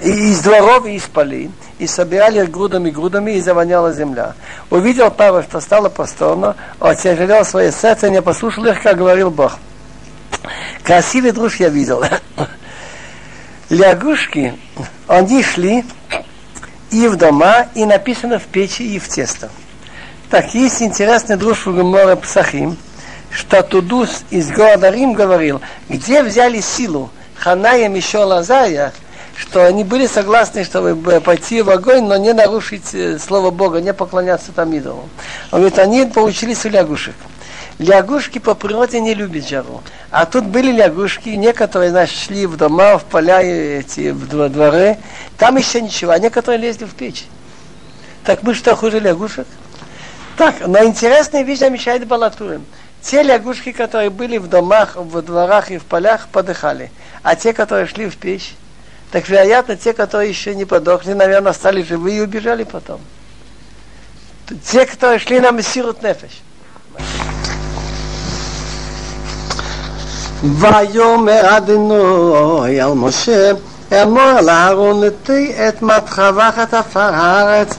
из 0.00 0.40
дворов 0.40 0.86
и 0.86 0.94
из 0.94 1.02
полей, 1.02 1.50
и 1.78 1.88
собирали 1.88 2.42
их 2.42 2.50
грудами-грудами, 2.50 3.32
и 3.32 3.40
завоняла 3.40 3.92
земля. 3.92 4.34
Увидел 4.70 5.10
пару, 5.10 5.42
что 5.42 5.60
стало 5.60 5.88
просторно, 5.88 6.54
отяжелел 6.78 7.44
свое 7.44 7.72
сердце, 7.72 8.08
не 8.08 8.22
послушал 8.22 8.66
их, 8.66 8.82
как 8.82 8.98
говорил 8.98 9.30
Бог. 9.30 9.58
Красивый 10.84 11.32
друг 11.32 11.54
я 11.56 11.70
видел. 11.70 12.04
Лягушки, 13.68 14.54
они 15.08 15.42
шли, 15.42 15.84
и 16.94 17.08
в 17.08 17.16
дома, 17.16 17.66
и 17.74 17.84
написано 17.84 18.38
в 18.38 18.44
печи 18.44 18.94
и 18.94 19.00
в 19.00 19.08
тесто. 19.08 19.50
Так, 20.30 20.54
есть 20.54 20.80
интересный 20.80 21.36
друг 21.36 21.56
в 21.56 21.76
Геморе 21.76 22.14
Псахим, 22.14 22.76
что 23.32 23.62
Тудус 23.64 24.22
из 24.30 24.52
города 24.52 24.90
Рим 24.90 25.12
говорил, 25.12 25.60
где 25.88 26.22
взяли 26.22 26.60
силу 26.60 27.10
Ханая, 27.34 27.88
Мишо, 27.88 28.24
Лазая, 28.24 28.92
что 29.36 29.66
они 29.66 29.82
были 29.82 30.06
согласны, 30.06 30.62
чтобы 30.62 31.20
пойти 31.20 31.62
в 31.62 31.70
огонь, 31.70 32.04
но 32.04 32.16
не 32.16 32.32
нарушить 32.32 32.94
э, 32.94 33.18
слово 33.18 33.50
Бога, 33.50 33.80
не 33.80 33.92
поклоняться 33.92 34.52
там 34.52 34.72
идолам. 34.72 35.10
Он 35.50 35.58
говорит, 35.58 35.78
они 35.80 36.04
получились 36.06 36.64
у 36.64 36.68
лягушек. 36.68 37.16
Лягушки 37.78 38.38
по 38.38 38.54
природе 38.54 39.00
не 39.00 39.14
любят 39.14 39.48
жару. 39.48 39.82
А 40.10 40.26
тут 40.26 40.44
были 40.44 40.70
лягушки, 40.70 41.30
некоторые 41.30 41.90
нашли 41.90 42.46
в 42.46 42.56
дома, 42.56 42.98
в 42.98 43.04
поля, 43.04 43.40
эти, 43.42 44.10
в 44.10 44.28
дворы. 44.28 44.96
Там 45.38 45.56
еще 45.56 45.80
ничего, 45.80 46.12
а 46.12 46.18
некоторые 46.18 46.60
лезли 46.60 46.84
в 46.84 46.94
печь. 46.94 47.26
Так 48.24 48.44
мы 48.44 48.54
что, 48.54 48.76
хуже 48.76 49.00
лягушек? 49.00 49.46
Так, 50.36 50.66
но 50.66 50.84
интересная 50.84 51.42
вещь 51.42 51.58
замечает 51.58 52.06
Балатурин. 52.06 52.64
Те 53.02 53.22
лягушки, 53.22 53.72
которые 53.72 54.10
были 54.10 54.38
в 54.38 54.46
домах, 54.46 54.96
в 54.96 55.20
дворах 55.22 55.70
и 55.70 55.78
в 55.78 55.84
полях, 55.84 56.28
подыхали. 56.28 56.92
А 57.22 57.34
те, 57.34 57.52
которые 57.52 57.86
шли 57.86 58.08
в 58.08 58.16
печь, 58.16 58.54
так 59.10 59.28
вероятно, 59.28 59.76
те, 59.76 59.92
которые 59.92 60.30
еще 60.30 60.54
не 60.54 60.64
подохли, 60.64 61.12
наверное, 61.12 61.52
стали 61.52 61.82
живые 61.82 62.18
и 62.18 62.20
убежали 62.20 62.64
потом. 62.64 63.00
Те, 64.64 64.86
которые 64.86 65.18
шли 65.18 65.40
на 65.40 65.50
Мессирут 65.50 66.02
Нефеш. 66.02 66.40
ויאמר 70.44 71.56
אדינוי 71.56 72.80
על 72.80 72.92
משה 72.92 73.50
אמור 74.02 74.40
לאהרון 74.42 75.04
נטי 75.04 75.52
את 75.68 75.82
מתחווחת 75.82 76.74
עפר 76.74 77.00
הארץ 77.00 77.74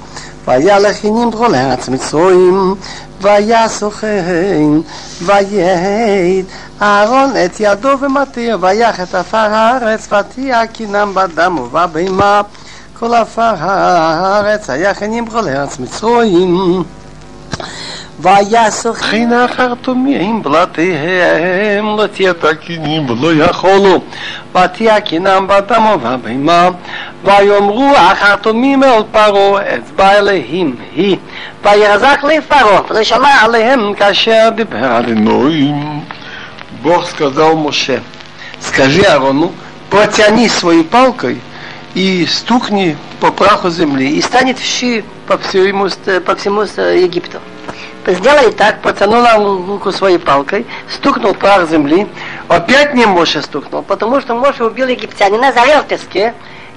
וילך 0.47 1.05
הנמרו 1.05 1.47
לארץ 1.47 1.89
מצרים 1.89 2.75
ויעשו 3.21 3.91
כן 3.91 4.63
ויעד 5.21 6.45
אהרון 6.81 7.31
את 7.45 7.59
ידו 7.59 7.89
ומתיר 8.01 8.57
ויח 8.61 8.99
את 8.99 9.15
עפר 9.15 9.37
הארץ 9.37 10.07
ותהיה 10.11 10.67
קינם 10.67 11.11
בדם 11.13 11.59
ובבהמה 11.59 12.41
כל 12.99 13.13
עפר 13.13 13.53
הארץ 13.59 14.69
היה 14.69 14.93
כן 14.93 15.13
ימרו 15.13 15.41
לארץ 15.41 15.79
מצרים 15.79 16.83
ויעשו 18.20 18.94
כן 18.94 19.32
החרטומים 19.32 20.42
בלעתיהם 20.42 22.00
לתהיה 22.00 22.32
תקינים 22.34 23.10
ולא 23.10 23.44
יכולו 23.44 24.02
ותהיה 24.54 25.00
קינם 25.00 25.46
בדם 25.46 25.86
ובבהמה 25.94 26.68
ויאמרו 27.24 27.92
החרטומים 27.96 28.84
אל 28.84 29.02
פרעה 29.12 29.62
אצבע 29.74 30.18
אלוהים 30.18 30.76
היא 30.94 31.16
ויחזק 31.64 32.20
לפרעה 32.24 32.80
ושמע 32.90 33.34
עליהם 33.42 33.94
כאשר 33.94 34.48
דיבר 34.54 35.00
אלוהים 35.08 36.00
Бог 36.82 37.06
сказал 37.06 37.56
Моше, 37.56 38.02
скажи 38.60 39.02
Аарону, 39.02 39.52
протяни 39.90 40.48
своей 40.48 40.82
палкой 40.82 41.40
и 41.94 42.24
стукни 42.26 42.96
по 43.20 43.30
праху 43.30 43.68
земли, 43.68 44.16
и 44.16 44.22
станет 44.22 44.58
вщи 44.58 45.04
по 45.26 45.36
всему, 45.36 45.88
по 46.24 46.36
всему 46.36 46.62
Египту. 46.62 47.38
Сделай 48.07 48.51
так, 48.51 48.81
протянул 48.81 49.65
руку 49.65 49.91
своей 49.91 50.19
палкой, 50.19 50.65
стукнул 50.93 51.33
прах 51.33 51.67
земли, 51.67 52.07
опять 52.47 52.93
не 52.93 53.05
Моше 53.07 53.41
стукнул, 53.41 53.81
потому 53.81 54.21
что 54.21 54.35
Моше 54.35 54.63
убил 54.63 54.87
египтянина, 54.87 55.51
зарел 55.51 55.81
в 55.81 55.87
песке, 55.87 56.35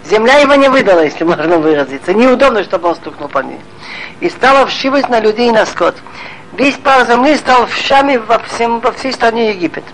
земля 0.09 0.37
его 0.39 0.55
не 0.55 0.71
выдала, 0.71 1.01
если 1.05 1.25
можно 1.25 1.59
выразиться. 1.59 2.15
Неудобно, 2.15 2.65
чтобы 2.65 2.89
он 2.89 2.97
стукнул 2.97 3.29
по 3.29 3.41
ней. 3.41 3.61
И 4.21 4.31
стала 4.31 4.67
вшивость 4.67 5.11
на 5.11 5.21
людей 5.21 5.49
и 5.49 5.53
на 5.53 5.67
скот. 5.67 5.97
Весь 6.55 6.77
прах 6.77 7.07
земли 7.07 7.37
стал 7.37 7.67
вшами 7.67 8.17
во, 8.17 8.39
всем, 8.39 8.81
во 8.81 8.93
всей 8.93 9.13
стране 9.13 9.51
Египет. 9.51 9.85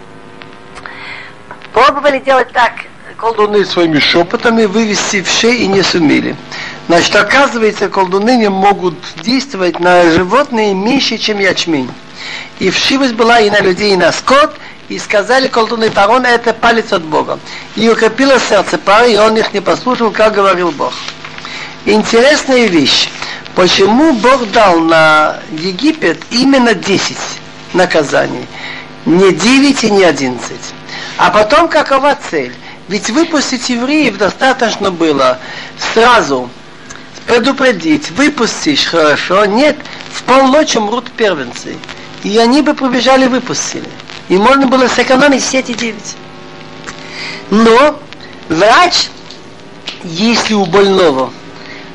Пробовали 1.72 2.20
делать 2.20 2.52
так, 2.52 2.72
колдуны 3.16 3.64
своими 3.64 3.98
шепотами 3.98 4.66
вывести 4.66 5.20
вшей 5.22 5.56
и 5.56 5.66
не 5.66 5.82
сумели. 5.82 6.36
Значит, 6.86 7.16
оказывается, 7.16 7.88
колдуны 7.88 8.36
не 8.36 8.50
могут 8.50 8.94
действовать 9.22 9.80
на 9.80 10.10
животные 10.10 10.74
меньше, 10.74 11.16
чем 11.16 11.38
ячмень. 11.38 11.90
И 12.58 12.70
вшивость 12.70 13.14
была 13.14 13.40
и 13.40 13.50
на 13.50 13.60
людей, 13.60 13.94
и 13.94 13.96
на 13.96 14.12
скот, 14.12 14.54
и 14.88 14.98
сказали 14.98 15.48
колдуны 15.48 15.90
Парон, 15.90 16.26
это 16.26 16.52
палец 16.52 16.92
от 16.92 17.02
Бога. 17.02 17.38
И 17.74 17.88
укрепило 17.88 18.38
сердце 18.38 18.76
пары, 18.76 19.12
и 19.12 19.16
он 19.16 19.36
их 19.36 19.54
не 19.54 19.60
послушал, 19.60 20.10
как 20.10 20.34
говорил 20.34 20.72
Бог. 20.72 20.92
Интересная 21.86 22.66
вещь. 22.66 23.08
Почему 23.54 24.12
Бог 24.14 24.50
дал 24.50 24.80
на 24.80 25.38
Египет 25.52 26.20
именно 26.30 26.74
10 26.74 27.16
наказаний? 27.72 28.46
Не 29.06 29.32
9 29.32 29.84
и 29.84 29.90
не 29.90 30.04
11. 30.04 30.52
А 31.16 31.30
потом 31.30 31.68
какова 31.68 32.18
цель? 32.30 32.54
Ведь 32.88 33.08
выпустить 33.08 33.70
евреев 33.70 34.18
достаточно 34.18 34.90
было 34.90 35.38
сразу 35.94 36.50
предупредить, 37.26 38.10
выпустишь 38.10 38.86
хорошо, 38.86 39.44
нет, 39.44 39.76
в 40.12 40.22
полночь 40.24 40.76
умрут 40.76 41.10
первенцы. 41.10 41.76
И 42.22 42.38
они 42.38 42.62
бы 42.62 42.74
побежали, 42.74 43.26
выпустили. 43.26 43.88
И 44.28 44.36
можно 44.36 44.66
было 44.66 44.88
сэкономить 44.88 45.42
все 45.42 45.58
эти 45.58 45.72
девять. 45.72 46.16
Но 47.50 48.00
врач, 48.48 49.08
если 50.02 50.54
у 50.54 50.64
больного 50.64 51.32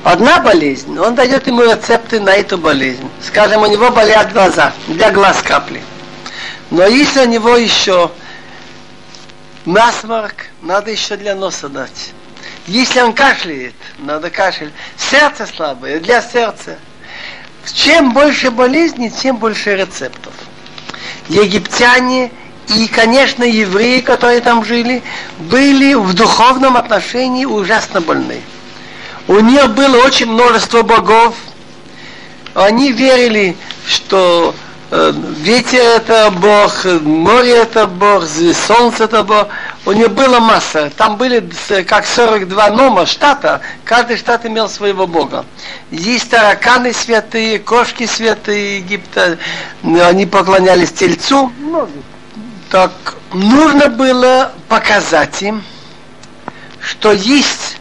одна 0.04 0.40
болезнь, 0.40 0.98
он 0.98 1.16
дает 1.16 1.48
ему 1.48 1.64
рецепты 1.64 2.20
на 2.20 2.36
эту 2.36 2.58
болезнь. 2.58 3.10
Скажем, 3.26 3.64
у 3.64 3.66
него 3.66 3.90
болят 3.90 4.32
глаза, 4.32 4.74
для 4.88 5.12
глаз 5.12 5.42
капли. 5.42 5.82
Но 6.70 6.86
если 6.86 7.22
у 7.22 7.26
него 7.26 7.58
еще 7.58 8.12
насморк, 9.66 10.46
надо 10.62 10.92
еще 10.92 11.18
для 11.18 11.34
носа 11.34 11.68
дать. 11.68 12.14
Если 12.70 13.02
он 13.02 13.14
кашляет, 13.14 13.74
надо 13.98 14.30
кашель. 14.30 14.72
Сердце 14.96 15.48
слабое, 15.48 16.00
для 16.00 16.22
сердца. 16.22 16.78
Чем 17.74 18.14
больше 18.14 18.52
болезней, 18.52 19.10
тем 19.10 19.38
больше 19.38 19.76
рецептов. 19.76 20.34
Египтяне 21.30 22.32
и, 22.68 22.88
конечно, 22.88 23.44
евреи, 23.44 24.02
которые 24.02 24.42
там 24.42 24.64
жили, 24.64 25.02
были 25.40 25.96
в 25.96 26.14
духовном 26.14 26.78
отношении 26.78 27.46
ужасно 27.46 28.02
больны. 28.02 28.40
У 29.28 29.40
них 29.40 29.72
было 29.72 30.06
очень 30.06 30.28
множество 30.28 30.84
богов. 30.84 31.34
Они 32.54 32.92
верили, 32.92 33.58
что 33.88 34.54
э, 34.92 35.14
ветер 35.40 35.82
это 35.82 36.30
Бог, 36.30 36.86
море 37.02 37.64
это 37.64 37.88
Бог, 37.88 38.26
солнце 38.28 39.06
это 39.06 39.24
Бог. 39.24 39.48
У 39.90 39.92
них 39.92 40.12
была 40.12 40.40
масса. 40.40 40.92
Там 40.96 41.18
были 41.18 41.44
как 41.82 42.06
42 42.06 42.70
нома 42.70 43.08
штата. 43.08 43.62
Каждый 43.84 44.18
штат 44.18 44.46
имел 44.46 44.70
своего 44.70 45.08
бога. 45.08 45.48
Есть 45.90 46.30
тараканы 46.30 46.94
святые, 46.94 47.58
кошки 47.58 48.06
святые 48.06 48.78
Египта. 48.78 49.40
Они 49.82 50.28
поклонялись 50.28 50.92
тельцу. 50.92 51.52
Так 52.70 52.92
нужно 53.34 53.90
было 53.90 54.52
показать 54.68 55.42
им, 55.42 55.64
что 56.80 57.12
есть 57.12 57.80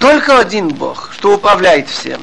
только 0.00 0.36
один 0.36 0.70
Бог, 0.70 1.12
что 1.12 1.36
управляет 1.36 1.88
всем. 1.88 2.20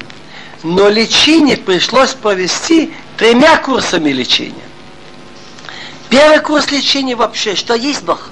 Но 0.63 0.89
лечение 0.89 1.55
пришлось 1.55 2.13
провести 2.13 2.93
тремя 3.15 3.55
курсами 3.55 4.09
лечения. 4.09 4.67
Первый 6.09 6.41
курс 6.41 6.69
лечения 6.71 7.15
вообще, 7.15 7.55
что 7.55 7.73
есть 7.73 8.03
Бог. 8.03 8.31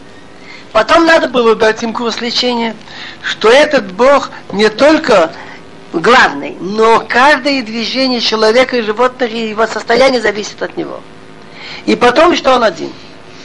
Потом 0.75 1.05
надо 1.05 1.29
было 1.29 1.55
дать 1.55 1.81
им 1.83 1.93
курс 1.93 2.19
лечения, 2.19 2.75
что 3.23 3.47
этот 3.47 3.93
Бог 3.93 4.29
не 4.51 4.67
только 4.67 5.31
главный, 5.93 6.57
но 6.59 7.01
каждое 7.07 7.63
движение 7.63 8.19
человека 8.19 8.75
и 8.75 8.81
животных 8.81 9.31
и 9.31 9.51
его 9.51 9.67
состояние 9.67 10.19
зависит 10.19 10.61
от 10.61 10.75
него. 10.75 10.99
И 11.85 11.95
потом, 11.95 12.35
что 12.35 12.53
он 12.53 12.65
один 12.65 12.91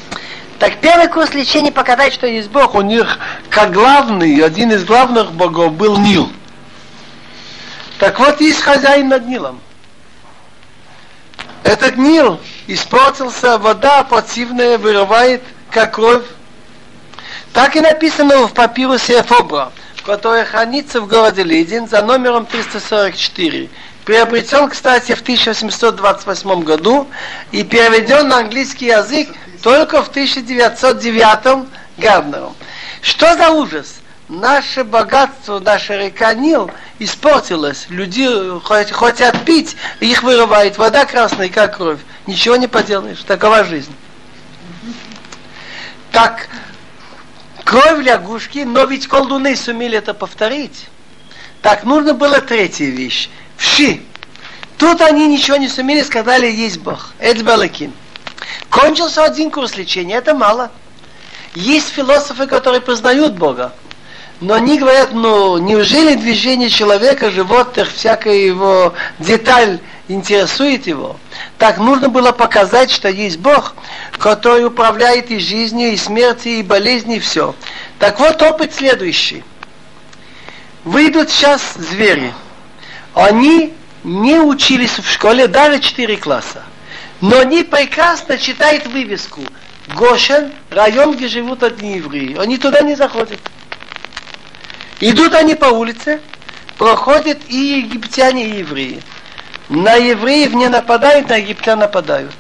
–так 0.58 0.78
первый 0.80 1.06
курс 1.06 1.32
лечения 1.32 1.70
показать, 1.70 2.12
что 2.12 2.26
есть 2.26 2.50
Бог. 2.50 2.74
У 2.74 2.80
них 2.80 3.20
как 3.48 3.70
главный, 3.70 4.44
один 4.44 4.72
из 4.72 4.84
главных 4.84 5.30
богов 5.30 5.72
был 5.74 5.98
Нил. 5.98 6.28
Так 8.00 8.18
вот, 8.18 8.40
есть 8.40 8.60
хозяин 8.60 9.08
над 9.08 9.28
Нилом. 9.28 9.60
Этот 11.62 11.96
Нил 11.96 12.40
испортился, 12.66 13.56
вода 13.56 14.02
противная 14.02 14.78
вырывает, 14.78 15.44
как 15.70 15.94
кровь. 15.94 16.24
Так 17.53 17.74
и 17.74 17.80
написано 17.80 18.46
в 18.46 18.55
папирусе 18.55 19.20
Эфобра, 19.20 19.72
который 20.05 20.44
хранится 20.44 21.01
в 21.01 21.09
городе 21.09 21.42
Лидин 21.42 21.88
за 21.88 22.03
номером 22.03 22.46
344. 22.46 23.68
Приобретен, 24.05 24.68
кстати, 24.68 25.14
в 25.14 25.20
1828 25.20 26.62
году 26.62 27.09
и 27.51 27.64
переведен 27.64 28.28
на 28.28 28.38
английский 28.38 28.86
язык 28.86 29.28
только 29.62 30.03
в 30.03 30.09
1909 30.09 31.68
Гарднером. 31.98 32.55
Что 33.03 33.36
за 33.36 33.51
ужас? 33.51 33.96
Наше 34.28 34.84
богатство, 34.84 35.59
наша 35.59 35.96
река 35.96 36.32
Нил 36.34 36.70
испортилась. 37.01 37.86
Люди 37.88 38.28
хотят 38.92 39.44
пить, 39.44 39.76
их 39.98 40.22
вырывает 40.22 40.78
вода 40.78 41.05
красная, 41.05 41.48
как 41.48 41.76
кровь. 41.76 41.98
Ничего 42.26 42.55
не 42.55 42.68
поделаешь. 42.68 43.22
Такова 43.24 43.64
жизнь. 43.64 43.92
Так, 46.12 46.48
кровь 47.70 48.04
лягушки, 48.04 48.64
но 48.66 48.82
ведь 48.84 49.06
колдуны 49.06 49.54
сумели 49.54 49.96
это 49.96 50.12
повторить. 50.12 50.88
Так, 51.62 51.84
нужно 51.84 52.14
было 52.14 52.40
третья 52.40 52.86
вещь. 52.86 53.30
Вши. 53.56 54.00
Тут 54.76 55.00
они 55.00 55.28
ничего 55.28 55.56
не 55.56 55.68
сумели, 55.68 56.02
сказали, 56.02 56.50
есть 56.50 56.78
Бог. 56.80 57.12
Эцбалакин. 57.20 57.92
Кончился 58.70 59.22
один 59.24 59.52
курс 59.52 59.76
лечения, 59.76 60.16
это 60.16 60.34
мало. 60.34 60.72
Есть 61.54 61.90
философы, 61.90 62.48
которые 62.48 62.80
признают 62.80 63.34
Бога, 63.34 63.72
Но 64.41 64.55
они 64.55 64.78
говорят, 64.78 65.12
ну, 65.12 65.59
неужели 65.59 66.14
движение 66.14 66.70
человека, 66.70 67.30
животных, 67.30 67.93
всякая 67.93 68.36
его 68.36 68.95
деталь 69.18 69.80
интересует 70.09 70.86
его? 70.86 71.18
Так 71.59 71.76
нужно 71.76 72.09
было 72.09 72.32
показать, 72.32 72.91
что 72.91 73.11
есть 73.11 73.38
Бог, 73.38 73.74
который 74.12 74.64
управляет 74.64 75.30
и 75.30 75.38
жизнью, 75.38 75.93
и 75.93 75.97
смертью, 75.99 76.53
и 76.53 76.62
болезнью, 76.62 77.18
и 77.18 77.20
все. 77.20 77.55
Так 77.99 78.18
вот 78.18 78.41
опыт 78.41 78.74
следующий. 78.74 79.45
Выйдут 80.84 81.28
сейчас 81.28 81.74
звери. 81.74 82.32
Они 83.12 83.74
не 84.05 84.41
учились 84.41 84.99
в 84.99 85.11
школе 85.11 85.49
даже 85.49 85.80
4 85.80 86.16
класса. 86.16 86.62
Но 87.20 87.41
они 87.41 87.62
прекрасно 87.62 88.38
читают 88.38 88.86
вывеску. 88.86 89.43
Гошен, 89.95 90.51
район, 90.70 91.14
где 91.14 91.28
живут 91.28 91.62
одни 91.62 91.97
евреи. 91.97 92.38
Они 92.38 92.57
туда 92.57 92.80
не 92.80 92.95
заходят. 92.95 93.38
Идут 95.01 95.34
они 95.34 95.55
по 95.55 95.66
улице, 95.66 96.20
проходят 96.76 97.38
и 97.48 97.80
египтяне, 97.80 98.48
и 98.48 98.59
евреи. 98.59 99.03
На 99.70 99.94
евреев 99.94 100.53
не 100.53 100.68
нападают, 100.68 101.30
на 101.30 101.36
египтян 101.36 101.78
нападают. 101.78 102.34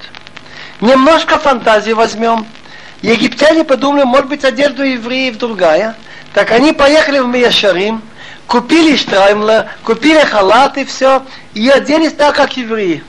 Немножко 0.82 1.38
фантазии 1.38 1.92
возьмем. 1.92 2.46
Египтяне 3.00 3.64
подумали, 3.64 4.04
может 4.04 4.28
быть, 4.28 4.44
одежда 4.44 4.84
евреев 4.84 5.38
другая. 5.38 5.96
Так 6.34 6.50
они 6.50 6.72
поехали 6.72 7.18
в 7.20 7.28
Мияшарим, 7.28 8.02
купили 8.46 8.94
штраймла, 8.96 9.68
купили 9.82 10.20
халаты, 10.20 10.84
все, 10.84 11.24
и 11.54 11.66
оделись 11.70 12.12
так, 12.12 12.36
как 12.36 12.58
евреи. 12.58 13.02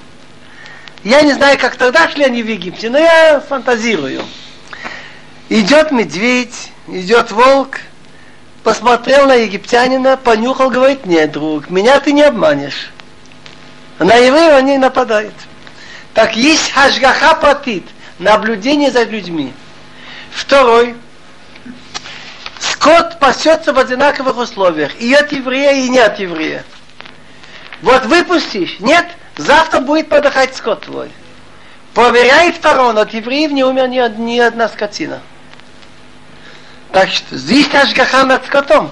Я 1.03 1.23
не 1.23 1.33
знаю, 1.33 1.57
как 1.59 1.75
тогда 1.75 2.07
шли 2.09 2.23
они 2.23 2.41
в 2.41 2.47
Египте, 2.47 2.89
но 2.89 2.99
я 2.99 3.41
фантазирую. 3.41 4.23
Идет 5.49 5.91
медведь, 5.91 6.71
идет 6.87 7.31
волк, 7.31 7.79
посмотрел 8.63 9.27
на 9.27 9.35
египтянина, 9.35 10.17
понюхал, 10.17 10.69
говорит, 10.69 11.05
нет, 11.05 11.31
друг, 11.31 11.69
меня 11.69 11.99
ты 11.99 12.11
не 12.11 12.23
обманешь. 12.23 12.91
На 13.99 14.15
евреев 14.15 14.53
они 14.53 14.77
нападают. 14.77 15.33
Так 16.13 16.35
есть 16.35 16.71
хашгаха 16.71 17.35
платит, 17.35 17.83
наблюдение 18.19 18.91
за 18.91 19.03
людьми. 19.03 19.53
Второй, 20.31 20.95
скот 22.59 23.19
пасется 23.19 23.73
в 23.73 23.79
одинаковых 23.79 24.37
условиях, 24.37 24.99
и 24.99 25.13
от 25.13 25.31
еврея, 25.31 25.73
и 25.73 25.89
не 25.89 25.99
от 25.99 26.19
еврея. 26.19 26.63
Вот 27.81 28.05
выпустишь, 28.05 28.79
нет, 28.79 29.07
завтра 29.37 29.79
будет 29.79 30.09
подыхать 30.09 30.55
скот 30.55 30.81
твой. 30.81 31.09
Проверяет 31.93 32.57
фарон, 32.57 32.97
от 32.97 33.13
евреев 33.13 33.51
не 33.51 33.63
умер 33.63 33.87
ни, 33.87 34.21
ни 34.21 34.39
одна 34.39 34.69
скотина. 34.69 35.19
Так 36.91 37.09
что 37.09 37.37
здесь 37.37 37.73
Ашгаха 37.73 38.25
над 38.25 38.45
скотом. 38.45 38.91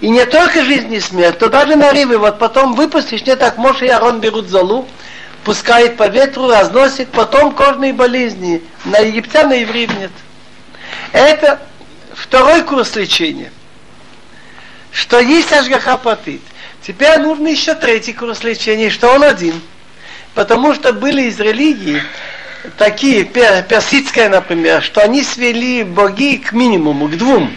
И 0.00 0.08
не 0.08 0.24
только 0.24 0.64
жизнь 0.64 0.92
и 0.92 1.00
смерть, 1.00 1.38
то 1.38 1.48
даже 1.48 1.76
на 1.76 1.92
рыбы, 1.92 2.18
вот 2.18 2.38
потом 2.38 2.74
выпустишь, 2.74 3.24
не 3.24 3.36
так 3.36 3.58
Моше 3.58 3.86
и 3.86 3.90
Арон 3.90 4.20
берут 4.20 4.48
залу, 4.48 4.88
пускает 5.44 5.96
по 5.96 6.08
ветру, 6.08 6.48
разносит, 6.48 7.08
потом 7.10 7.52
кожные 7.52 7.92
болезни. 7.92 8.62
На 8.84 8.98
египтян, 8.98 9.48
на 9.48 9.54
евреев 9.54 9.90
нет. 9.98 10.10
Это 11.12 11.60
второй 12.14 12.62
курс 12.62 12.96
лечения. 12.96 13.52
Что 14.90 15.20
есть 15.20 15.52
Ашгаха 15.52 15.96
Патит. 15.96 16.40
Теперь 16.82 17.18
нужно 17.18 17.48
еще 17.48 17.74
третий 17.74 18.12
курс 18.12 18.42
лечения, 18.42 18.90
что 18.90 19.08
он 19.08 19.22
один. 19.22 19.60
Потому 20.34 20.74
что 20.74 20.92
были 20.92 21.22
из 21.22 21.38
религии 21.38 22.02
такие, 22.76 23.24
персидская, 23.24 24.28
например, 24.28 24.82
что 24.82 25.00
они 25.00 25.22
свели 25.22 25.82
боги 25.82 26.36
к 26.36 26.52
минимуму, 26.52 27.08
к 27.08 27.16
двум. 27.16 27.56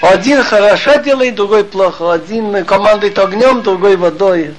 Один 0.00 0.42
хорошо 0.42 0.96
делает, 0.96 1.34
другой 1.34 1.64
плохо. 1.64 2.12
Один 2.12 2.64
командует 2.64 3.18
огнем, 3.18 3.62
другой 3.62 3.96
водой. 3.96 4.54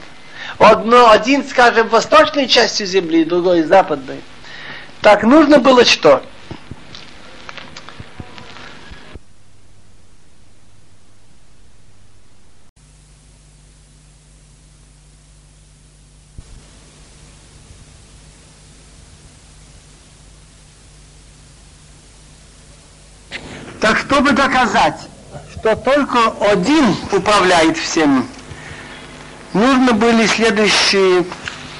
Одно, 0.57 1.11
один, 1.11 1.47
скажем, 1.47 1.87
восточной 1.89 2.47
частью 2.47 2.87
земли, 2.87 3.25
другой 3.25 3.63
западной. 3.63 4.21
Так 5.01 5.23
нужно 5.23 5.59
было 5.59 5.85
что? 5.85 6.23
Так 23.85 23.99
чтобы 23.99 24.31
доказать, 24.31 24.97
что 25.51 25.75
только 25.75 26.17
один 26.41 26.95
управляет 27.11 27.77
всем, 27.77 28.27
нужно 29.53 29.93
были 29.93 30.25
следующие 30.25 31.23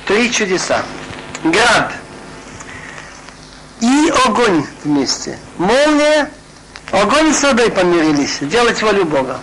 три 0.06 0.32
чудеса. 0.32 0.84
Град 1.44 1.94
и 3.82 4.14
огонь 4.24 4.68
вместе. 4.84 5.40
Молния, 5.58 6.30
огонь 6.92 7.34
с 7.34 7.42
водой 7.42 7.72
помирились, 7.72 8.38
делать 8.40 8.84
волю 8.84 9.06
Бога. 9.06 9.40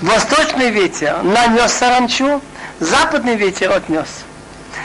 Восточный 0.00 0.70
ветер 0.70 1.22
нанес 1.22 1.70
саранчу, 1.70 2.40
западный 2.78 3.36
ветер 3.36 3.70
отнес. 3.72 4.08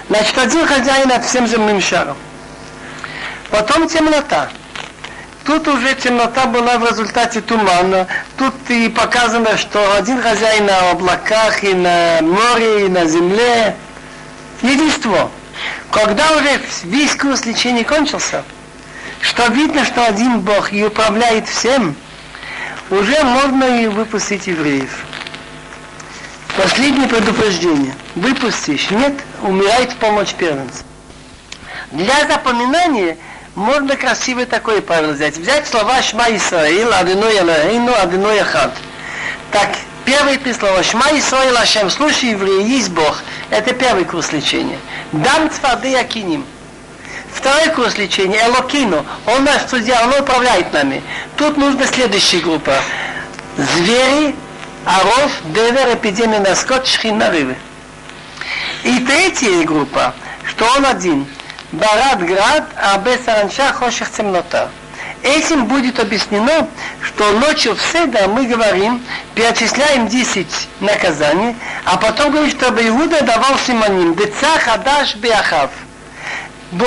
Значит, 0.10 0.38
один 0.38 0.68
хозяин 0.68 1.08
над 1.08 1.24
всем 1.24 1.48
земным 1.48 1.80
шаром. 1.80 2.18
Потом 3.52 3.88
темнота. 3.88 4.50
Тут 5.46 5.68
уже 5.68 5.94
темнота 5.94 6.48
была 6.48 6.80
в 6.80 6.90
результате 6.90 7.40
тумана. 7.40 8.08
Тут 8.38 8.56
и 8.70 8.90
показано, 8.90 9.58
что 9.58 9.96
один 9.96 10.20
хозяин 10.20 10.66
на 10.66 10.90
облаках, 10.90 11.64
и 11.64 11.74
на 11.76 12.20
море, 12.22 12.88
и 12.88 12.90
на 12.90 13.06
земле. 13.06 13.76
Единство. 14.64 15.30
Когда 15.92 16.32
уже 16.32 16.60
весь 16.86 17.16
курс 17.16 17.46
лечения 17.46 17.84
кончился, 17.84 18.44
что 19.22 19.46
видно, 19.48 19.86
что 19.86 20.06
один 20.06 20.40
Бог 20.40 20.74
и 20.74 20.84
управляет 20.84 21.48
всем, 21.48 21.96
уже 22.90 23.24
можно 23.24 23.84
и 23.84 23.88
выпустить 23.88 24.48
евреев. 24.48 25.06
Последнее 26.58 27.08
предупреждение. 27.08 27.94
Выпустишь, 28.16 28.90
нет, 28.90 29.14
умирает 29.44 29.92
в 29.92 29.96
помощь 29.98 30.34
первенца. 30.34 30.84
Для 31.92 32.28
запоминания 32.28 33.18
можно 33.56 33.96
красивый 33.96 34.46
такой 34.46 34.82
правило 34.82 35.14
взять. 35.14 35.38
Взять 35.38 35.68
слова 35.68 36.02
Шма 36.02 36.30
Исраил, 36.36 36.94
Адиной 36.94 37.40
Элохейну, 37.40 37.94
Адиной 37.94 38.40
Ахад. 38.42 38.74
Так, 39.52 39.70
первые 40.04 40.38
три 40.38 40.54
слова 40.54 40.84
Шма 40.84 41.06
Исраил 41.14 41.58
Ашем, 41.58 41.90
слушай, 41.90 42.32
евреи, 42.32 42.68
есть 42.68 42.90
Бог. 42.92 43.24
Это 43.50 43.74
первый 43.74 44.04
курс 44.04 44.34
лечения. 44.34 44.78
Дам 45.14 45.50
цвады 45.50 45.96
Акиним. 45.96 46.46
Второй 47.34 47.70
курс 47.70 47.98
лечения, 47.98 48.46
Элокину. 48.46 49.06
Он 49.26 49.44
наш 49.44 49.70
судья, 49.70 50.04
он 50.04 50.22
управляет 50.22 50.74
нами. 50.74 51.02
Тут 51.38 51.58
нужна 51.58 51.86
следующая 51.86 52.40
группа. 52.40 52.74
Звери, 53.58 54.36
Аров, 54.86 55.32
Девер, 55.46 55.96
эпидемия 55.96 56.40
на 56.40 56.56
скот, 56.56 56.86
шхин 56.88 57.18
на 57.18 57.30
рыбы. 57.30 57.56
И 58.84 59.00
третья 59.00 59.64
группа, 59.64 60.14
что 60.46 60.66
он 60.76 60.86
один– 60.86 61.26
Барат 61.76 62.26
Град, 62.26 62.64
а 62.78 62.98
Бесаранша 63.00 63.74
Хоших 63.74 64.10
Темнота. 64.12 64.70
Этим 65.24 65.66
будет 65.66 66.00
объяснено, 66.00 66.68
что 67.02 67.32
ночью 67.34 67.76
в 67.76 67.82
Седа 67.82 68.28
мы 68.28 68.46
говорим, 68.46 69.04
перечисляем 69.34 70.08
10 70.08 70.48
наказаний, 70.80 71.56
а 71.84 71.98
потом 71.98 72.32
говорим, 72.32 72.52
чтобы 72.52 72.82
Иуда 72.88 73.22
давал 73.24 73.58
симоним. 73.58 74.16
Деца 74.16 74.58
Хадаш 74.60 75.16
Беахав. 75.16 75.72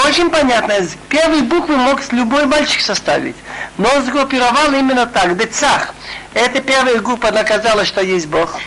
Очень 0.07 0.31
понятно, 0.31 0.75
первые 1.09 1.43
буквы 1.43 1.77
мог 1.77 2.01
любой 2.13 2.47
мальчик 2.47 2.81
составить. 2.81 3.37
Но 3.77 3.89
он 3.89 4.05
сгруппировал 4.05 4.73
именно 4.73 5.07
так. 5.07 5.37
Децах. 5.37 5.95
Это 6.35 6.61
первая 6.61 7.01
группа 7.01 7.31
наказала, 7.31 7.85
что 7.85 8.01
есть 8.01 8.29
Бог. 8.29 8.59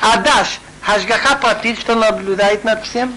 Адаш. 0.00 0.60
Хашгаха 0.82 1.36
платит, 1.36 1.78
что 1.80 1.94
наблюдает 1.94 2.64
над 2.64 2.84
всем. 2.84 3.12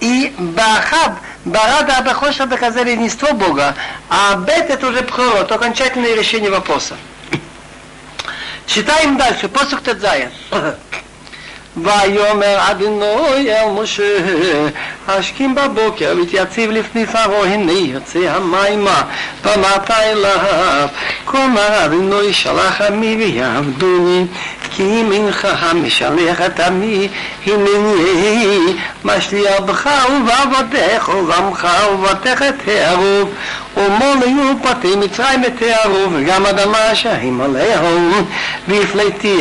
И 0.00 0.34
Бахаб 0.38 1.18
Барада 1.44 1.98
Абахоша 1.98 2.46
доказали 2.46 2.90
единство 2.90 3.32
Бога, 3.32 3.74
а 4.08 4.36
Бет 4.36 4.70
это 4.70 4.88
уже 4.88 5.02
пхорот, 5.02 5.50
окончательное 5.50 6.14
решение 6.14 6.50
вопроса. 6.50 6.96
Читаем 8.66 9.16
дальше, 9.16 9.48
посух 9.48 9.82
Тедзая. 9.82 10.30
ויאמר 11.77 12.57
אדינוי 12.71 13.51
אל 13.51 13.69
משה, 13.81 14.17
השכים 15.07 15.55
בבוקר 15.55 16.15
ותייציב 16.21 16.71
לפני 16.71 17.05
פרעה, 17.05 17.43
הנה 17.43 17.71
יוצא 17.71 18.19
המימה, 18.19 19.03
פמרת 19.41 19.91
אליו. 19.91 20.87
כלומר 21.25 21.85
אדינוי 21.85 22.33
שלח 22.33 22.81
עמי 22.81 23.15
ויעבדוני, 23.19 24.25
כי 24.71 25.03
מנך 25.03 25.47
המשלח 25.59 26.41
את 26.41 26.59
עמי, 26.59 27.07
הנני 27.45 28.73
משליח 29.05 29.59
בך 29.59 29.89
ובעבדיך 30.09 31.09
ובעמך 31.09 31.67
ובתך 31.93 32.43
תערוב. 33.73 33.79
ומולו 33.79 34.53
פתי 34.63 34.95
מצרים 34.95 35.43
תערוב, 35.59 36.13
וגם 36.15 36.45
אדמה 36.45 36.91
אשרים 36.91 37.41
עליהם, 37.41 38.11
והפליתי 38.67 39.37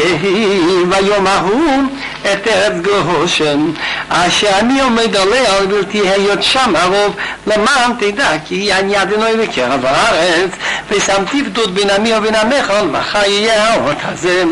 ביום 0.89 1.27
ההוא 1.27 1.83
את 2.23 2.49
ארץ 2.49 2.73
גושן, 2.83 3.71
אשר 4.09 4.59
אני 4.59 4.81
עומד 4.81 5.17
עליה 5.17 5.53
ובלתי 5.63 6.09
היות 6.09 6.43
שם 6.43 6.77
הרוב, 6.77 7.17
למען 7.47 7.93
תדע 7.99 8.31
כי 8.47 8.73
אני 8.73 9.03
אדינוי 9.03 9.37
בקרב 9.37 9.85
הארץ, 9.85 10.51
ושמתי 10.91 11.45
פדות 11.45 11.75
בין 11.75 11.91
עמי 11.91 12.15
ובין 12.17 12.35
עמך, 12.35 12.71
על 12.71 12.87
מחר 12.87 13.25
יהיה 13.25 13.75
האות 13.75 13.97
הזה. 14.05 14.45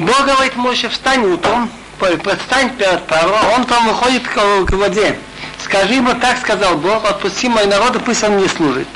Бог 0.00 0.24
говорит 0.26 0.56
Моше, 0.56 0.88
встань 0.88 1.24
утром, 1.24 1.70
предстань 2.00 2.70
перед 2.70 3.06
Паро, 3.06 3.38
он 3.54 3.64
там 3.64 3.86
выходит 3.86 4.26
к, 4.26 4.64
к 4.66 4.72
воде. 4.72 5.16
Скажи 5.63 5.95
ему, 5.95 6.13
так 6.15 6.39
сказал 6.39 6.77
Бог, 6.77 7.05
отпусти 7.05 7.49
мой 7.49 7.65
народ, 7.65 7.95
и 7.95 7.99
пусть 7.99 8.23
он 8.23 8.33
мне 8.33 8.47
служит. 8.47 8.87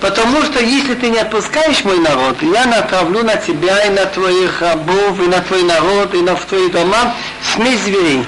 Потому 0.00 0.42
что 0.42 0.60
если 0.60 0.94
ты 0.94 1.10
не 1.10 1.18
отпускаешь 1.18 1.84
мой 1.84 1.98
народ, 2.00 2.42
я 2.42 2.66
натравлю 2.66 3.22
на 3.22 3.36
тебя 3.36 3.84
и 3.86 3.90
на 3.90 4.04
твоих 4.06 4.60
рабов, 4.60 5.20
и 5.20 5.28
на 5.28 5.40
твой 5.42 5.62
народ, 5.62 6.12
и 6.14 6.22
на 6.22 6.34
твои 6.34 6.68
дома 6.70 7.14
смесь 7.54 7.80
зверей. 7.82 8.24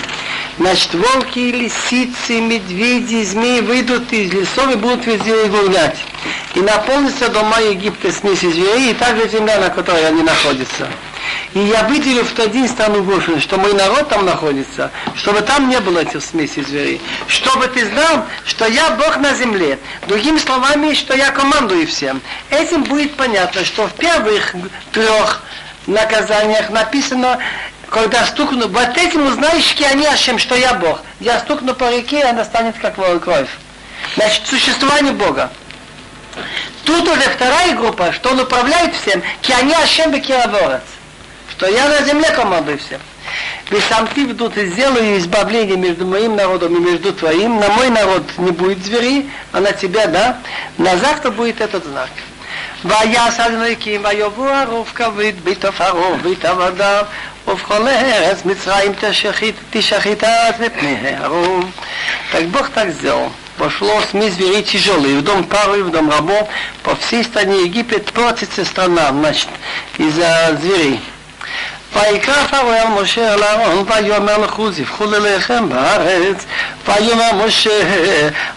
Значит, 0.57 0.95
волки, 0.95 1.41
лисицы, 1.41 2.41
медведи, 2.41 3.25
змеи 3.25 3.61
выйдут 3.61 4.12
из 4.12 4.33
лесов 4.33 4.70
и 4.72 4.77
будут 4.77 5.05
везде 5.07 5.47
гулять. 5.47 5.99
И 6.55 6.61
наполнится 6.61 7.29
дома 7.29 7.59
Египта 7.61 8.12
смесью 8.12 8.53
зверей, 8.53 8.93
и 8.93 8.95
также 8.95 9.29
земля, 9.29 9.59
на 9.59 9.70
которой 9.70 10.07
они 10.07 10.22
находятся. 10.22 10.87
И 11.55 11.61
я 11.61 11.85
выделю 11.85 12.25
в 12.25 12.33
тот 12.33 12.51
день 12.51 12.68
страну 12.68 13.03
Гошин, 13.05 13.41
что 13.41 13.57
мой 13.59 13.72
народ 13.75 14.09
там 14.09 14.25
находится, 14.25 14.91
чтобы 15.14 15.41
там 15.41 15.68
не 15.68 15.79
было 15.81 16.01
этих 16.01 16.22
смесей 16.22 16.64
зверей. 16.64 17.01
Чтобы 17.29 17.68
ты 17.68 17.87
знал, 17.87 18.27
что 18.45 18.66
я 18.66 18.91
Бог 18.91 19.18
на 19.18 19.35
земле. 19.35 19.79
Другими 20.09 20.39
словами, 20.39 20.95
что 20.95 21.14
я 21.14 21.31
командую 21.31 21.87
всем. 21.87 22.20
Этим 22.51 22.83
будет 22.83 23.14
понятно, 23.14 23.64
что 23.64 23.87
в 23.87 23.93
первых 23.93 24.55
трех 24.93 25.43
наказаниях 25.87 26.70
написано, 26.70 27.39
когда 27.89 28.27
стукну, 28.27 28.66
вот 28.66 28.99
этим 28.99 29.27
узнаешь, 29.27 29.77
они 29.93 30.07
Ашем, 30.07 30.39
что 30.39 30.57
я 30.57 30.75
Бог. 30.75 31.03
Я 31.20 31.39
стукну 31.39 31.75
по 31.75 31.89
реке, 31.95 32.20
и 32.20 32.25
она 32.25 32.45
станет 32.45 32.77
как 32.79 32.97
кровь. 32.97 33.49
Значит, 34.16 34.47
существование 34.47 35.12
Бога. 35.12 35.51
Тут 36.85 37.09
уже 37.09 37.22
вторая 37.22 37.77
группа, 37.77 38.12
что 38.12 38.31
он 38.31 38.41
управляет 38.41 38.95
всем, 38.97 39.22
они 39.57 39.72
Ашем 39.72 40.11
Бекираворец 40.11 40.83
что 41.54 41.68
я 41.68 41.88
на 41.88 42.02
земле 42.04 42.30
командую 42.32 42.78
всем. 42.78 43.02
Вы 43.70 43.82
сам 43.88 44.08
ты 44.08 44.26
вдут 44.26 44.58
и 44.58 44.66
сделаю 44.68 45.18
избавление 45.18 45.78
между 45.78 46.06
моим 46.06 46.36
народом 46.36 46.76
и 46.76 46.80
между 46.80 47.14
твоим. 47.14 47.60
На 47.60 47.70
мой 47.70 47.89
народ 47.89 48.24
не 48.38 48.52
будет 48.52 48.84
зверей, 48.84 49.30
а 49.52 49.60
на 49.60 49.72
тебя, 49.72 50.08
да. 50.08 50.39
На 50.78 50.97
завтра 50.97 51.32
будет 51.32 51.62
этот 51.62 51.86
знак. 51.86 52.10
ויעש 52.86 53.39
אלוהיקים 53.39 54.02
ויבוא 54.06 54.50
ערוב 54.52 54.91
כבד 54.95 55.34
בתפארו 55.43 56.16
בתעבדיו 56.24 57.06
ובכל 57.47 57.88
ארץ 57.88 58.45
מצרים 58.45 58.91
תשחית 59.72 60.24
את 60.24 60.60
מפני 60.60 60.95
הערוב. 61.04 61.66
Так 62.32 62.43
Бог 62.52 62.70
так 62.70 62.89
сделал. 62.89 63.32
Пошло 63.58 64.02
СМИ 64.12 64.30
зверей 64.30 64.64
тяжелые, 64.64 65.18
в 65.18 65.24
дом 65.24 65.43
Пару 65.43 65.76
и 65.76 65.82
в 65.82 65.91
дом 65.91 66.10
рабов, 66.10 66.47
по 66.82 66.95
всей 66.95 67.26
стране 67.26 67.64
Египет 67.64 68.06
портится 68.14 68.64
страна, 68.64 69.10
значит, 69.10 69.50
из-за 69.97 70.58
зверей. 70.62 71.02
ויקרא 71.93 72.47
פרעה 72.47 72.82
אל 72.82 73.02
משה 73.02 73.34
אל 73.34 73.43
אהרון 73.43 73.86
ויאמר 73.88 74.38
לכו 74.38 74.72
זבחו 74.72 75.06
ללחם 75.06 75.70
בארץ 75.70 76.45
ויאמר 76.88 77.45
משה 77.45 77.70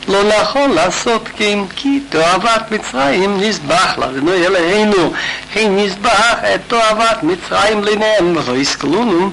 לא 0.09 0.22
נכון 0.40 0.70
לעשות 0.70 1.28
כן 1.36 1.59
כי 1.76 2.01
תועבת 2.11 2.70
מצרים 2.70 3.40
נזבח 3.40 3.99
לאדוני 3.99 4.47
אלוהינו 4.47 5.12
כן 5.53 5.76
נזבח 5.76 6.34
את 6.55 6.61
תועבת 6.68 7.22
מצרים 7.22 7.84
לעיניהם 7.84 8.36
ולא 8.36 8.57
יסכלונו 8.57 9.30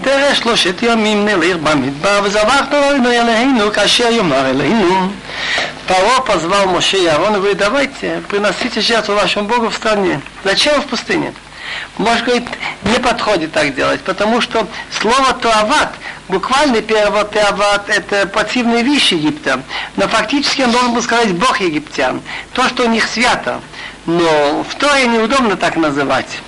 דרך 0.00 0.36
שלושת 0.36 0.82
ימים 0.82 1.24
נלך 1.24 1.56
במדבר 1.56 2.20
וזבחנו 2.24 2.80
לאדוני 2.80 3.20
אלוהינו 3.20 3.72
כאשר 3.72 4.08
יאמר 4.10 4.50
אלינו 4.50 5.10
Паро 5.88 6.22
позвал 6.22 6.66
Моше 6.66 6.96
и 6.96 7.06
Аарон 7.06 7.34
и 7.34 7.38
говорит, 7.38 7.58
давайте, 7.58 8.22
приносите 8.28 8.80
жертву 8.80 9.14
вашему 9.14 9.48
Богу 9.48 9.68
в 9.68 9.74
стране. 9.74 10.20
Зачем 10.44 10.80
в 10.80 10.86
пустыне? 10.86 11.34
Может, 11.97 12.25
говорит, 12.25 12.47
не 12.83 12.99
подходит 12.99 13.51
так 13.53 13.73
делать, 13.73 14.01
потому 14.01 14.41
что 14.41 14.67
слово 14.91 15.33
туават, 15.33 15.93
буквальный 16.27 16.81
перевод 16.81 17.31
туават, 17.31 17.89
это 17.89 18.27
пассивные 18.27 18.83
вещи 18.83 19.15
Египта, 19.15 19.61
но 19.95 20.07
фактически 20.07 20.61
он 20.61 20.71
должен 20.71 20.93
был 20.93 21.01
сказать 21.01 21.33
Бог 21.33 21.59
египтян, 21.59 22.21
то, 22.53 22.67
что 22.69 22.85
у 22.85 22.89
них 22.89 23.07
свято. 23.07 23.61
Но 24.05 24.63
в 24.63 24.75
Торе 24.75 25.07
неудобно 25.07 25.57
так 25.57 25.75
называть. 25.75 26.39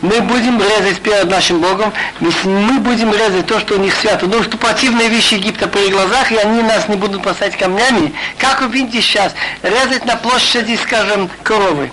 Мы 0.00 0.20
будем 0.20 0.60
резать 0.60 1.00
перед 1.00 1.30
нашим 1.30 1.60
Богом, 1.60 1.92
мы 2.20 2.78
будем 2.80 3.12
резать 3.12 3.46
то, 3.46 3.60
что 3.60 3.74
у 3.74 3.78
них 3.78 3.94
свято. 3.94 4.26
Ну, 4.26 4.42
что 4.42 4.56
противные 4.56 5.08
вещи 5.08 5.34
Египта 5.34 5.68
при 5.68 5.90
глазах, 5.90 6.32
и 6.32 6.36
они 6.36 6.62
нас 6.62 6.88
не 6.88 6.96
будут 6.96 7.22
бросать 7.22 7.56
камнями. 7.56 8.12
Как 8.38 8.62
вы 8.62 8.68
видите 8.68 9.00
сейчас, 9.00 9.32
резать 9.62 10.04
на 10.04 10.16
площади, 10.16 10.76
скажем, 10.82 11.30
коровы 11.44 11.90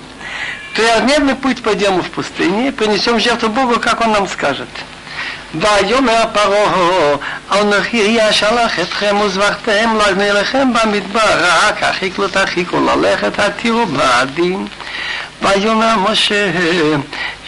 трехдневный 0.75 1.35
путь 1.35 1.63
пойдем 1.63 2.03
в 2.03 2.11
пустыне, 2.11 2.73
принесем 2.73 3.19
жертву 3.21 3.49
Богу, 3.49 3.81
как 3.81 4.01
Он 4.01 4.13
нам 4.13 4.29
скажет. 4.29 4.69
ויאמר 5.55 6.25
פרעה, 6.33 7.17
אנוכי 7.61 8.29
אשלח 8.31 8.81
אתכם 8.81 9.17
וזבחתם 9.21 9.99
לבני 10.09 10.33
לכם 10.33 10.73
במדבר, 10.73 11.45
רק 11.67 11.83
החיק 11.83 12.19
לא 12.19 12.27
תרחיקו 12.27 12.81
ללכת, 12.81 13.39
התירו 13.39 13.87
בעדים. 13.87 14.67
ויאמר 15.43 15.97
משה, 16.11 16.51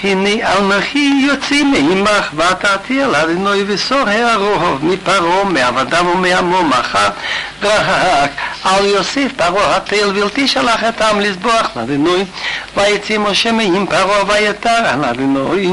הנה 0.03 0.59
אנוכי 0.59 1.21
יוצאים 1.27 1.73
מעמך, 1.73 2.31
ותעתי 2.37 3.05
אל 3.05 3.15
אדינוי 3.15 3.65
וסור 3.67 4.09
הרוב 4.09 4.85
מפרעה, 4.85 5.45
מעבדיו 5.45 6.05
ומעמו 6.15 6.63
מחר, 6.63 7.09
רק 7.63 8.31
אל 8.67 8.85
יוסיף 8.85 9.33
פרעה 9.37 9.77
התל 9.77 10.13
בלתי 10.13 10.49
שלח 10.49 10.85
את 10.85 11.01
העם 11.01 11.21
לסבוח 11.21 11.71
לאדינוי, 11.77 12.25
ויצא 12.77 13.19
משה 13.19 13.53
מעם 13.53 13.87
פרעה 13.87 14.25
ויתר 14.27 14.83
על 14.87 15.05
אדינוי. 15.05 15.69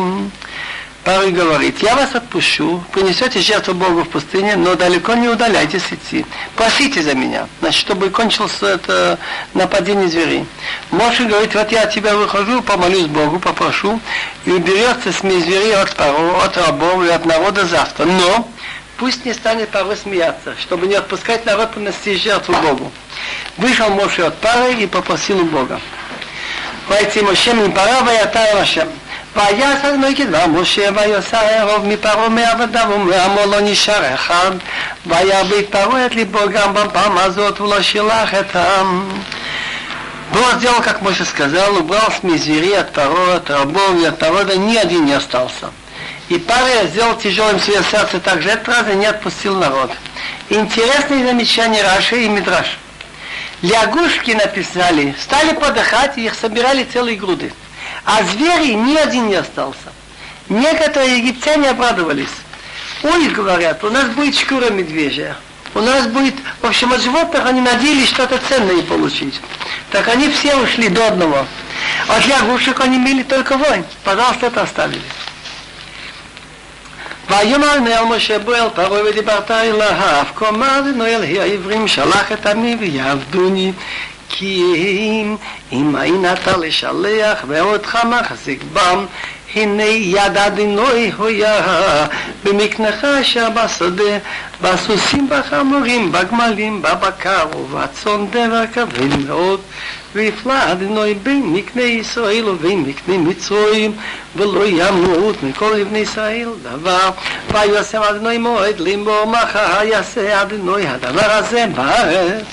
Парой 1.09 1.33
говорит, 1.33 1.83
я 1.83 1.97
вас 1.97 2.15
отпущу, 2.15 2.85
принесете 2.93 3.41
жертву 3.41 3.73
Богу 3.73 4.03
в 4.03 4.11
пустыне, 4.11 4.57
но 4.57 4.75
далеко 4.75 5.15
не 5.15 5.27
удаляйтесь 5.27 5.91
идти. 5.91 6.27
Просите 6.55 7.03
за 7.03 7.15
меня, 7.15 7.47
значит, 7.61 7.81
чтобы 7.81 8.11
кончилось 8.11 8.61
это 8.61 9.19
нападение 9.55 10.09
зверей. 10.09 10.45
Моше 10.91 11.25
говорит, 11.25 11.55
вот 11.55 11.73
я 11.73 11.85
от 11.85 11.95
тебя 11.95 12.15
выхожу, 12.15 12.61
помолюсь 12.61 13.07
Богу, 13.07 13.39
попрошу, 13.39 13.99
и 14.45 14.51
уберется 14.51 15.11
смесь 15.11 15.45
зверей 15.45 15.77
от 15.77 15.97
пару, 15.97 16.41
от 16.41 16.59
рабов 16.59 17.03
и 17.03 17.09
от 17.09 17.25
народа 17.25 17.65
завтра. 17.65 18.05
Но 18.05 18.47
пусть 18.99 19.25
не 19.25 19.33
станет 19.33 19.71
порой 19.71 19.97
смеяться, 19.97 20.57
чтобы 20.61 20.89
не 20.89 20.97
отпускать 20.97 21.47
народ 21.47 21.71
принести 21.71 22.17
жертву 22.17 22.55
Богу. 22.57 22.93
Вышел 23.57 23.89
Моше 23.89 24.25
от 24.25 24.37
пары 24.41 24.75
и 24.75 24.87
попросил 24.87 25.41
у 25.41 25.45
Бога. 25.45 25.81
Войти 26.87 27.23
Моше 27.23 27.55
пара, 27.71 28.03
ваятая 28.03 28.57
Машем. 28.57 28.89
ויעש 29.36 29.86
אדוני 29.86 30.16
כדבר 30.16 30.48
משה 30.48 30.90
ויוסע 30.96 31.40
ערוב 31.40 31.86
מפרעה 31.86 32.30
מעבדיו 32.30 32.88
ומעמו 32.96 33.46
לא 33.52 33.62
נשאר 33.62 34.14
אחד 34.14 34.52
וירביט 35.06 35.72
פרעה 35.72 36.06
את 36.06 36.16
ליבו 36.16 36.40
גם 36.54 36.74
בפעם 36.74 37.18
הזאת 37.18 37.62
ולא 37.62 37.82
שילח 37.82 38.34
את 38.34 38.56
העם. 38.56 39.10
Бог 40.34 40.56
сделал, 40.56 40.82
как 40.82 41.04
Моше 41.04 41.26
сказал, 41.26 41.78
убрал 41.78 42.12
с 42.12 42.24
мизери 42.24 42.74
от 42.74 42.92
Паро, 42.92 43.36
от 43.36 43.52
рабов 43.52 44.02
и 44.02 44.06
от 44.06 44.20
народа, 44.20 44.58
ни 44.58 44.76
один 44.76 45.06
не 45.06 45.14
остался. 45.14 45.70
И 46.30 46.40
Пария 46.40 46.88
сделал 46.88 47.18
тяжелым 47.18 47.60
свое 47.60 47.84
сердце 47.84 48.20
так 48.20 48.42
же 48.42 48.50
этот 48.50 48.68
раз 48.68 48.86
и 48.92 48.96
не 48.96 49.06
отпустил 49.06 49.56
народ. 49.56 49.92
Интересные 50.50 51.28
замечания 51.28 51.84
Раши 51.84 52.24
и 52.24 52.30
Мидраш. 52.30 52.80
Лягушки 53.62 54.32
написали, 54.32 55.16
стали 55.22 55.54
подыхать, 55.54 56.18
и 56.18 56.26
их 56.26 56.34
собирали 56.34 56.84
целые 56.84 57.16
груды. 57.16 57.54
А 58.06 58.24
звери 58.24 58.74
ни 58.74 58.96
один 58.96 59.30
не 59.30 59.36
остался. 59.36 59.92
Некоторые 60.50 61.20
египтяне 61.20 61.70
обрадовались. 61.70 62.28
Ой, 63.04 63.28
говорят, 63.30 63.84
у 63.84 63.90
нас 63.90 64.10
будет 64.10 64.36
шкура 64.36 64.70
медвежья. 64.70 65.36
У 65.76 65.80
нас 65.80 66.08
будет, 66.08 66.36
в 66.62 66.66
общем, 66.66 66.94
от 66.94 67.02
животных 67.02 67.46
они 67.46 67.62
надеялись 67.62 68.10
что-то 68.10 68.38
ценное 68.48 68.84
получить. 68.84 69.40
Так 69.92 70.08
они 70.08 70.30
все 70.30 70.56
ушли 70.56 70.90
до 70.90 71.08
одного. 71.08 71.46
От 72.08 72.26
лягушек 72.28 72.80
они 72.82 72.98
имели 72.98 73.24
только 73.24 73.58
вонь. 73.58 73.84
Пожалуйста, 74.04 74.48
это 74.48 74.62
оставили. 74.62 75.02
ויאמר 77.30 77.80
נאל 77.80 78.04
משה 78.04 78.40
בו 78.40 78.54
אל 78.54 78.70
פרעה 78.76 79.04
ודיברת 79.04 79.52
אליו, 79.52 80.26
כה 80.36 80.52
מה 80.52 80.84
זה 80.84 80.92
נואל 80.92 81.24
העברים 81.24 81.88
שלח 81.88 82.32
את 82.32 82.46
עמי 82.46 82.76
ויעבדוני 82.80 83.72
כי 84.29 84.65
אם 85.73 85.97
אין 85.97 86.25
אתה 86.33 86.57
לשלח 86.57 87.45
ואותך 87.49 87.99
מחזיק 88.05 88.63
בם 88.73 89.07
הנה 89.55 89.83
יד 89.83 90.37
אדינוי 90.37 91.13
הויה 91.17 92.07
במקנך 92.45 93.05
אשר 93.05 93.49
בשדה 93.51 94.19
בסוסים 94.63 95.29
בחמורים 95.31 96.13
בגמלים 96.13 96.83
בבקר 96.83 97.47
ובצאן 97.57 98.27
דבר 98.31 98.65
כבד 98.73 99.27
מאוד. 99.27 99.61
ויפלא 100.15 100.73
אדינוי 100.73 101.15
בין 101.15 101.43
מקנה 101.47 101.83
ישראל 101.83 102.49
ובין 102.49 102.83
מקנה 102.83 103.19
מצרים 103.19 103.93
ולא 104.37 104.67
ימות 104.67 105.43
מכל 105.43 105.75
לבני 105.77 105.99
ישראל 105.99 106.49
דבר. 106.63 107.11
ויעשה 107.53 108.11
אדינוי 108.11 108.39
מועד 108.39 108.81
לימור 108.81 109.25
מחר 109.25 109.83
יעשה 109.83 110.43
אדינוי 110.43 110.87
הדבר 110.87 111.31
הזה 111.31 111.67
בארץ 111.75 112.45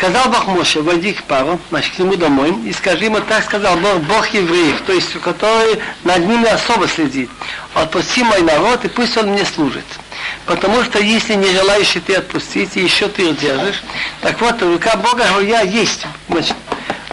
Сказал 0.00 0.30
Бог 0.30 0.46
Моше, 0.46 0.80
войди 0.80 1.12
к 1.12 1.24
пару, 1.24 1.60
значит, 1.68 1.94
к 1.94 1.98
нему 1.98 2.16
домой, 2.16 2.54
и 2.64 2.72
скажи 2.72 3.04
ему, 3.04 3.20
так 3.20 3.44
сказал 3.44 3.76
Бог, 3.76 3.98
Бог 4.04 4.28
евреев, 4.28 4.80
то 4.86 4.94
есть, 4.94 5.12
который 5.20 5.78
над 6.04 6.26
ними 6.26 6.46
особо 6.46 6.88
следит. 6.88 7.28
Отпусти 7.74 8.22
мой 8.22 8.40
народ, 8.40 8.82
и 8.82 8.88
пусть 8.88 9.18
он 9.18 9.32
мне 9.32 9.44
служит. 9.44 9.84
Потому 10.46 10.82
что 10.84 11.00
если 11.00 11.34
не 11.34 11.50
желаешь 11.52 11.94
ты 12.06 12.14
отпустить, 12.14 12.78
и 12.78 12.80
еще 12.80 13.08
ты 13.08 13.34
держишь, 13.34 13.82
так 14.22 14.40
вот, 14.40 14.62
рука 14.62 14.96
Бога, 14.96 15.26
я 15.42 15.60
есть, 15.60 16.06
значит, 16.30 16.56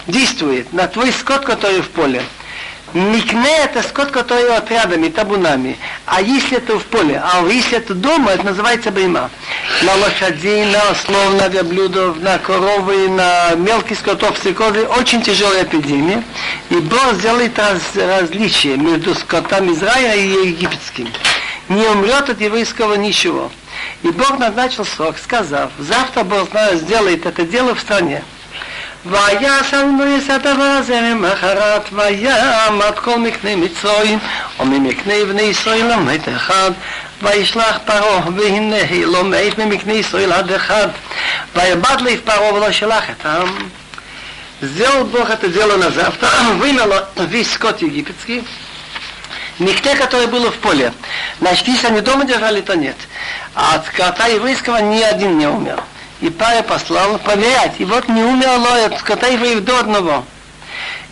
действует 0.08 0.72
на 0.72 0.88
твой 0.88 1.12
скот, 1.12 1.44
который 1.44 1.82
в 1.82 1.90
поле. 1.90 2.24
Микне 2.98 3.56
это 3.64 3.84
скот, 3.84 4.10
который 4.10 4.56
отрядами, 4.56 5.10
табунами. 5.10 5.78
А 6.08 6.20
если 6.20 6.58
это 6.58 6.80
в 6.80 6.86
поле, 6.86 7.22
а 7.24 7.46
если 7.48 7.78
это 7.78 7.94
дома, 7.94 8.32
это 8.32 8.48
называется 8.48 8.90
бейма. 8.90 9.30
На 9.84 9.94
лошадей, 9.98 10.66
на 10.66 10.82
ослов, 10.90 11.40
на 11.40 11.48
верблюдов, 11.48 12.20
на 12.20 12.40
коровы, 12.40 13.08
на 13.10 13.54
мелкий 13.56 13.94
скотов, 13.94 14.36
стрекозы. 14.38 14.88
Очень 14.88 15.22
тяжелая 15.22 15.64
эпидемия. 15.64 16.24
И 16.72 16.76
Бог 16.78 17.14
сделает 17.14 17.60
раз, 17.60 17.82
различие 17.96 18.78
между 18.78 19.14
скотом 19.14 19.72
Израиля 19.74 20.16
и 20.16 20.48
египетским. 20.48 21.08
Не 21.70 21.86
умрет 21.86 22.32
от 22.32 22.42
еврейского 22.42 22.96
ничего. 22.96 23.52
И 24.02 24.08
Бог 24.08 24.40
назначил 24.40 24.86
срок, 24.86 25.18
сказав, 25.20 25.70
завтра 25.78 26.24
Бог 26.24 26.50
сделает 26.74 27.28
это 27.28 27.44
дело 27.44 27.76
в 27.76 27.80
стране. 27.80 28.24
ויעש 29.07 29.75
אלוהיס 29.75 30.31
הדבר 30.31 30.77
הזה 30.79 31.01
למחרת 31.01 31.83
וים 31.93 32.83
עד 32.83 32.99
כל 32.99 33.19
מקנה 33.19 33.57
מצרים 33.57 34.19
וממקנה 34.61 35.15
בני 35.29 35.43
ישראל 35.43 35.93
למת 35.93 36.29
אחד 36.37 36.71
וישלח 37.23 37.79
פרעה 37.85 38.21
והנה 38.37 39.07
לא 39.07 39.25
מת 39.25 39.59
ממקנה 39.59 39.93
ישראל 39.93 40.33
עד 40.33 40.53
אחד 40.53 40.89
ויבד 41.57 42.01
לב 42.01 42.21
פרעה 42.25 42.55
ולא 42.55 42.73
שלח 42.73 43.05
את 43.11 43.27
העם 43.27 43.69
Сделал 44.63 45.03
Бог 45.07 45.29
это 45.29 45.49
дело 45.49 45.77
на 45.77 45.91
завтра, 45.91 46.29
вымело 46.55 47.09
весь 47.17 47.53
скот 47.53 47.83
египетский, 47.83 48.45
Микте, 49.59 49.97
которое 49.97 50.29
было 50.29 50.51
в 50.51 50.57
поле. 50.57 50.93
Значит, 51.41 51.69
если 51.69 51.89
они 51.89 52.01
дома 52.01 52.25
держали, 52.25 52.61
то 52.61 52.75
нет. 52.75 52.97
А 53.55 53.75
от 53.75 53.87
скота 53.87 54.27
еврейского 54.27 54.79
ни 54.79 55.03
один 55.03 55.39
не 55.39 55.47
умер. 55.47 55.83
И 56.22 56.30
Пая 56.30 56.64
послал 56.64 57.20
проверять. 57.20 57.76
И 57.80 57.86
вот 57.86 58.08
не 58.08 58.24
умерло 58.24 58.86
от 58.86 59.00
скота 59.00 59.28
евреев 59.28 59.64
до 59.64 59.80
одного. 59.80 60.26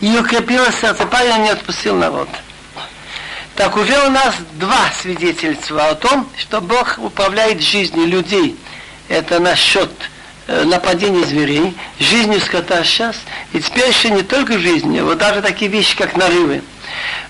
И 0.00 0.16
укрепило 0.16 0.70
сердце. 0.72 1.06
Пая 1.06 1.38
не 1.38 1.50
отпустил 1.50 1.96
народ. 1.96 2.28
Так 3.56 3.74
уже 3.76 4.06
у 4.06 4.10
нас 4.10 4.34
два 4.54 4.90
свидетельства 5.00 5.88
о 5.88 5.94
том, 5.94 6.28
что 6.36 6.60
Бог 6.60 6.98
управляет 6.98 7.62
жизнью 7.62 8.06
людей. 8.06 8.54
Это 9.08 9.38
насчет 9.38 9.90
э, 10.46 10.64
нападений 10.64 11.24
зверей, 11.24 11.74
жизнью 11.98 12.40
скота 12.40 12.84
сейчас, 12.84 13.16
и 13.54 13.60
теперь 13.60 13.88
еще 13.88 14.10
не 14.10 14.22
только 14.22 14.58
жизнью, 14.58 15.06
вот 15.06 15.18
даже 15.18 15.40
такие 15.40 15.70
вещи, 15.70 15.96
как 15.96 16.16
нарывы. 16.16 16.62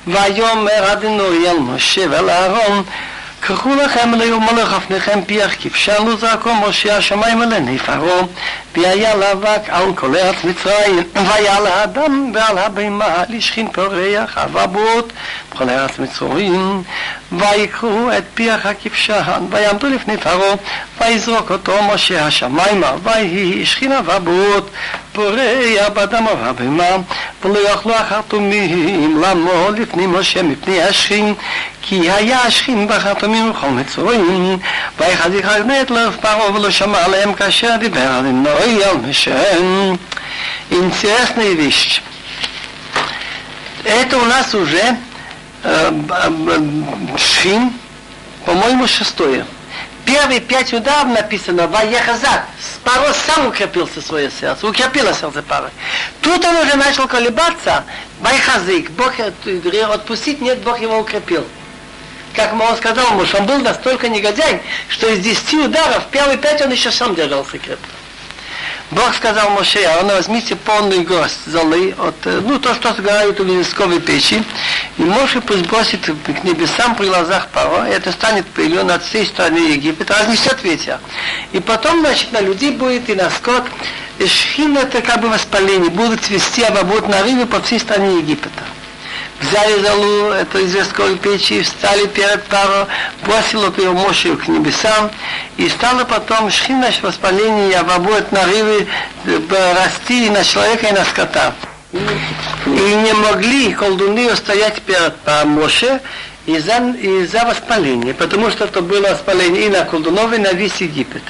Вайом 0.05 0.67
Радину 0.67 1.33
Ел 1.33 1.61
Моше 1.61 2.07
Веларон 2.07 2.87
קחו 3.47 3.75
לכם 3.75 4.15
ליום 4.15 4.47
מלך 4.53 4.77
לפניכם 4.77 5.21
פיח 5.27 5.55
כבשלו 5.61 6.17
זרקו 6.17 6.55
משה 6.55 6.97
השמיים 6.97 7.43
עליני 7.43 7.79
פרעה 7.79 8.23
והיה 8.77 9.17
לאבק 9.17 9.61
על 9.69 9.95
כל 9.95 10.17
ארץ 10.17 10.45
מצרים 10.45 11.03
והיה 11.15 11.61
לאדם 11.61 12.31
ועל 12.35 12.59
הבהמה 12.59 13.15
לשכין 13.29 13.69
פורח 13.73 14.39
אבבות 14.39 15.13
בכל 15.53 15.69
ארץ 15.69 15.99
מצרים. 15.99 16.83
ויקחו 17.33 18.11
את 18.19 18.25
פיח 18.35 18.67
הכבשן 18.67 19.45
ויעמדו 19.51 19.89
לפני 19.89 20.17
פרעה 20.17 20.55
ויזרוק 21.01 21.51
אותו 21.51 21.83
משה 21.95 22.27
השמיימה 22.27 22.93
ויהי 23.03 23.67
שכין 23.67 23.93
אבבות 23.93 24.71
פורח 25.13 25.89
באדם 25.95 26.27
ובהמה 26.27 26.97
ולא 27.45 27.59
יאכלו 27.71 27.95
החרטומים 27.95 29.21
לעמוד 29.21 29.79
לפני 29.79 30.07
משה 30.07 30.43
מפני 30.43 30.83
השכין 30.83 31.35
כי 31.86 32.12
היה 32.12 32.42
השכין 32.42 32.88
בחרטומים 32.88 33.52
וכל 33.52 33.68
מצרים 33.68 34.60
ויחזיק 35.00 35.46
הגנת 35.46 35.90
לו 35.92 36.00
פרעה 36.22 36.52
ולא 36.52 36.70
שמע 36.70 37.06
עליהם 37.06 37.34
כאשר 37.34 37.76
דיבר 37.80 38.02
על 38.02 38.22
נוי 38.22 38.84
על 38.86 38.98
Мишен. 38.98 39.98
Интересная 40.70 41.54
вещь. 41.54 42.02
Это 43.84 44.18
у 44.18 44.26
нас 44.26 44.54
уже 44.56 44.98
э, 45.64 45.92
Шин, 47.18 47.74
по-моему, 48.46 48.88
шестое. 48.88 49.46
Первые 50.06 50.40
пять 50.40 50.74
ударов 50.74 51.08
написано 51.10 51.68
Ваехазак. 51.68 52.46
Паро 52.84 53.14
сам 53.14 53.48
укрепился 53.48 54.02
свое 54.02 54.32
сердце, 54.32 54.68
укрепило 54.68 55.14
сердце 55.14 55.44
Пары. 55.44 55.70
Тут 56.22 56.44
он 56.44 56.56
уже 56.56 56.76
начал 56.76 57.08
колебаться. 57.08 57.84
Вайхазик, 58.20 58.92
Бог 58.92 59.14
отпустить, 59.20 60.42
нет, 60.42 60.62
Бог 60.62 60.80
его 60.80 61.00
укрепил. 61.00 61.46
Как 62.37 62.53
он 62.53 62.77
сказал 62.77 63.25
что 63.25 63.39
он 63.39 63.47
был 63.47 63.59
настолько 63.61 64.09
негодяй, 64.09 64.61
что 64.89 65.09
из 65.09 65.21
десяти 65.21 65.57
ударов 65.57 66.05
первые 66.11 66.37
пять 66.37 66.61
он 66.61 66.71
еще 66.71 66.91
сам 66.91 67.15
держался 67.15 67.59
крепко. 67.59 67.89
Бог 68.91 69.15
сказал 69.17 69.51
Моше, 69.51 69.83
а 69.85 70.01
он 70.01 70.09
возьмите 70.09 70.55
полный 70.55 71.01
гость 71.01 71.47
золы 71.47 71.95
от, 71.99 72.15
ну, 72.25 72.61
то, 72.61 72.73
что 72.75 72.93
сгорают 72.93 73.41
в 73.41 73.45
винсковой 73.45 74.01
печи, 74.01 74.45
и 74.99 75.03
Моше 75.03 75.41
пусть 75.41 75.67
бросит 75.67 76.05
к 76.05 76.45
небесам 76.45 76.95
при 76.95 77.07
глазах 77.07 77.49
Паро, 77.49 77.89
и 77.89 77.93
это 77.93 78.13
станет 78.13 78.47
пылью 78.47 78.85
над 78.85 79.03
всей 79.03 79.27
страной 79.27 79.73
Египет, 79.73 80.11
разнесет 80.11 80.63
ветер. 80.63 81.01
И 81.53 81.59
потом, 81.59 82.01
значит, 82.01 82.31
на 82.33 82.41
людей 82.41 82.71
будет 82.71 83.09
и 83.09 83.15
на 83.15 83.31
скот, 83.31 83.65
и 84.19 84.27
шхин 84.27 84.77
это 84.77 85.01
как 85.01 85.21
бы 85.21 85.31
воспаление, 85.31 85.91
будут 85.91 86.21
цвести, 86.23 86.63
а 86.63 86.85
будут 86.85 87.09
нарывы 87.09 87.47
по 87.47 87.61
всей 87.63 87.81
стране 87.81 88.19
Египета 88.19 88.63
взяли 89.41 89.81
залу 89.81 90.31
эту 90.31 90.65
известковой 90.65 91.17
печи, 91.17 91.63
встали 91.63 92.07
перед 92.07 92.45
пару, 92.45 92.87
бросил 93.25 93.65
его 93.65 93.93
Моше 93.93 94.37
к 94.37 94.49
небесам, 94.49 95.11
и 95.57 95.69
стало 95.69 96.05
потом 96.05 96.51
шхина 96.51 96.91
воспаление, 97.03 97.79
обобует 97.79 98.33
нарывы 98.33 98.87
расти 99.75 100.27
и 100.27 100.31
на 100.31 100.45
человека, 100.45 100.87
и 100.87 100.93
на 100.93 101.05
скота. 101.05 101.55
И 101.93 102.69
не 102.69 103.13
могли 103.15 103.73
колдуны 103.73 104.33
устоять 104.33 104.83
перед 104.83 105.15
Моше 105.45 106.01
из-за, 106.47 106.77
из-за 107.01 107.45
воспаления, 107.45 108.15
потому 108.15 108.51
что 108.51 108.65
это 108.65 108.81
было 108.81 109.09
воспаление 109.09 109.67
и 109.67 109.69
на 109.69 109.85
колдунов, 109.85 110.33
и 110.33 110.39
на 110.39 110.53
весь 110.53 110.77
Египет. 110.77 111.23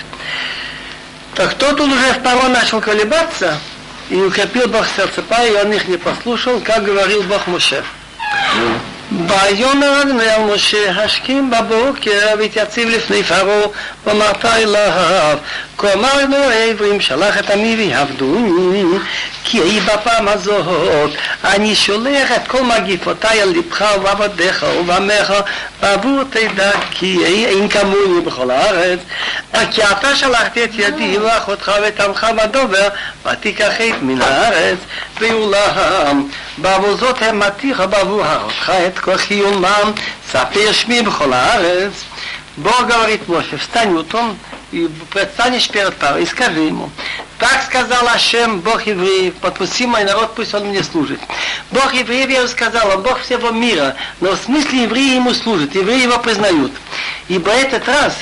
Так 1.35 1.55
тут 1.55 1.79
уже 1.81 2.15
в 2.15 2.23
пару 2.23 2.49
начал 2.49 2.81
колебаться, 2.81 3.59
и 4.10 4.16
укрепил 4.16 4.68
Бог 4.68 4.86
сердце 4.96 5.22
Пая, 5.22 5.52
и 5.52 5.66
он 5.66 5.72
их 5.74 5.88
не 5.88 5.98
послушал, 5.98 6.60
как 6.62 6.84
говорил 6.84 7.24
Бог 7.24 7.48
Моше. 7.48 7.84
ויאמר 9.12 10.02
אדוני 10.02 10.30
על 10.30 10.42
משה, 10.42 11.04
השכים 11.04 11.52
בבוקר 11.52 12.28
והתייציב 12.40 12.90
לפני 12.90 13.24
פרעה, 13.24 13.62
ואמרת 14.06 14.46
אליו, 14.46 15.38
כה 15.78 15.94
אמרנו 15.94 16.36
העברים, 16.36 17.02
שלח 17.02 17.38
את 17.38 17.50
עמי 17.50 17.76
ויעבדוני, 17.76 18.84
כי 19.44 19.60
היא 19.60 19.82
בפעם 19.82 20.28
הזאת, 20.28 21.12
אני 21.44 21.76
שולח 21.76 22.32
את 22.32 22.48
כל 22.48 22.64
מגיפותיי 22.64 23.42
על 23.42 23.50
לבך 23.50 23.86
ובעבדיך 23.98 24.66
ובעמך, 24.80 25.34
בעבור 25.82 26.24
תדע 26.30 26.72
כי 26.92 27.18
אין 27.46 27.70
כמוני 27.70 28.22
בכל 28.26 28.52
הארץ, 28.52 29.00
כי 29.72 29.84
אתה 29.84 30.16
שלחתי 30.16 30.64
את 30.64 30.70
ידי 30.74 31.18
ואחותך 31.18 31.72
ואת 31.82 32.00
עמך 32.00 32.28
בדובר, 32.38 32.88
ותיקח 33.26 33.82
את 33.82 34.02
מן 34.02 34.22
הארץ, 34.22 34.78
ואולם 35.20 36.28
בעבור 36.58 36.98
זאת 36.98 37.22
המתיך 37.22 37.84
בעבור 37.90 38.26
הרותך 38.26 38.72
את 38.88 39.00
כוחי 39.00 39.44
ומם, 39.44 39.92
ספר 40.32 40.72
שמי 40.72 41.02
בכל 41.02 41.34
הארץ. 41.34 41.92
Бог 42.58 42.86
говорит 42.86 43.28
Моше, 43.28 43.58
встань 43.58 43.94
утром 43.94 44.38
и 44.73 44.89
предстанешь 45.11 45.69
перед 45.69 45.95
Парой 45.97 46.25
и 46.25 46.27
скажи 46.27 46.61
ему, 46.61 46.91
так 47.39 47.65
сказал 47.65 48.09
Ашем, 48.09 48.61
Бог 48.61 48.87
евреев, 48.87 49.35
подпусти 49.35 49.87
мой 49.87 50.05
народ, 50.05 50.35
пусть 50.35 50.55
он 50.55 50.67
мне 50.67 50.83
служит. 50.83 51.21
Бог 51.71 51.93
евреев 51.95 52.31
я 52.31 52.49
сказал, 52.49 52.91
он 52.97 53.03
Бог 53.03 53.21
всего 53.21 53.51
мира, 53.51 53.97
но 54.21 54.33
в 54.33 54.37
смысле 54.37 54.85
евреи 54.85 55.17
ему 55.17 55.35
служат, 55.35 55.75
евреи 55.75 56.03
его 56.03 56.19
признают. 56.19 56.73
Ибо 57.29 57.51
этот 57.51 57.87
раз 57.87 58.15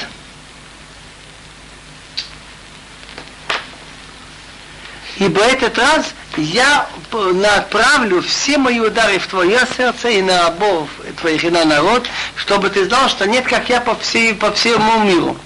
Ибо 5.16 5.42
этот 5.42 5.78
раз 5.78 6.06
я 6.36 6.88
направлю 7.12 8.20
все 8.22 8.58
мои 8.58 8.80
удары 8.80 9.18
в 9.20 9.26
твое 9.28 9.60
сердце 9.76 10.08
и 10.08 10.22
на 10.22 10.44
рабов 10.44 10.88
твоих 11.20 11.44
и 11.44 11.50
на 11.50 11.64
народ, 11.64 12.08
чтобы 12.34 12.68
ты 12.68 12.84
знал, 12.86 13.08
что 13.08 13.26
нет, 13.26 13.46
как 13.46 13.68
я 13.68 13.80
по, 13.80 13.94
всей, 13.94 14.34
по 14.34 14.50
всему 14.50 15.04
миру. 15.04 15.36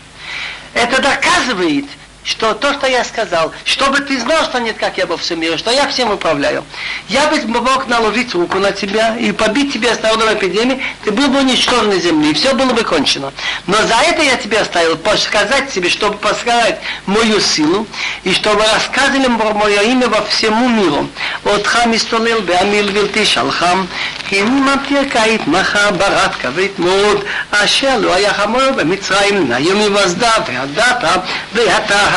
Это 0.75 1.01
доказывает, 1.03 1.87
что 2.28 2.54
то, 2.54 2.74
что 2.74 2.88
я 2.88 3.04
сказал, 3.04 3.52
чтобы 3.66 4.00
ты 4.00 4.20
знал, 4.20 4.44
что 4.46 4.60
нет, 4.60 4.78
как 4.78 4.98
я 4.98 5.06
во 5.06 5.18
всем 5.18 5.40
мире, 5.42 5.58
что 5.58 5.72
я 5.72 5.88
всем 5.88 6.12
управляю. 6.12 6.64
Я 7.10 7.28
бы 7.28 7.42
мог 7.48 7.88
наложить 7.88 8.34
руку 8.34 8.60
на 8.60 8.72
тебя 8.72 9.18
и 9.18 9.32
побить 9.32 9.74
тебя 9.74 9.94
с 9.94 10.02
народом 10.02 10.34
эпидемии, 10.34 10.82
ты 11.04 11.12
был 11.12 11.28
бы 11.28 11.40
уничтожен 11.40 11.90
на 11.90 12.00
земле, 12.00 12.32
и 12.32 12.34
все 12.34 12.54
было 12.54 12.72
бы 12.72 12.84
кончено. 12.84 13.34
Но 13.68 13.76
за 13.76 13.96
это 14.06 14.24
я 14.24 14.38
тебя 14.38 14.62
оставил, 14.62 14.98
сказать 15.18 15.72
тебе, 15.72 15.90
чтобы 15.90 16.18
подсказать 16.18 16.80
мою 17.06 17.40
силу, 17.40 17.86
и 18.24 18.34
чтобы 18.34 18.64
рассказывали 18.74 19.28
мое 19.28 19.82
имя 19.82 20.08
во 20.08 20.24
всему 20.24 20.70
миру. 20.70 21.10
אותך 21.46 21.80
מסתולל 21.86 22.42
בעמיל 22.42 22.92
בלתי 22.92 23.26
שלחם, 23.26 23.86
כי 24.28 24.42
ממתיר 24.42 25.02
כעת 25.12 25.48
מחה 25.48 25.92
ברת 25.92 26.36
כבית 26.42 26.80
מאוד, 26.80 27.24
אשר 27.52 27.98
לא 28.00 28.16
היה 28.16 28.34
חמור 28.34 28.72
במצרים, 28.76 29.52
היום 29.52 29.82
יבזדה 29.82 30.32
והדתה 30.48 31.16
והתה 31.54 32.14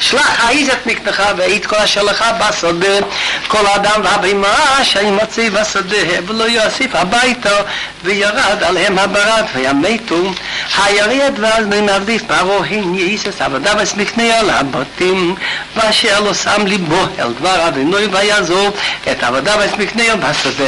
שלח 0.00 0.44
העיז 0.44 0.68
את 0.68 0.86
מקנך 0.86 1.22
והעיד 1.36 1.66
כל 1.66 1.76
אשר 1.76 2.02
לך 2.02 2.24
בשדה. 2.40 3.06
כל 3.48 3.66
האדם 3.66 4.00
והבהמה 4.04 4.84
שימציא 4.84 5.50
בשדה 5.50 6.22
ולא 6.26 6.44
יוסיף 6.44 6.94
הביתו 6.94 7.56
וירד 8.04 8.62
עליהם 8.62 8.98
הברד 8.98 9.44
וימתו. 9.54 10.32
הירד 10.76 11.32
ואז 11.38 11.66
ממעדיף 11.66 12.22
פרעה 12.22 12.66
הן 12.70 12.94
יאיסס 12.94 13.40
עבדיו 13.40 13.80
הסמכניה 13.80 14.42
לבתים 14.42 15.34
ואשר 15.76 16.20
לא 16.20 16.34
שם 16.34 16.66
ליבו 16.66 17.06
אל 17.18 17.32
דבר 17.32 17.68
אדינוי 17.68 18.06
ויעזוב 18.06 18.76
את 19.12 19.22
עבדה 19.22 19.54
הסמכניה 19.54 20.16
בשדה 20.16 20.64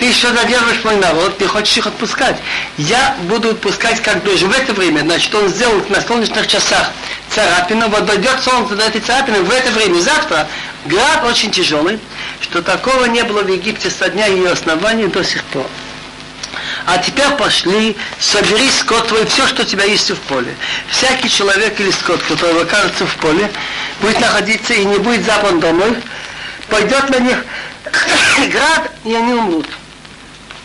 Еще 0.00 0.32
задерживаешь 0.32 0.78
вспоминал, 0.78 1.14
вот 1.14 1.40
не 1.40 1.46
хочешь 1.46 1.76
их 1.76 1.86
отпускать. 1.86 2.36
Я 2.76 3.16
буду 3.22 3.50
отпускать 3.50 4.00
как 4.00 4.22
дождь 4.22 4.42
в 4.42 4.50
это 4.52 4.72
время, 4.72 5.00
значит, 5.00 5.34
он 5.34 5.46
נשתון 5.46 5.84
на 5.88 6.00
солнечных 6.00 6.46
часах 6.46 6.90
царапину, 7.34 7.77
царапина, 7.78 7.88
вот 7.88 8.06
дойдет 8.06 8.40
солнце 8.42 8.74
до 8.74 8.84
этой 8.84 9.00
царапины, 9.00 9.42
в 9.42 9.50
это 9.50 9.70
время 9.70 10.00
завтра 10.00 10.48
град 10.86 11.24
очень 11.24 11.50
тяжелый, 11.50 11.98
что 12.40 12.62
такого 12.62 13.06
не 13.06 13.22
было 13.24 13.42
в 13.42 13.48
Египте 13.48 13.90
со 13.90 14.08
дня 14.08 14.26
ее 14.26 14.50
основания 14.50 15.08
до 15.08 15.22
сих 15.22 15.42
пор. 15.44 15.66
А 16.86 16.98
теперь 16.98 17.30
пошли, 17.32 17.96
собери 18.18 18.70
скот 18.70 19.08
твой, 19.08 19.26
все, 19.26 19.46
что 19.46 19.62
у 19.62 19.64
тебя 19.64 19.84
есть 19.84 20.10
в 20.10 20.16
поле. 20.16 20.54
Всякий 20.90 21.28
человек 21.28 21.78
или 21.80 21.90
скот, 21.90 22.22
который 22.22 22.62
окажется 22.62 23.06
в 23.06 23.14
поле, 23.16 23.50
будет 24.00 24.20
находиться 24.20 24.72
и 24.72 24.84
не 24.84 24.98
будет 24.98 25.24
запан 25.24 25.60
домой, 25.60 25.96
пойдет 26.68 27.10
на 27.10 27.18
них 27.18 27.44
град, 28.52 28.90
и 29.04 29.14
они 29.14 29.34
умрут. 29.34 29.66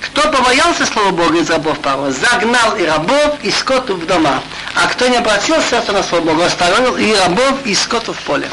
Кто 0.02 0.30
побоялся 0.30 0.86
слова 0.86 1.12
Бога 1.12 1.38
из 1.38 1.50
рабов 1.50 1.80
Павла, 1.80 2.12
загнал 2.12 2.76
и 2.78 2.86
рабов, 2.86 3.38
и 3.42 3.52
скоту 3.52 3.96
в 3.96 4.06
дома. 4.06 4.42
А 4.75 4.87
кто 4.87 5.09
не 5.09 5.17
обратил 5.17 5.57
сердце 5.63 5.93
на 5.93 6.03
слово 6.03 6.23
Бога, 6.23 6.47
оставил 6.47 6.97
и 6.97 7.15
рабов, 7.15 7.65
и 7.65 7.75
скоту 7.75 8.13
в 8.13 8.19
поле. 8.19 8.49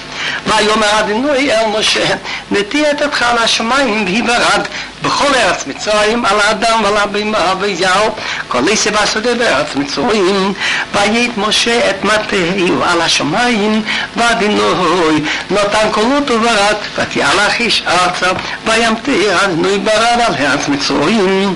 ויאמר 0.47 0.99
אדינוי 0.99 1.51
אל 1.51 1.65
משה, 1.79 2.05
נטי 2.51 2.91
את 2.91 3.01
אותך 3.01 3.21
על 3.21 3.37
השמיים 3.37 4.05
והיברד 4.05 4.61
בכל 5.01 5.33
ארץ 5.35 5.67
מצרים, 5.67 6.25
על 6.25 6.39
האדם 6.39 6.83
ועל 6.83 6.97
הבהמה 6.97 7.53
ויהו, 7.59 8.15
כל 8.47 8.67
איסי 8.67 8.89
בשדה 8.91 9.33
בארץ 9.33 9.75
מצרים. 9.75 10.53
ויית 10.93 11.37
משה 11.37 11.89
את 11.89 12.03
מטהו 12.03 12.83
על 12.83 13.01
השמיים, 13.01 13.81
ואדינוי 14.17 15.21
נתן 15.51 15.89
קולות 15.91 16.31
וברד, 16.31 16.75
ותיהלך 16.95 17.59
איש 17.59 17.83
ארצה, 17.87 18.31
וימטיר 18.65 19.45
אדינוי 19.45 19.77
ברד 19.79 20.19
על 20.27 20.33
ארץ 20.39 20.67
מצרים. 20.67 21.55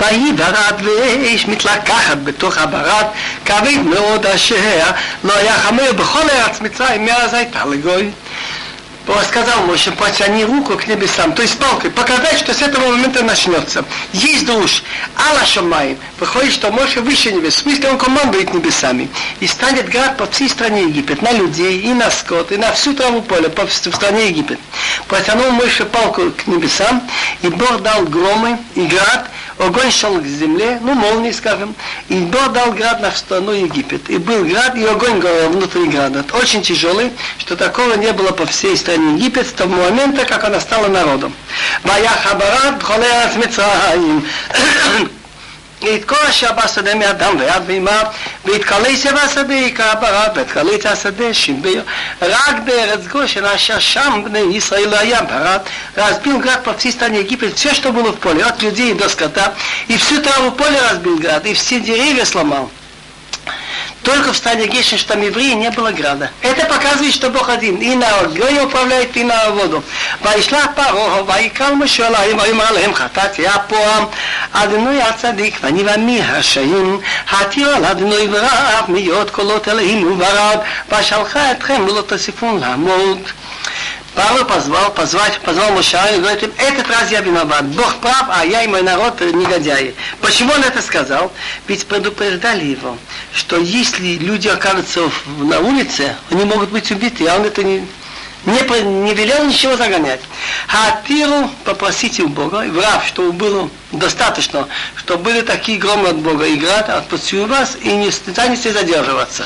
ויהי 0.00 0.32
ברד 0.32 0.80
ואש 0.82 1.46
מתלקחת 1.46 2.16
בתוך 2.24 2.58
הברד, 2.58 3.04
כבד 3.44 3.78
מאוד 3.84 4.26
אשר 4.26 4.56
לא 5.24 5.32
היה 5.36 5.54
חמור 5.58 5.92
בכל 5.92 6.30
ארץ 6.30 6.60
מצרים, 6.60 7.04
מאז 7.04 7.34
הייתה 7.34 7.64
לגוי. 7.64 8.10
сказал 9.28 9.66
Моше, 9.66 9.92
потяни 9.92 10.44
руку 10.44 10.76
к 10.76 10.86
небесам, 10.86 11.32
то 11.32 11.42
есть 11.42 11.58
палкой, 11.58 11.90
показать, 11.90 12.38
что 12.38 12.52
с 12.52 12.62
этого 12.62 12.90
момента 12.90 13.22
начнется. 13.22 13.84
Есть 14.12 14.46
душ, 14.46 14.82
Алла 15.16 15.44
Шамай, 15.44 15.96
выходит, 16.18 16.52
что 16.52 16.72
Моше 16.72 17.00
выше 17.00 17.32
небес, 17.32 17.54
в 17.54 17.58
смысле 17.58 17.90
он 17.90 17.98
командует 17.98 18.52
небесами. 18.52 19.08
И 19.40 19.46
станет 19.46 19.88
град 19.88 20.16
по 20.16 20.26
всей 20.26 20.48
стране 20.48 20.84
Египет, 20.84 21.22
на 21.22 21.32
людей, 21.32 21.80
и 21.80 21.92
на 21.92 22.10
скот, 22.10 22.50
и 22.52 22.56
на 22.56 22.72
всю 22.72 22.94
траву 22.94 23.22
поле, 23.22 23.48
по 23.48 23.66
в 23.66 23.72
стране 23.72 24.28
Египет. 24.28 24.58
Потянул 25.08 25.50
Моше 25.50 25.84
палку 25.84 26.32
к 26.32 26.46
небесам, 26.46 27.02
и 27.42 27.48
Бог 27.48 27.82
дал 27.82 28.04
громы 28.04 28.58
и 28.74 28.86
град, 28.86 29.30
огонь 29.61 29.91
шел 29.91 30.19
к 30.19 30.25
земле, 30.25 30.79
ну, 30.81 30.93
молнии, 30.93 31.31
скажем, 31.31 31.75
и 32.09 32.15
Бог 32.15 32.51
дал 32.53 32.71
град 32.73 33.01
на 33.01 33.11
страну 33.11 33.51
Египет. 33.51 34.09
И 34.09 34.17
был 34.17 34.43
град, 34.45 34.75
и 34.75 34.83
огонь 34.83 35.19
горел 35.19 35.49
внутри 35.51 35.87
града. 35.87 36.25
Очень 36.33 36.61
тяжелый, 36.61 37.11
что 37.37 37.55
такого 37.55 37.93
не 37.93 38.11
было 38.11 38.31
по 38.31 38.45
всей 38.45 38.75
стране 38.75 39.15
Египет 39.15 39.47
с 39.47 39.51
того 39.51 39.75
момента, 39.75 40.25
как 40.25 40.43
она 40.43 40.59
стала 40.59 40.87
народом. 40.87 41.33
Баяхабарат, 41.83 42.81
холеас 42.81 43.35
мецраим. 43.35 44.25
את 45.83 46.05
כל 46.05 46.31
שער 46.31 46.51
בשדה 46.53 46.95
מאדם 46.95 47.35
ועד 47.39 47.67
מימיו, 47.67 48.05
והתקלץ 48.45 49.05
בשדה 49.05 49.53
יקרא 49.53 49.93
ברב, 49.93 50.27
והתקלץ 50.35 50.85
השדה 50.85 51.33
שימביר, 51.33 51.83
רק 52.21 52.55
בארץ 52.65 52.99
גושן 53.11 53.45
אשר 53.45 53.79
שם 53.79 54.21
בני 54.25 54.39
ישראל 54.39 54.89
לא 54.89 54.99
היה 54.99 55.21
брат, 55.21 55.61
разбил 55.97 56.39
град 56.39 56.63
по 56.63 56.73
всей 56.73 56.91
стране 56.91 57.19
Египет, 57.21 57.55
все, 57.55 57.73
что 57.73 57.91
было 57.91 58.11
в 58.11 58.19
поле, 58.19 58.43
от 58.43 58.61
людей 58.61 58.93
до 58.93 59.09
скота, 59.09 59.53
и 59.87 59.97
всю 59.97 60.21
траву 60.21 60.51
поле 60.51 60.79
разбил 60.89 61.17
град, 61.17 61.45
и 61.45 61.53
все 61.53 61.79
деревья 61.79 62.25
сломал. 62.25 62.71
Только 64.02 64.32
в 64.32 64.36
стане 64.36 64.66
Гешин, 64.66 64.98
что 64.98 65.14
там 65.14 65.22
евреи, 65.22 65.54
не 65.54 65.70
было 65.70 65.90
града. 65.90 66.30
Это 66.42 66.66
показывает, 66.66 67.14
что 67.14 67.30
Бог 67.30 67.48
один. 67.48 67.76
И 67.76 67.94
на 67.94 68.08
огонь 68.20 68.58
управляет, 68.58 69.16
и 69.16 69.24
на 69.24 69.50
воду. 69.50 69.82
וישלח 70.22 70.66
פרעה, 70.74 71.22
ויקרא 71.26 71.74
משה 71.74 72.06
עליהם, 72.06 72.38
ויאמר 72.38 72.72
להם 72.72 72.94
חטאתי 72.94 73.46
הפועם, 73.46 74.04
אדוני 74.52 75.02
הצדיק, 75.02 75.58
ואני 75.62 75.82
ועמי 75.82 76.22
הרשעים, 76.22 77.00
התיר 77.30 77.68
על 77.68 77.84
אדוני 77.84 78.28
ורב, 78.30 78.84
מיות 78.88 79.30
קולות 79.30 79.68
אלוהים 79.68 80.12
וברד, 80.12 80.58
ושלחה 80.92 81.50
אתכם 81.50 81.84
ולא 81.88 82.02
תוסיפון 82.02 82.60
לעמוד. 82.60 83.18
Павел 84.13 84.43
позвал, 84.45 84.91
позвать, 84.91 85.39
позвал 85.39 85.71
Мушара 85.71 86.15
и 86.15 86.19
говорит 86.19 86.43
им, 86.43 86.51
этот 86.57 86.89
раз 86.89 87.11
я 87.11 87.21
виноват, 87.21 87.65
Бог 87.67 87.95
прав, 87.97 88.25
а 88.29 88.45
я 88.45 88.63
и 88.63 88.67
мой 88.67 88.81
народ 88.81 89.21
негодяи. 89.21 89.95
Почему 90.19 90.51
он 90.51 90.63
это 90.63 90.81
сказал? 90.81 91.31
Ведь 91.67 91.85
предупреждали 91.85 92.65
его, 92.65 92.97
что 93.33 93.57
если 93.57 94.17
люди 94.17 94.49
окажутся 94.49 95.09
на 95.39 95.59
улице, 95.61 96.13
они 96.29 96.43
могут 96.43 96.71
быть 96.71 96.91
убиты, 96.91 97.25
а 97.27 97.37
он 97.37 97.45
это 97.45 97.63
не, 97.63 97.87
не, 98.45 98.81
не 98.81 99.13
велел 99.13 99.45
ничего 99.45 99.77
загонять. 99.77 100.21
А 100.67 101.01
Тиру 101.07 101.49
попросите 101.63 102.23
у 102.23 102.27
Бога, 102.27 102.65
врав, 102.69 103.07
что 103.07 103.31
было 103.31 103.69
достаточно, 103.92 104.68
что 104.96 105.18
были 105.18 105.42
такие 105.42 105.78
громы 105.78 106.08
от 106.08 106.16
Бога 106.16 106.46
и 106.46 106.56
град, 106.56 106.88
отпустил 106.88 107.46
вас 107.46 107.76
и 107.80 107.90
не 107.90 108.10
станете 108.10 108.72
задерживаться. 108.72 109.44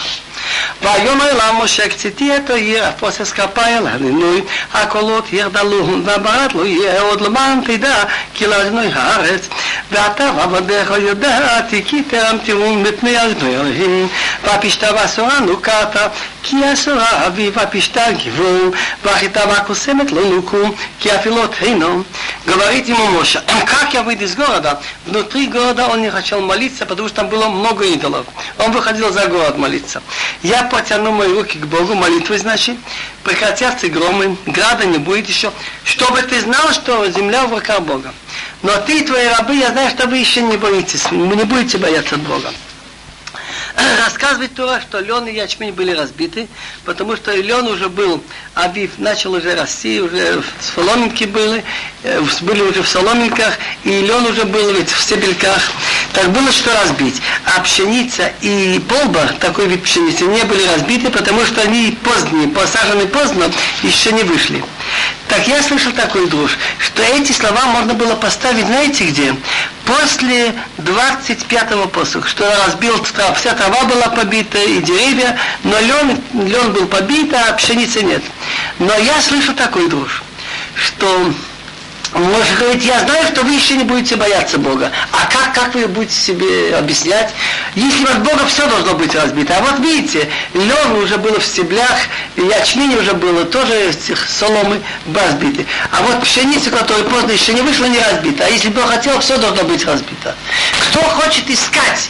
ויאמר 0.83 1.35
לה 1.35 1.53
משה 1.53 1.89
קציתי 1.89 2.37
את 2.37 2.51
העיר, 2.51 2.85
הפוסס 2.85 3.33
כפיים 3.33 3.85
להנינוי, 3.85 4.41
הקולות 4.75 5.33
ירדלו, 5.33 6.05
והברד 6.05 6.53
לא 6.55 6.67
יהיה 6.67 7.01
עוד 7.01 7.21
למען 7.21 7.61
תדע, 7.65 8.05
כי 8.35 8.47
לאדינוי 8.47 8.91
הארץ. 8.95 9.49
ואתה 9.93 10.31
ועבדיך 10.37 10.93
ידעתי, 11.09 11.85
כי 11.85 12.03
טרם 12.03 12.39
תראו 12.45 12.75
מפני 12.75 13.23
אדינוי 13.23 13.55
אלוהים, 13.55 14.09
והפשתה 14.45 14.87
ואסורה 14.95 15.41
נוקעת, 15.41 15.97
כי 16.43 16.57
אסורה 16.73 17.27
אבי 17.27 17.51
והפשתה 17.55 18.13
גיבור, 18.13 18.71
והחיטה 19.05 19.41
והקוסמת 19.49 20.13
לא 20.13 20.25
נוקו, 20.25 20.63
כי 21.01 21.15
אפלות 21.15 21.55
אינו. 21.63 22.03
Говорит 22.47 22.89
ему 22.89 23.07
Моша, 23.09 23.43
как 23.67 23.95
я 23.95 24.03
выйду 24.03 24.27
города? 24.36 24.82
Внутри 25.06 25.48
города 25.48 25.88
он 25.88 26.02
не 26.02 26.10
хотел 26.10 26.42
молиться, 26.42 26.86
потому 26.86 27.08
что 27.08 27.18
там 27.18 27.30
было 27.30 27.48
много 27.48 27.86
идолов. 27.86 28.26
Он 28.60 28.72
выходил 28.72 29.12
за 29.12 29.28
город 29.28 29.58
молиться. 29.58 30.02
Я 30.44 30.64
потяну 30.64 31.12
мои 31.12 31.34
руки 31.34 31.58
к 31.58 31.66
Богу, 31.66 31.96
молитвы, 31.96 32.38
значит, 32.38 32.78
прекратятся 33.24 33.88
громы, 33.88 34.38
града 34.46 34.86
не 34.86 34.98
будет 34.98 35.28
еще, 35.28 35.52
чтобы 35.84 36.22
ты 36.22 36.42
знал, 36.42 36.72
что 36.74 37.10
земля 37.10 37.46
в 37.48 37.54
руках 37.54 37.82
Бога. 37.82 38.14
Но 38.62 38.76
ты 38.82 39.00
и 39.00 39.04
твои 39.04 39.28
рабы, 39.28 39.56
я 39.56 39.72
знаю, 39.72 39.90
что 39.90 40.08
вы 40.08 40.18
еще 40.18 40.42
не 40.42 40.58
боитесь, 40.58 41.10
вы 41.12 41.36
не 41.36 41.44
будете 41.44 41.78
бояться 41.78 42.18
Бога. 42.18 42.52
рассказывает 44.06 44.54
Тора, 44.54 44.82
что 44.82 45.00
лен 45.00 45.28
и 45.28 45.34
ячмень 45.34 45.74
были 45.74 45.92
разбиты, 45.92 46.48
потому 46.86 47.16
что 47.16 47.36
лен 47.36 47.68
уже 47.68 47.90
был, 47.90 48.24
Авив 48.54 48.92
начал 48.98 49.34
уже 49.34 49.56
расти, 49.56 50.00
уже 50.00 50.42
соломинки 50.62 51.26
были, 51.26 51.64
э, 52.04 52.22
были 52.42 52.62
уже 52.62 52.84
в 52.84 52.88
соломинках, 52.88 53.56
и 53.84 53.90
лен 53.90 54.26
уже 54.26 54.46
был 54.46 54.72
ведь 54.72 54.90
в 54.90 55.02
стебельках. 55.02 55.62
Так 56.14 56.32
было 56.32 56.52
что 56.52 56.74
разбить. 56.74 57.22
А 57.46 57.60
пшеница 57.62 58.32
и 58.42 58.80
полба, 58.88 59.28
такой 59.40 59.68
вид 59.68 59.84
пшеницы, 59.84 60.24
не 60.26 60.44
были 60.44 60.66
разбиты, 60.68 61.10
потому 61.10 61.46
что 61.46 61.62
они 61.62 61.98
поздние, 62.04 62.48
посажены 62.48 63.08
поздно, 63.08 63.52
еще 63.84 64.12
не 64.14 64.24
вышли. 64.24 64.64
Так 65.28 65.48
я 65.48 65.62
слышал 65.64 65.92
такой 65.92 66.28
друж, 66.28 66.58
что 66.80 67.02
эти 67.02 67.32
слова 67.32 67.66
можно 67.66 67.94
было 67.94 68.16
поставить, 68.16 68.66
знаете 68.66 69.06
где? 69.06 69.36
После 69.86 70.56
25-го 70.80 71.88
посуха, 71.90 72.28
что 72.28 72.52
разбил 72.66 72.98
трава, 73.00 73.34
вся 73.36 73.54
трава 73.54 73.84
была 73.84 74.10
побита 74.10 74.58
и 74.58 74.82
деревья, 74.82 75.38
но 75.64 75.80
лен, 75.80 76.22
лен 76.34 76.74
был 76.74 76.88
побит, 76.88 77.32
а 77.34 77.54
пшеницы 77.54 78.02
нет. 78.02 78.24
Но 78.80 78.94
я 78.98 79.22
слышу 79.22 79.54
такой 79.54 79.88
друж, 79.88 80.24
что 80.76 81.32
может 82.14 82.58
говорить, 82.58 82.84
я 82.86 83.00
знаю, 83.00 83.28
что 83.28 83.44
вы 83.44 83.54
еще 83.54 83.76
не 83.76 83.84
будете 83.84 84.16
бояться 84.16 84.58
Бога. 84.58 84.92
А 85.12 85.26
как, 85.32 85.54
как 85.54 85.76
вы 85.76 85.88
будете 85.88 86.16
себе 86.16 86.76
объяснять? 86.76 87.34
Если 87.76 88.06
от 88.06 88.24
Бога 88.24 88.46
все 88.48 88.68
должно 88.68 88.94
быть 88.94 89.14
разбито. 89.16 89.56
А 89.58 89.62
вот 89.62 89.80
видите, 89.80 90.30
лен 90.54 90.92
уже 91.04 91.18
было 91.18 91.40
в 91.40 91.46
стеблях, 91.46 91.98
ячмень 92.36 92.96
уже 92.96 93.14
было 93.14 93.46
тоже 93.46 93.92
соломы 94.28 94.82
разбиты. 95.14 95.66
А 95.92 96.04
вот 96.04 96.22
пшеница, 96.22 96.70
которая 96.72 97.04
поздно 97.04 97.32
еще 97.32 97.54
не 97.54 97.62
вышла, 97.62 97.86
не 97.86 98.00
разбита. 98.00 98.46
А 98.46 98.50
если 98.50 98.70
Бог 98.70 98.88
хотел, 98.90 99.20
все 99.20 99.38
должно 99.38 99.64
быть 99.64 99.86
разбито. 99.86 100.36
Кто 100.90 101.02
хочет 101.02 101.50
искать 101.50 102.10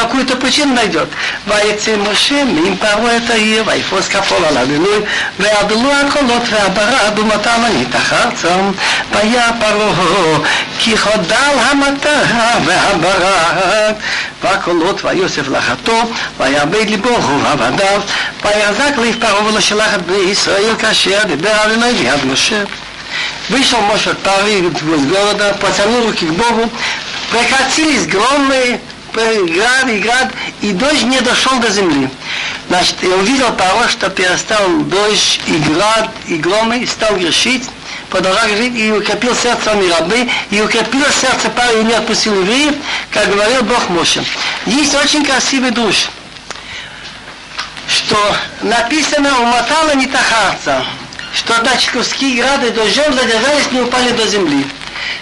какую-то 0.00 0.36
причину 0.36 0.74
найдет. 0.74 1.08
ויצא 1.46 1.96
משה 1.96 2.44
ממפרעות 2.44 3.30
העיר, 3.30 3.64
ויפרוס 3.66 4.08
כפול 4.08 4.44
על 4.44 4.56
הבינוי, 4.56 4.98
ויעדלו 5.40 5.92
הקולות 5.92 6.42
והברד 6.50 7.18
ומטר 7.18 7.50
וניתח 7.66 8.12
ארצם, 8.12 8.70
והיה 9.12 9.50
פרעה 9.60 10.38
כי 10.78 10.96
חדל 10.96 11.56
המטרה 11.70 12.52
והברד, 12.64 13.94
והקולות 14.42 15.04
ויוסף 15.04 15.48
לחתו, 15.48 16.02
ויאבד 16.38 16.90
ליבו 16.90 17.08
הוא 17.08 17.42
עבדיו, 17.52 18.00
ויחזק 18.44 18.98
ליב 18.98 19.16
פרעה 19.20 19.44
ולשלח 19.44 19.94
את 19.94 20.06
בני 20.06 20.30
ישראל 20.30 20.74
כאשר 20.78 21.18
דיבר 21.26 21.52
אדוני 21.64 21.92
ביד 21.92 22.24
משה. 22.32 22.62
Вышел 23.48 23.80
Моше 23.80 24.10
от 24.10 24.18
Пари 24.20 24.60
из 24.60 25.06
города, 25.06 25.56
потянул 25.60 26.06
руки 26.06 26.24
к 26.24 26.30
Богу, 26.30 26.70
прекратились 27.32 28.06
громы, 29.15 29.47
град 29.47 29.89
и 29.89 29.99
град, 29.99 30.31
и 30.61 30.71
дождь 30.71 31.03
не 31.03 31.19
дошел 31.21 31.57
до 31.59 31.69
земли. 31.69 32.09
Значит, 32.67 32.95
я 33.01 33.15
увидел 33.15 33.51
того, 33.53 33.87
что 33.87 34.09
перестал 34.09 34.67
дождь 34.83 35.39
и 35.47 35.57
и 36.27 36.35
громы, 36.35 36.79
и 36.79 36.85
стал 36.85 37.15
грешить, 37.15 37.63
продолжал 38.09 38.47
грешить, 38.47 38.75
и 38.75 38.91
укрепил 38.91 39.35
сердце 39.35 39.71
рабы, 39.71 40.27
и 40.51 40.61
укрепил 40.61 41.05
сердце 41.11 41.49
пары, 41.49 41.81
и 41.81 41.83
не 41.83 41.93
отпустил 41.93 42.33
евреев, 42.35 42.75
как 43.11 43.29
говорил 43.29 43.63
Бог 43.63 43.89
Моше. 43.89 44.23
Есть 44.65 44.95
очень 44.95 45.25
красивый 45.25 45.71
душ, 45.71 46.07
что 47.87 48.17
написано 48.61 49.39
у 49.39 49.45
Матала 49.45 49.95
не 49.95 50.07
тахарца, 50.07 50.85
что 51.33 51.55
значит 51.61 51.91
грады 52.35 52.71
дождем 52.71 53.13
задержались, 53.13 53.71
не 53.71 53.81
упали 53.81 54.11
до 54.11 54.27
земли. 54.27 54.65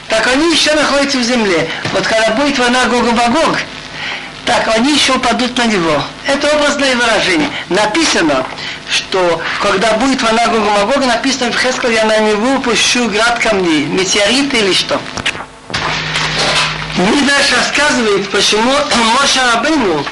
Так 0.08 0.28
они 0.28 0.54
еще 0.54 0.74
находятся 0.74 1.18
в 1.18 1.24
земле. 1.24 1.70
Вот 1.92 2.06
когда 2.06 2.30
будет 2.32 2.58
война 2.60 2.86
Гог-Магог, 2.86 3.58
так 4.46 4.68
они 4.76 4.94
еще 4.94 5.18
падут 5.20 5.58
на 5.58 5.66
него. 5.66 6.04
Это 6.28 6.56
образное 6.56 6.96
выражение. 6.96 7.50
Написано, 7.70 8.46
что 8.90 9.42
когда 9.62 9.94
будет 9.94 10.22
война 10.22 10.48
Гога 10.48 10.70
Магога, 10.70 11.06
написано 11.06 11.52
в 11.52 11.58
Хескал, 11.58 11.90
я 11.90 12.06
на 12.06 12.20
него 12.20 12.60
пущу 12.60 13.10
град 13.10 13.40
камней, 13.40 13.86
метеориты 13.86 14.58
или 14.58 14.74
что. 14.74 15.00
Мидаш 16.98 17.52
рассказывает, 17.52 18.30
почему 18.30 18.72
Моша 19.20 19.54
Рабыну 19.54 20.06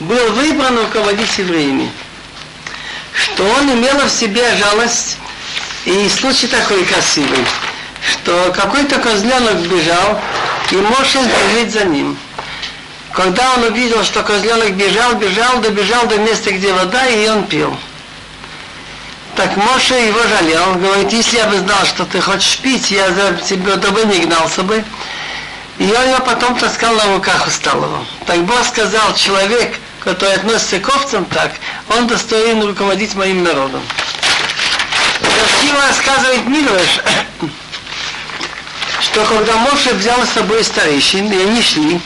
был 0.00 0.32
выбран 0.32 0.78
руководить 0.78 1.38
евреями. 1.38 1.90
Что 3.12 3.44
он 3.44 3.72
имел 3.72 3.98
в 4.04 4.10
себе 4.10 4.44
жалость, 4.56 5.16
и 5.84 6.08
случай 6.08 6.46
такой 6.46 6.84
красивый, 6.84 7.44
что 8.02 8.52
какой-то 8.54 8.98
козленок 8.98 9.58
бежал, 9.68 10.20
и 10.70 10.76
Моша 10.76 11.20
бежит 11.22 11.72
за 11.72 11.84
ним. 11.84 12.16
Когда 13.18 13.54
он 13.54 13.64
увидел, 13.64 14.04
что 14.04 14.22
козленок 14.22 14.74
бежал, 14.74 15.14
бежал, 15.14 15.58
добежал 15.58 16.06
до 16.06 16.18
места, 16.18 16.52
где 16.52 16.72
вода, 16.72 17.04
и 17.06 17.28
он 17.28 17.48
пил. 17.48 17.76
Так 19.34 19.56
Моше 19.56 20.06
его 20.06 20.22
жалел. 20.22 20.62
Он 20.68 20.80
говорит, 20.80 21.12
если 21.12 21.38
я 21.38 21.48
бы 21.48 21.58
знал, 21.58 21.84
что 21.84 22.04
ты 22.04 22.20
хочешь 22.20 22.58
пить, 22.58 22.92
я 22.92 23.10
за 23.10 23.32
тебя 23.44 23.76
тобой 23.76 24.04
не 24.04 24.20
гнался 24.20 24.62
бы. 24.62 24.84
И 25.78 25.82
он 25.82 26.10
его 26.10 26.20
потом 26.20 26.54
таскал 26.54 26.94
на 26.94 27.16
руках 27.16 27.48
усталого. 27.48 28.06
Так 28.24 28.38
Бог 28.44 28.64
сказал, 28.64 29.12
человек, 29.16 29.74
который 29.98 30.34
относится 30.34 30.78
к 30.78 30.88
овцам 30.88 31.24
так, 31.24 31.50
он 31.88 32.06
достоин 32.06 32.62
руководить 32.62 33.16
моим 33.16 33.42
народом. 33.42 33.82
Красиво 35.20 35.80
рассказывает 35.88 36.46
Мидраш, 36.46 37.00
что 39.00 39.24
когда 39.24 39.56
Моше 39.56 39.92
взял 39.94 40.24
с 40.24 40.34
собой 40.34 40.62
старейшин, 40.62 41.32
и 41.32 41.42
они 41.42 41.62
шли, 41.62 42.00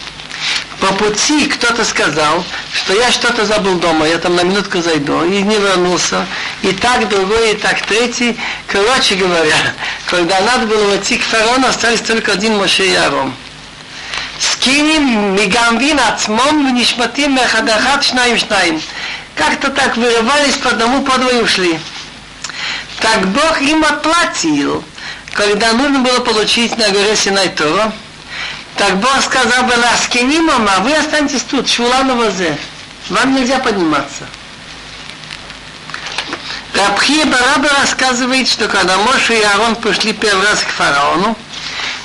по 0.83 0.93
пути 0.95 1.47
кто-то 1.47 1.85
сказал, 1.85 2.45
что 2.73 2.93
я 2.95 3.13
что-то 3.13 3.47
забыл 3.47 3.79
дома, 3.79 4.05
я 4.09 4.19
там 4.19 4.35
на 4.35 4.41
минутку 4.41 4.83
зайду, 4.83 5.23
и 5.25 5.41
не 5.41 5.57
вернулся. 5.57 6.27
И 6.63 6.73
так 6.73 7.09
другой, 7.09 7.53
и 7.53 7.55
так 7.55 7.81
третий. 7.83 8.37
Короче 8.67 9.15
говоря, 9.15 9.55
когда 10.07 10.41
надо 10.41 10.67
было 10.67 10.97
идти 10.97 11.19
к 11.19 11.23
фараону, 11.23 11.69
остались 11.69 12.01
только 12.01 12.33
один 12.33 12.57
Моше 12.57 12.85
и 12.85 12.95
Арон. 12.97 13.33
Скинем 14.41 15.37
мигамвин 15.37 16.01
ацмом 16.01 16.69
внишматим 16.73 17.37
мехадахат 17.37 18.03
шнаим 18.03 18.37
шнаим. 18.37 18.83
Как-то 19.37 19.71
так 19.71 19.97
вырывались 19.97 20.57
по 20.57 20.71
одному, 20.71 21.03
по 21.03 21.17
двое 21.17 21.45
ушли. 21.45 21.79
Так 22.99 23.29
Бог 23.29 23.63
им 23.63 23.85
отплатил, 23.85 24.83
когда 25.33 25.75
нужно 25.75 26.01
было 26.01 26.19
получить 26.19 26.77
на 26.77 26.89
горе 26.89 27.15
Синай 27.15 27.51
Тора, 27.51 27.93
так 28.83 28.99
Бог 28.99 29.23
сказал 29.23 29.63
бы, 29.63 29.75
Ласкини 29.77 30.41
мама, 30.41 30.79
вы 30.81 30.93
останетесь 30.95 31.43
тут, 31.43 31.69
шулану 31.69 32.17
возе. 32.17 32.59
Вам 33.11 33.33
нельзя 33.33 33.61
подниматься. 33.61 34.27
Рабхия 36.75 37.25
Бараба 37.27 37.69
рассказывает, 37.81 38.49
что 38.49 38.67
когда 38.67 38.97
Моше 38.99 39.39
и 39.39 39.43
Аарон 39.43 39.77
пришли 39.77 40.13
первый 40.13 40.45
раз 40.49 40.63
к 40.63 40.69
фараону, 40.71 41.39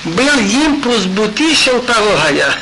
был 0.03 0.37
импульс 0.37 1.05
бутишел 1.05 1.81
Парогая. 1.81 2.53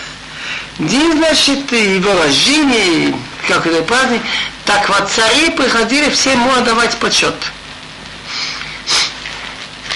День, 0.79 1.17
значит, 1.17 1.69
его 1.73 2.13
рождения, 2.13 3.13
какой-то 3.49 3.83
праздник, 3.83 4.21
так 4.63 4.87
вот 4.87 5.09
цари 5.09 5.49
приходили 5.49 6.09
все 6.09 6.31
ему 6.31 6.53
отдавать 6.53 6.95
почет. 6.99 7.35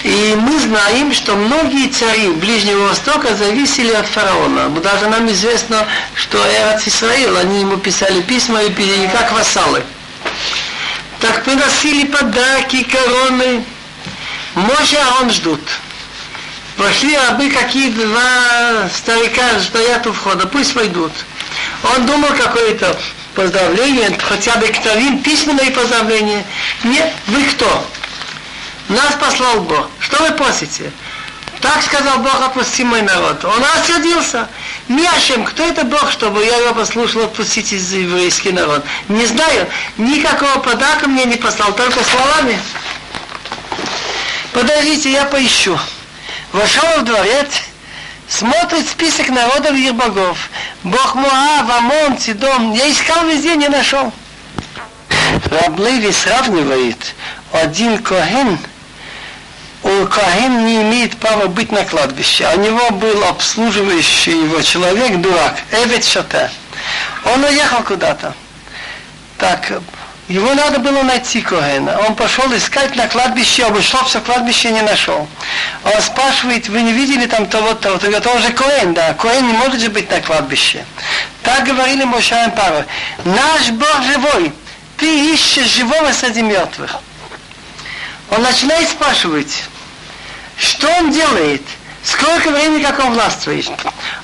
И 0.02 0.34
мы 0.38 0.58
знаем, 0.58 1.12
что 1.12 1.36
многие 1.36 1.88
цари 1.88 2.28
Ближнего 2.28 2.88
Востока 2.88 3.34
зависели 3.34 3.92
от 3.92 4.06
фараона. 4.06 4.70
Даже 4.80 5.08
нам 5.08 5.30
известно, 5.30 5.86
что 6.14 6.38
Эрат 6.38 6.86
Исраил, 6.86 7.36
они 7.36 7.60
ему 7.60 7.76
писали 7.76 8.22
письма 8.22 8.62
и 8.62 8.70
пили 8.70 9.10
как 9.12 9.32
вассалы. 9.32 9.82
Так 11.20 11.44
приносили 11.44 12.06
подарки, 12.06 12.82
короны. 12.84 13.62
Моше 14.54 14.98
он 15.20 15.30
ждут. 15.30 15.60
Пошли 16.78 17.14
рабы 17.14 17.50
какие 17.50 17.90
два 17.90 18.88
старика 18.96 19.60
стоят 19.60 20.06
у 20.06 20.12
входа, 20.14 20.46
пусть 20.46 20.74
войдут. 20.74 21.12
Он 21.94 22.06
думал 22.06 22.28
какое-то 22.28 22.98
поздравление, 23.34 24.16
хотя 24.18 24.56
бы 24.56 24.66
ктавин, 24.68 25.22
письменное 25.22 25.70
поздравление. 25.72 26.42
Нет, 26.84 27.12
вы 27.26 27.44
кто? 27.44 27.84
Нас 28.90 29.14
послал 29.20 29.60
Бог. 29.60 29.88
Что 30.00 30.20
вы 30.20 30.32
просите? 30.32 30.90
Так 31.60 31.80
сказал 31.80 32.18
Бог, 32.18 32.34
отпусти 32.42 32.82
мой 32.82 33.02
народ. 33.02 33.44
Он 33.44 33.62
рассердился. 33.76 34.48
Миашем, 34.88 35.44
кто 35.44 35.62
это 35.62 35.84
Бог, 35.84 36.10
чтобы 36.10 36.44
я 36.44 36.56
его 36.56 36.74
послушал 36.74 37.22
отпустить 37.22 37.72
из 37.72 37.92
еврейский 37.92 38.50
народ? 38.50 38.84
Не 39.08 39.26
знаю. 39.26 39.68
Никакого 39.96 40.58
подарка 40.58 41.06
мне 41.06 41.24
не 41.24 41.36
послал, 41.36 41.72
только 41.74 42.02
словами. 42.02 42.58
Подождите, 44.52 45.12
я 45.12 45.24
поищу. 45.24 45.78
Вошел 46.52 46.88
в 46.98 47.04
дворец, 47.04 47.48
смотрит 48.26 48.88
список 48.88 49.28
народов 49.28 49.74
и 49.76 49.92
богов. 49.92 50.36
Бог 50.82 51.14
Муав, 51.14 51.70
Амон, 51.70 52.18
Сидом. 52.18 52.72
Я 52.72 52.90
искал 52.90 53.24
везде, 53.26 53.54
не 53.54 53.68
нашел. 53.68 54.12
Раблеви 55.48 56.10
сравнивает 56.10 57.14
один 57.52 57.98
Коhen– 57.98 58.58
Каин 59.82 60.66
не 60.66 60.82
имеет 60.82 61.16
права 61.16 61.46
быть 61.46 61.72
на 61.72 61.84
кладбище. 61.84 62.48
У 62.54 62.60
него 62.60 62.90
был 62.90 63.24
обслуживающий 63.24 64.32
его 64.44 64.60
человек, 64.62 65.16
дурак, 65.20 65.56
Эвет 65.72 66.04
Шата. 66.04 66.50
Он 67.24 67.44
уехал 67.44 67.82
куда-то. 67.82 68.34
Так, 69.38 69.72
его 70.28 70.54
надо 70.54 70.78
было 70.78 71.02
найти 71.02 71.40
Коэна. 71.40 71.98
Он 72.06 72.14
пошел 72.14 72.44
искать 72.54 72.94
на 72.94 73.08
кладбище, 73.08 73.64
обошел 73.64 74.04
все 74.04 74.20
кладбище 74.20 74.70
не 74.70 74.82
нашел. 74.82 75.28
Он 75.84 76.02
спрашивает, 76.02 76.68
вы 76.68 76.82
не 76.82 76.92
видели 76.92 77.26
там 77.26 77.46
того-то? 77.46 77.92
Он 77.92 77.98
говорит, 77.98 78.26
он 78.26 78.40
же 78.40 78.52
Коэн, 78.52 78.94
да. 78.94 79.14
Коэн 79.14 79.46
не 79.46 79.54
может 79.54 79.80
же 79.80 79.90
быть 79.90 80.10
на 80.10 80.20
кладбище. 80.20 80.84
Так 81.42 81.64
говорили 81.64 82.04
Мошаем 82.04 82.52
Пару. 82.52 82.84
Наш 83.24 83.70
Бог 83.70 84.02
живой. 84.04 84.52
Ты 84.98 85.32
ищешь 85.32 85.66
живого 85.66 86.12
среди 86.12 86.42
мертвых. 86.42 87.00
Он 88.30 88.42
начинает 88.42 88.88
спрашивать, 88.88 89.64
что 90.56 90.88
он 90.98 91.10
делает, 91.10 91.62
сколько 92.04 92.50
времени, 92.50 92.82
как 92.82 92.98
он 93.00 93.12
властвует. 93.12 93.68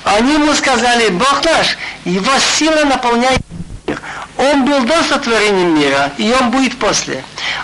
Они 0.03 0.33
ему 0.33 0.53
сказали, 0.53 1.09
Бог 1.09 1.43
наш, 1.43 1.77
его 2.05 2.31
сила 2.57 2.85
наполняет 2.85 3.41
мир. 3.85 4.01
Он 4.37 4.65
был 4.65 4.81
до 4.83 5.03
сотворения 5.03 5.65
мира, 5.65 6.11
и 6.17 6.33
он 6.39 6.51
будет 6.51 6.77
после. 6.77 7.23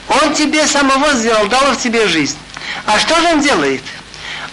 Он 0.09 0.33
тебе 0.33 0.67
самого 0.67 1.13
сделал, 1.13 1.47
дал 1.47 1.71
в 1.71 1.77
тебе 1.77 2.07
жизнь. 2.07 2.37
А 2.85 2.99
что 2.99 3.19
же 3.21 3.27
он 3.27 3.39
делает? 3.39 3.83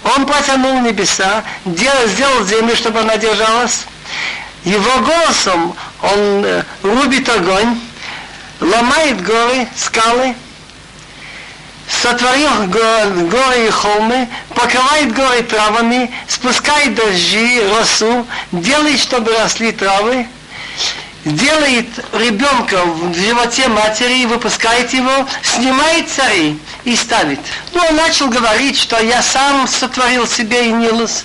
Он 0.04 0.26
протянул 0.26 0.80
небеса, 0.80 1.42
делал, 1.64 2.06
сделал 2.08 2.44
землю, 2.46 2.76
чтобы 2.76 3.00
она 3.00 3.16
держалась. 3.16 3.84
Его 4.64 4.98
голосом 5.00 5.74
он 6.02 6.44
э, 6.44 6.64
рубит 6.82 7.28
огонь, 7.28 7.80
ломает 8.60 9.22
горы, 9.22 9.66
скалы, 9.76 10.34
сотворил 11.90 12.66
горы 12.66 13.66
и 13.66 13.70
холмы, 13.70 14.28
покрывает 14.54 15.12
горы 15.12 15.42
травами, 15.42 16.10
спускает 16.28 16.94
дожди, 16.94 17.60
росу, 17.74 18.26
делает, 18.52 19.00
чтобы 19.00 19.36
росли 19.36 19.72
травы, 19.72 20.26
делает 21.24 21.86
ребенка 22.12 22.82
в 22.84 23.14
животе 23.14 23.68
матери, 23.68 24.24
выпускает 24.26 24.92
его, 24.92 25.26
снимает 25.42 26.08
цари 26.08 26.58
и 26.84 26.96
ставит. 26.96 27.40
Ну, 27.74 27.82
он 27.82 27.96
начал 27.96 28.28
говорить, 28.28 28.78
что 28.78 28.98
я 29.00 29.22
сам 29.22 29.66
сотворил 29.66 30.26
себе 30.26 30.66
и 30.66 30.72
Нилус, 30.72 31.24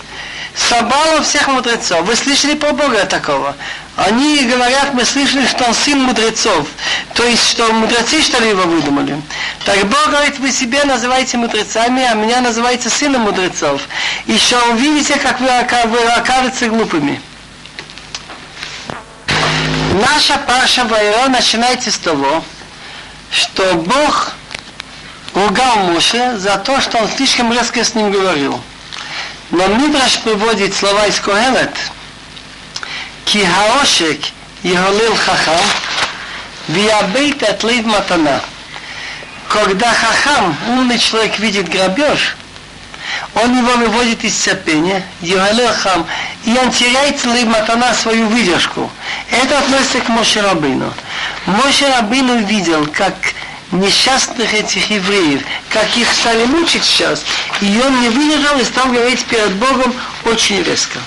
собрал 0.56 1.22
всех 1.24 1.48
мудрецов. 1.48 2.06
Вы 2.06 2.16
слышали 2.16 2.56
про 2.56 2.72
Бога 2.74 3.06
такого? 3.06 3.56
Они 3.98 4.44
говорят, 4.44 4.94
мы 4.94 5.06
слышали, 5.06 5.48
что 5.48 5.64
он 5.66 5.74
сын 5.74 6.02
мудрецов. 6.02 6.68
То 7.14 7.24
есть, 7.24 7.50
что 7.52 7.72
мудрецы, 7.72 8.22
что 8.22 8.42
ли, 8.42 8.50
его 8.50 8.64
выдумали. 8.64 9.22
Так 9.64 9.86
Бог 9.86 10.08
говорит, 10.08 10.38
вы 10.40 10.52
себе 10.52 10.84
называете 10.84 11.38
мудрецами, 11.38 12.04
а 12.04 12.14
меня 12.14 12.42
называете 12.42 12.90
сыном 12.90 13.22
мудрецов. 13.22 13.82
Еще 14.26 14.58
увидите, 14.72 15.16
как 15.18 15.40
вы, 15.40 15.48
вы 15.88 16.04
окажетесь 16.12 16.68
глупыми. 16.68 17.22
Наша 19.94 20.38
Паша 20.46 20.84
Вайро 20.84 21.30
начинается 21.30 21.90
с 21.90 21.98
того, 21.98 22.44
что 23.32 23.76
Бог 23.76 24.34
ругал 25.34 25.78
Моше 25.92 26.38
за 26.38 26.58
то, 26.58 26.82
что 26.82 26.98
он 26.98 27.08
слишком 27.16 27.54
резко 27.54 27.82
с 27.82 27.96
ним 27.96 28.12
говорил. 28.12 28.60
Но 29.52 29.68
Мидраш 29.68 30.20
приводит 30.20 30.76
слова 30.76 31.08
из 31.08 31.18
Когелет, 31.22 31.72
כי 33.27 33.47
העושק 33.47 34.19
יהולל 34.65 35.16
חכם 35.16 35.66
ויאבד 36.69 37.45
את 37.51 37.65
лив 37.65 37.87
матана. 37.87 38.41
Когда 39.49 39.93
хахам, 39.93 40.57
умный 40.69 40.99
человек, 40.99 41.41
видит 41.41 41.69
грабеж, 41.69 42.37
он 43.35 43.59
его 43.59 43.73
выводит 43.73 44.23
из 44.23 44.37
терпения, 44.37 45.05
хам, 45.82 46.07
и 46.45 46.57
он 46.57 46.70
теряет 46.70 47.24
лив 47.24 47.47
матана 47.47 47.93
свою 47.95 48.28
выдержку. 48.28 48.89
Это 49.31 49.59
относится 49.59 50.01
к 50.01 50.09
Моше 50.09 50.41
Рабину. 50.41 50.93
Моше 51.47 51.89
Рабину 51.89 52.45
видел, 52.47 52.87
как 52.87 53.15
несчастных 53.73 54.53
этих 54.55 54.91
евреев, 54.91 55.43
как 55.69 55.97
их 55.97 56.12
стали 56.12 56.45
мучить 56.45 56.85
сейчас, 56.85 57.23
и 57.61 57.81
он 57.85 58.01
не 58.03 58.09
выдержал 58.09 58.59
и 58.59 58.65
стал 58.65 58.87
говорить 58.87 59.24
перед 59.24 59.53
Богом 59.55 59.95
очень 60.24 60.62
резко. 60.62 60.99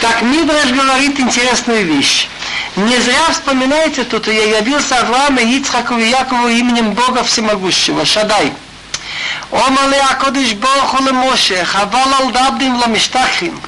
Так 0.00 0.22
Мидраш 0.22 0.70
говорит 0.70 1.18
интересную 1.18 1.84
вещь. 1.84 2.28
Не 2.76 2.98
зря 2.98 3.32
вспоминается 3.32 4.04
тут, 4.04 4.28
я 4.28 4.58
явился 4.58 5.00
Аврааму, 5.00 5.40
Ицхаку 5.40 5.98
и 5.98 6.08
Якову 6.08 6.46
именем 6.46 6.92
Бога 6.92 7.24
Всемогущего, 7.24 8.04
Шадай. 8.04 8.52
Омале 9.50 10.00
Акодыш 10.10 10.52
Богу 10.54 11.12
Моше, 11.12 11.64
Хавал 11.64 12.14
Алдабдим 12.20 12.76
Ламиштахим. 12.76 13.60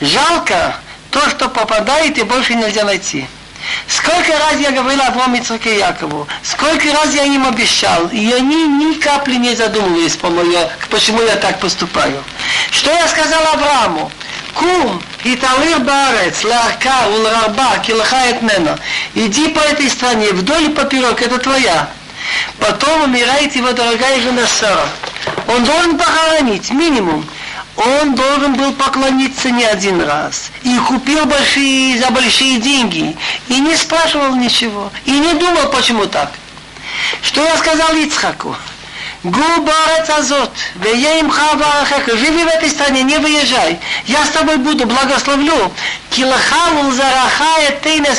Жалко 0.00 0.76
то, 1.10 1.28
что 1.30 1.48
попадает 1.48 2.16
и 2.18 2.22
больше 2.22 2.54
нельзя 2.54 2.84
найти. 2.84 3.26
Сколько 3.88 4.38
раз 4.38 4.54
я 4.60 4.70
говорил 4.70 5.02
Аврааму, 5.02 5.36
Ицхаку 5.36 5.68
и 5.68 5.78
Якову, 5.78 6.28
сколько 6.44 6.92
раз 6.92 7.12
я 7.12 7.24
им 7.24 7.44
обещал, 7.44 8.06
и 8.08 8.32
они 8.32 8.68
ни 8.68 8.94
капли 8.94 9.34
не 9.34 9.56
задумывались, 9.56 10.16
почему 10.88 11.22
я 11.22 11.36
так 11.36 11.58
поступаю. 11.58 12.22
Что 12.70 12.92
я 12.92 13.08
сказал 13.08 13.42
Аврааму? 13.52 14.12
кум, 14.54 15.02
и 15.24 15.34
Италыр 15.34 15.80
Барец, 15.80 16.44
Ларка, 16.44 17.08
Улрарба, 17.08 17.78
Килхает 17.78 18.42
Мена. 18.42 18.78
Иди 19.14 19.48
по 19.48 19.60
этой 19.60 19.88
стране, 19.90 20.32
вдоль 20.32 20.64
и 20.64 20.68
поперек, 20.68 21.20
это 21.22 21.38
твоя. 21.38 21.88
Потом 22.58 23.04
умирает 23.04 23.54
его 23.56 23.72
дорогая 23.72 24.20
жена 24.20 24.46
Сара. 24.46 24.88
Он 25.48 25.64
должен 25.64 25.98
похоронить, 25.98 26.70
минимум. 26.70 27.26
Он 27.76 28.14
должен 28.14 28.54
был 28.54 28.72
поклониться 28.74 29.50
не 29.50 29.64
один 29.64 30.02
раз. 30.02 30.50
И 30.62 30.76
купил 30.78 31.24
большие, 31.24 31.98
за 31.98 32.10
большие 32.10 32.58
деньги. 32.58 33.16
И 33.48 33.60
не 33.60 33.74
спрашивал 33.76 34.36
ничего. 34.36 34.92
И 35.06 35.12
не 35.12 35.34
думал, 35.34 35.70
почему 35.70 36.06
так. 36.06 36.30
Что 37.22 37.42
я 37.42 37.56
сказал 37.56 37.94
Ицхаку? 37.94 38.54
Гу 39.22 39.60
барец 39.60 40.08
азот, 40.08 40.50
живи 42.16 42.42
в 42.42 42.46
этой 42.46 42.70
стране, 42.70 43.02
не 43.02 43.18
выезжай. 43.18 43.78
Я 44.06 44.24
с 44.24 44.30
тобой 44.30 44.56
буду, 44.56 44.86
благословлю. 44.86 45.70
Килахалу 46.08 46.90
зарахая 46.90 47.78
ты 47.82 47.98
не 47.98 48.14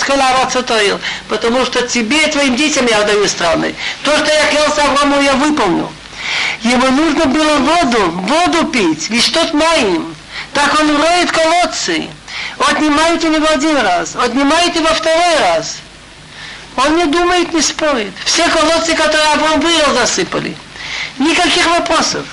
потому 1.27 1.65
что 1.65 1.87
тебе 1.87 2.27
и 2.27 2.31
твоим 2.31 2.55
детям 2.55 2.85
я 2.85 3.01
даю 3.01 3.27
страны. 3.27 3.73
То, 4.03 4.15
что 4.15 4.31
я 4.31 4.45
клялся 4.51 4.83
Аврааму, 4.83 5.21
я 5.21 5.33
выполню. 5.33 5.91
Ему 6.61 6.87
нужно 6.91 7.25
было 7.25 7.57
воду, 7.57 8.11
воду 8.11 8.67
пить, 8.67 9.09
лишь 9.09 9.29
тот 9.29 9.55
моим. 9.55 10.15
Так 10.53 10.79
он 10.79 11.01
роет 11.01 11.31
колодцы. 11.31 12.09
Отнимает 12.59 13.23
у 13.23 13.27
него 13.27 13.47
один 13.49 13.75
раз, 13.77 14.15
отнимает 14.15 14.75
его 14.75 14.87
второй 14.87 15.39
раз. 15.39 15.77
Он 16.77 16.95
не 16.95 17.05
думает, 17.05 17.53
не 17.53 17.61
спорит. 17.61 18.13
Все 18.23 18.47
колодцы, 18.49 18.93
которые 18.93 19.29
Авраам 19.33 19.59
вырыл, 19.61 19.95
засыпали. 19.95 20.55
Никаких 21.22 21.68
вопросов. 21.68 22.26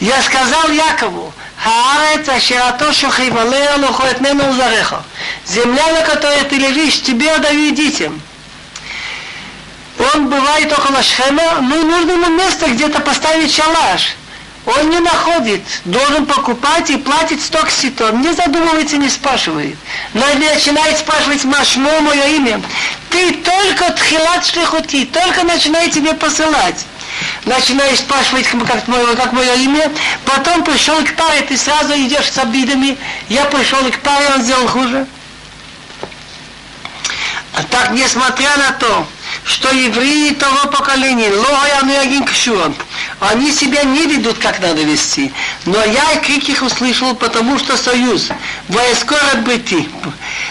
Я 0.00 0.22
сказал 0.22 0.70
Якову, 0.70 1.30
Хаарец 1.62 2.26
Аширато 2.26 2.90
Шохивалея 2.90 3.76
Лохоет 3.76 4.18
Мену 4.22 4.50
Зареха. 4.54 5.02
Земля, 5.46 5.86
на 5.92 6.00
которой 6.00 6.42
ты 6.44 6.56
лежишь, 6.56 7.02
тебе 7.02 7.30
отдаю 7.30 7.74
детям. 7.74 8.18
Он 10.14 10.30
бывает 10.30 10.72
около 10.72 11.02
Шхема, 11.02 11.60
ну 11.60 11.82
нужно 11.82 12.12
ему 12.12 12.30
место 12.30 12.70
где-то 12.70 13.00
поставить 13.00 13.54
шалаш. 13.54 14.16
Он 14.64 14.88
не 14.88 15.00
находит, 15.00 15.60
должен 15.84 16.24
покупать 16.24 16.88
и 16.88 16.96
платить 16.96 17.44
сток 17.44 17.68
ситон. 17.70 18.22
Не 18.22 18.32
задумывается, 18.32 18.96
не 18.96 19.10
спрашивает. 19.10 19.76
Но 20.14 20.24
начинает 20.34 20.96
спрашивать 20.96 21.44
Машмо, 21.44 22.00
мое 22.00 22.24
имя. 22.36 22.62
Ты 23.10 23.34
только 23.34 23.92
тхилат 23.92 24.46
шлихути, 24.46 25.04
только 25.04 25.42
начинай 25.42 25.90
тебе 25.90 26.14
посылать 26.14 26.86
начинаешь 27.44 27.98
спрашивать, 27.98 28.46
как 28.46 28.88
мое, 28.88 29.14
как 29.16 29.32
мое 29.32 29.54
имя, 29.54 29.90
потом 30.24 30.64
пришел 30.64 30.96
к 31.04 31.14
паре, 31.14 31.42
ты 31.42 31.56
сразу 31.56 31.94
идешь 31.94 32.30
с 32.30 32.38
обидами, 32.38 32.96
я 33.28 33.44
пришел 33.46 33.78
к 33.90 33.98
паре, 33.98 34.28
он 34.34 34.42
сделал 34.42 34.66
хуже. 34.68 35.06
А 37.54 37.62
так, 37.64 37.90
несмотря 37.90 38.56
на 38.56 38.72
то, 38.72 39.06
что 39.44 39.70
евреи 39.70 40.32
того 40.34 40.68
поколения, 40.68 41.30
Лоян 41.30 42.24
Кшуан, 42.24 42.74
они 43.20 43.52
себя 43.52 43.82
не 43.82 44.06
ведут, 44.06 44.38
как 44.38 44.60
надо 44.60 44.82
вести. 44.82 45.32
Но 45.66 45.84
я 45.84 46.16
крик 46.24 46.48
их 46.48 46.62
услышал, 46.62 47.14
потому 47.14 47.58
что 47.58 47.76
союз, 47.76 48.28
воескор 48.68 49.36
быти. 49.44 49.88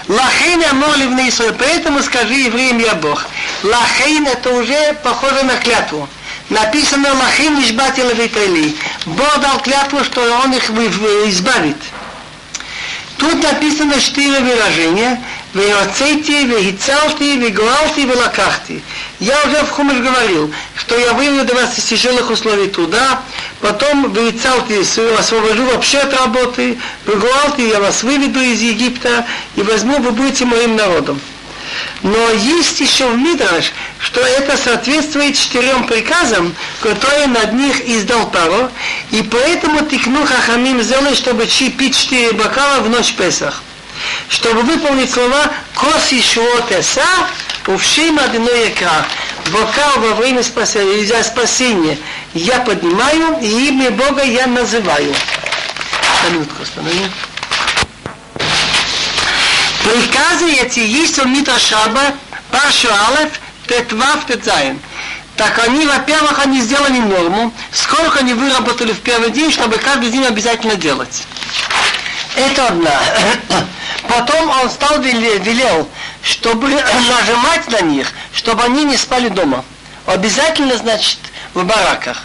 Лахейн 0.08 0.64
Амолив 0.66 1.12
на 1.12 1.28
Исраиль, 1.28 1.54
поэтому 1.54 2.04
скажи 2.04 2.34
евреям 2.34 2.78
я 2.78 2.94
Бог. 2.94 3.26
Лахейн 3.64 4.28
это 4.28 4.52
уже 4.52 4.94
похоже 5.04 5.44
на 5.44 5.56
клятву 5.58 6.08
написано 6.52 7.14
Лахим 7.14 7.60
Нишбати 7.60 8.02
Левитали. 8.02 8.76
Бог 9.06 9.40
дал 9.40 9.60
клятву, 9.62 10.04
что 10.04 10.22
он 10.44 10.54
их 10.54 10.70
избавит. 10.70 11.78
Тут 13.18 13.42
написано 13.42 14.00
четыре 14.00 14.40
выражения. 14.40 15.22
Веоцейти, 15.54 16.46
вехицалти, 16.46 17.36
вегуалти, 17.36 18.02
велакахти. 18.02 18.82
Я 19.20 19.38
уже 19.46 19.64
в 19.66 19.70
Хумеш 19.70 19.98
говорил, 19.98 20.54
что 20.76 20.98
я 20.98 21.12
выведу 21.14 21.54
вас 21.54 21.78
из 21.78 21.84
тяжелых 21.84 22.30
условий 22.30 22.70
туда, 22.70 23.22
потом 23.60 24.14
веицалти, 24.14 24.80
освобожу 25.20 25.66
вообще 25.66 26.00
от 26.00 26.14
работы, 26.14 26.80
вегуалти, 27.06 27.62
я 27.64 27.82
вас 27.82 28.02
выведу 28.02 28.40
из 28.40 28.62
Египта 28.62 29.26
и 29.58 29.62
возьму, 29.62 30.00
вы 30.00 30.12
будете 30.12 30.46
моим 30.46 30.78
народом. 30.78 31.20
Но 32.04 32.30
есть 32.32 32.80
еще 32.80 33.08
в 33.08 33.18
Мидраш, 33.18 33.72
что 34.00 34.22
это 34.22 34.58
соответствует 34.58 35.38
четырем 35.38 35.86
приказам, 35.86 36.56
которые 36.82 37.28
над 37.28 37.54
них 37.54 37.88
издал 37.88 38.30
Паро, 38.30 38.72
и 39.12 39.22
поэтому 39.22 39.86
тикну 39.86 40.26
хахамим 40.26 40.82
сделали, 40.82 41.16
чтобы 41.16 41.46
пить 41.46 41.98
четыре 41.98 42.32
бокала 42.34 42.82
в 42.82 42.90
ночь 42.90 43.14
Песах. 43.14 43.62
Чтобы 44.30 44.62
выполнить 44.62 45.12
слова 45.12 45.52
«Кос 45.76 46.12
Ишуот 46.12 46.72
Эса, 46.72 47.06
Увшим 47.68 48.18
одиной 48.18 48.70
экра». 48.70 49.06
бока 49.52 49.92
во 49.98 50.16
время 50.16 50.44
спасения, 50.44 51.24
спасения 51.24 51.98
я 52.34 52.60
поднимаю, 52.60 53.38
и 53.42 53.68
имя 53.68 53.92
Бога 53.92 54.24
я 54.24 54.48
называю. 54.48 55.14
На 56.24 56.30
минутку 56.30 56.64
останови. 56.64 57.06
Приказы 59.84 60.52
эти 60.54 60.80
есть 60.80 61.18
у 61.20 61.28
Митра 61.28 61.58
Шаба, 61.58 62.14
Паршу 62.52 62.90
Алеф, 62.90 63.40
Тетвав, 63.68 64.26
Тетзаин. 64.28 64.80
Так 65.36 65.58
они, 65.66 65.88
во-первых, 65.88 66.38
они 66.40 66.62
сделали 66.62 67.00
норму, 67.00 67.52
сколько 67.72 68.20
они 68.20 68.34
выработали 68.34 68.94
в 68.94 69.00
первый 69.00 69.32
день, 69.32 69.52
чтобы 69.52 69.78
каждый 69.78 70.12
день 70.12 70.26
обязательно 70.26 70.76
делать. 70.76 71.24
Это 72.36 72.68
одна. 72.68 73.02
Потом 74.08 74.50
он 74.62 74.70
стал 74.70 75.02
велел, 75.02 75.90
чтобы 76.22 76.70
нажимать 77.10 77.68
на 77.70 77.82
них, 77.82 78.08
чтобы 78.34 78.64
они 78.64 78.84
не 78.84 78.98
спали 78.98 79.30
дома. 79.30 79.66
Обязательно, 80.06 80.78
значит, 80.78 81.18
в 81.54 81.64
бараках. 81.64 82.24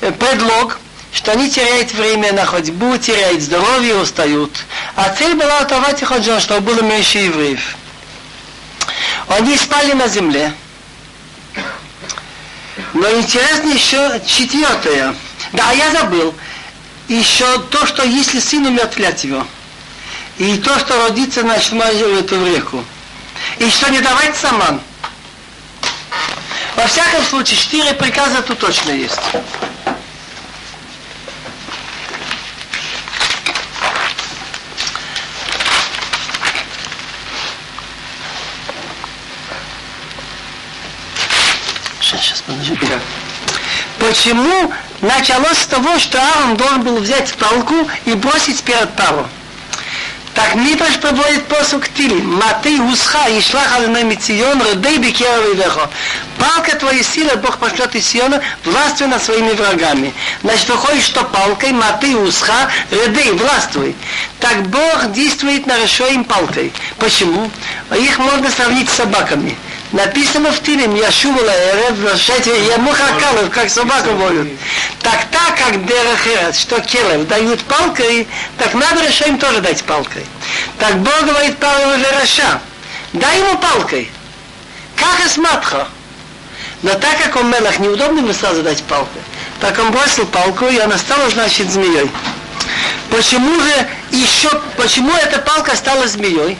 Э, 0.00 0.12
предлог, 0.12 0.78
что 1.14 1.30
они 1.30 1.48
теряют 1.48 1.92
время 1.92 2.32
на 2.32 2.44
ходьбу, 2.44 2.96
теряют 2.98 3.40
здоровье, 3.40 3.94
устают. 3.96 4.50
А 4.96 5.08
цель 5.10 5.34
была 5.34 5.60
оторвать 5.60 6.02
их 6.02 6.10
от 6.10 6.24
жен, 6.24 6.40
чтобы 6.40 6.72
было 6.72 6.82
меньше 6.82 7.18
евреев. 7.18 7.76
Они 9.28 9.56
спали 9.56 9.92
на 9.92 10.08
земле. 10.08 10.52
Но 12.94 13.08
интересно 13.12 13.70
еще 13.70 14.20
четвертое. 14.26 15.14
Да, 15.52 15.70
я 15.70 15.92
забыл. 15.92 16.34
Еще 17.06 17.58
то, 17.70 17.86
что 17.86 18.02
если 18.02 18.40
сын 18.40 18.66
умер 18.66 18.90
его. 19.22 19.46
И 20.38 20.58
то, 20.58 20.76
что 20.80 21.00
родится, 21.06 21.42
значит, 21.42 21.72
мажет 21.72 22.32
в 22.32 22.46
реку. 22.46 22.84
И 23.58 23.70
что 23.70 23.88
не 23.88 24.00
давать 24.00 24.36
саман. 24.36 24.80
Во 26.74 26.88
всяком 26.88 27.22
случае, 27.24 27.60
четыре 27.60 27.94
приказа 27.94 28.42
тут 28.42 28.58
точно 28.58 28.90
есть. 28.90 29.20
Сейчас, 42.04 42.42
подожди. 42.42 42.78
Почему 44.14 44.72
началось 45.00 45.58
с 45.58 45.66
того, 45.66 45.98
что 45.98 46.22
Аарон 46.22 46.56
должен 46.56 46.82
был 46.82 46.98
взять 46.98 47.34
палку 47.34 47.74
и 48.04 48.12
бросить 48.12 48.62
перед 48.62 48.88
пару? 48.90 49.26
Так 50.34 50.54
Мидраш 50.54 50.98
приводит 50.98 51.44
посук 51.46 51.88
Тили. 51.88 52.22
Маты 52.22 52.80
усха 52.80 53.28
и 53.28 53.40
шлах 53.40 53.74
алина 53.74 54.04
мицион, 54.04 54.62
рыдей 54.62 54.98
бекера 54.98 55.52
вехо. 55.54 55.90
Палка 56.38 56.76
твоя 56.76 57.02
сила, 57.02 57.34
Бог 57.34 57.58
пошлет 57.58 57.92
из 57.96 58.06
Сиона, 58.06 58.40
властвуй 58.64 59.08
над 59.08 59.20
своими 59.20 59.50
врагами. 59.50 60.14
Значит, 60.42 60.68
выходит, 60.68 61.02
что 61.02 61.24
палкой, 61.24 61.72
маты 61.72 62.16
усха, 62.16 62.70
рыдей, 62.92 63.32
властвуй. 63.32 63.96
Так 64.38 64.62
Бог 64.68 65.10
действует 65.10 65.66
на 65.66 65.76
решоим 65.82 66.22
палкой. 66.22 66.72
Почему? 66.98 67.50
Их 67.96 68.18
можно 68.18 68.48
сравнить 68.48 68.88
с 68.88 68.94
собаками. 68.94 69.56
Написано 69.94 70.50
в 70.50 70.60
Тилим, 70.60 70.96
Яшува 70.96 71.40
Лаэрев, 71.40 72.68
я 72.68 72.78
мухакалов, 72.78 73.48
как 73.50 73.70
собака 73.70 74.10
воют. 74.10 74.48
Так 75.00 75.26
так, 75.30 75.56
как 75.56 75.86
Дерахерет, 75.86 76.56
что 76.56 76.80
Келев 76.80 77.28
дают 77.28 77.62
палкой, 77.62 78.26
так 78.58 78.74
надо 78.74 79.04
им 79.04 79.38
тоже 79.38 79.60
дать 79.60 79.84
палкой. 79.84 80.26
Так 80.80 80.98
Бог 80.98 81.24
говорит 81.24 81.58
Павлу 81.58 81.94
Раша, 82.18 82.60
дай 83.12 83.38
ему 83.38 83.56
палкой. 83.58 84.10
Как 84.96 85.24
Асматха. 85.24 85.86
Но 86.82 86.94
так 86.94 87.16
как 87.22 87.36
он 87.36 87.50
мелах, 87.50 87.78
неудобно 87.78 88.18
ему 88.18 88.32
сразу 88.32 88.64
дать 88.64 88.82
палкой. 88.82 89.22
Так 89.60 89.78
он 89.78 89.92
бросил 89.92 90.26
палку, 90.26 90.66
и 90.66 90.78
она 90.78 90.98
стала, 90.98 91.30
значит, 91.30 91.70
змеей. 91.70 92.10
Почему 93.10 93.60
же 93.60 93.86
еще, 94.10 94.50
почему 94.76 95.14
эта 95.14 95.38
палка 95.38 95.76
стала 95.76 96.08
змеей? 96.08 96.58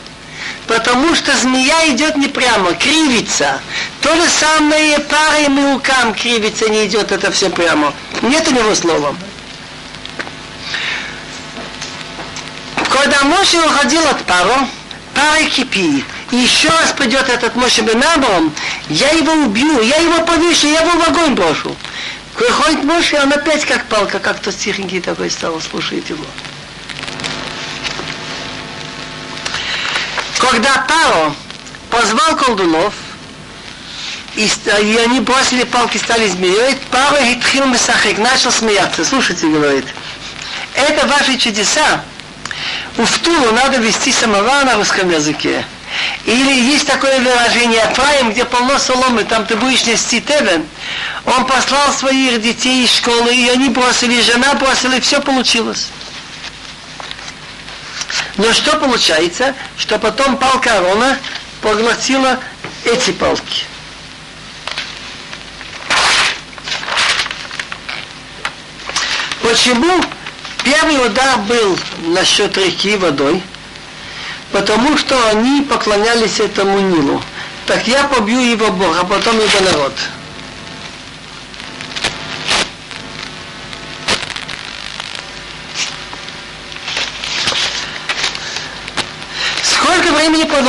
Потому 0.66 1.14
что 1.14 1.36
змея 1.36 1.88
идет 1.88 2.16
не 2.16 2.28
прямо, 2.28 2.72
кривится. 2.74 3.60
То 4.00 4.14
же 4.14 4.26
самое 4.28 4.98
парой 4.98 5.48
мелкам 5.48 6.14
кривится, 6.14 6.68
не 6.68 6.86
идет 6.86 7.12
это 7.12 7.30
все 7.30 7.50
прямо. 7.50 7.92
Нет 8.22 8.48
у 8.48 8.50
него 8.52 8.74
слова. 8.74 9.14
Когда 12.90 13.24
Моше 13.24 13.58
уходил 13.58 14.06
от 14.06 14.22
пару, 14.24 14.68
пара 15.14 15.42
кипит. 15.44 16.04
И 16.30 16.36
еще 16.36 16.68
раз 16.68 16.92
придет 16.92 17.28
этот 17.28 17.54
Моше 17.54 17.82
Бенабром, 17.82 18.52
я 18.88 19.10
его 19.10 19.32
убью, 19.32 19.82
я 19.82 19.96
его 19.96 20.24
повешу, 20.24 20.68
я 20.68 20.80
его 20.80 20.98
в 20.98 21.08
огонь 21.08 21.34
брошу. 21.34 21.76
Приходит 22.36 22.82
Моше, 22.82 23.20
он 23.22 23.32
опять 23.32 23.64
как 23.64 23.84
палка, 23.86 24.18
как 24.18 24.40
то 24.40 24.50
тихенький 24.50 25.00
такой 25.00 25.30
стал, 25.30 25.60
слушает 25.60 26.08
его. 26.08 26.24
Когда 30.50 30.84
Таро 30.86 31.34
позвал 31.90 32.36
колдунов, 32.36 32.92
и, 34.36 34.46
и 34.46 34.96
они 34.98 35.20
бросили 35.20 35.64
палки, 35.64 35.96
стали 35.96 36.28
змеей, 36.28 36.76
Паро 36.90 37.24
Хитхил 37.24 37.66
Месахик 37.66 38.18
начал 38.18 38.50
смеяться. 38.52 39.04
Слушайте, 39.04 39.46
говорит, 39.46 39.86
это 40.74 41.06
ваши 41.06 41.38
чудеса. 41.38 42.02
У 42.98 43.04
Втулу 43.04 43.52
надо 43.52 43.78
вести 43.78 44.12
самовар 44.12 44.66
на 44.66 44.74
русском 44.74 45.08
языке. 45.10 45.64
Или 46.26 46.72
есть 46.72 46.86
такое 46.86 47.20
выражение 47.20 47.82
Афраим, 47.82 48.32
где 48.32 48.44
полно 48.44 48.78
соломы, 48.78 49.24
там 49.24 49.46
ты 49.46 49.56
будешь 49.56 49.86
нести 49.86 50.20
Тевен. 50.20 50.66
Он 51.24 51.46
послал 51.46 51.92
своих 51.92 52.42
детей 52.42 52.84
из 52.84 52.92
школы, 52.92 53.34
и 53.34 53.48
они 53.48 53.70
бросили, 53.70 54.20
жена 54.20 54.54
бросила, 54.54 54.94
и 54.94 55.00
все 55.00 55.20
получилось. 55.20 55.88
Но 58.36 58.52
что 58.52 58.76
получается? 58.78 59.54
Что 59.78 59.98
потом 59.98 60.36
палка 60.36 60.78
Арона 60.78 61.18
поглотила 61.60 62.38
эти 62.84 63.12
палки. 63.12 63.64
Почему 69.42 70.02
первый 70.64 71.06
удар 71.06 71.38
был 71.38 71.78
насчет 72.06 72.56
реки 72.56 72.96
водой? 72.96 73.42
Потому 74.52 74.96
что 74.98 75.28
они 75.28 75.62
поклонялись 75.62 76.40
этому 76.40 76.80
Нилу. 76.80 77.22
Так 77.66 77.86
я 77.86 78.04
побью 78.04 78.40
его 78.40 78.70
Бог, 78.70 78.96
а 79.00 79.04
потом 79.04 79.36
его 79.36 79.60
народ. 79.60 79.92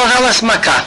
Продолжалась 0.05 0.41
Мака. 0.41 0.83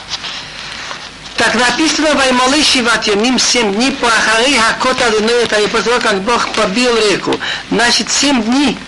Так 1.36 1.54
написано 1.54 2.14
в 2.14 2.20
Аймалы 2.20 2.62
Шиват 2.62 3.06
Йомим 3.06 3.38
семь 3.38 3.74
дней 3.74 3.92
по 3.92 4.06
Ахари 4.06 4.56
Хакота 4.56 5.06
Адонуэта, 5.06 5.60
и 5.60 5.66
после 5.66 5.92
того, 5.92 6.00
как 6.00 6.22
Бог 6.22 6.48
побил 6.50 6.96
реку. 6.96 7.38
Значит, 7.70 8.10
семь 8.10 8.42
дней 8.42 8.78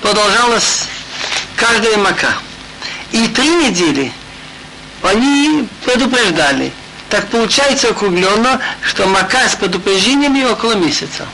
продолжалась 0.00 0.84
каждая 1.56 1.96
Мака. 1.98 2.28
И 3.12 3.26
три 3.28 3.48
недели 3.48 4.12
они 5.02 5.68
предупреждали. 5.84 6.72
Так 7.10 7.28
получается 7.28 7.88
округленно, 7.88 8.60
что 8.82 9.06
Мака 9.06 9.48
с 9.48 9.54
предупреждениями 9.54 10.44
около 10.44 10.74
месяца. 10.74 11.26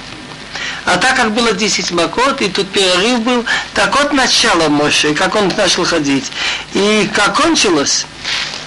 А 0.86 0.98
так 0.98 1.16
как 1.16 1.32
было 1.32 1.52
10 1.52 1.92
макот, 1.92 2.42
и 2.42 2.48
тут 2.48 2.70
перерыв 2.70 3.20
был, 3.20 3.44
так 3.72 3.98
от 4.00 4.12
начала 4.12 4.68
Моше, 4.68 5.14
как 5.14 5.34
он 5.34 5.50
начал 5.56 5.84
ходить. 5.84 6.30
И 6.74 7.08
как 7.14 7.36
кончилось, 7.36 8.06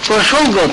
прошел 0.07 0.43
год. 0.47 0.71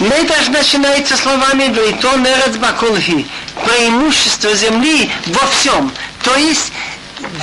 Медаш 0.00 0.48
начинается 0.48 1.16
словами 1.16 1.72
«Вейтон 1.72 2.26
эрец 2.26 2.56
баколхи» 2.56 3.26
преимущество 3.64 4.54
земли 4.54 5.10
во 5.26 5.46
всем. 5.48 5.90
То 6.22 6.34
есть 6.36 6.72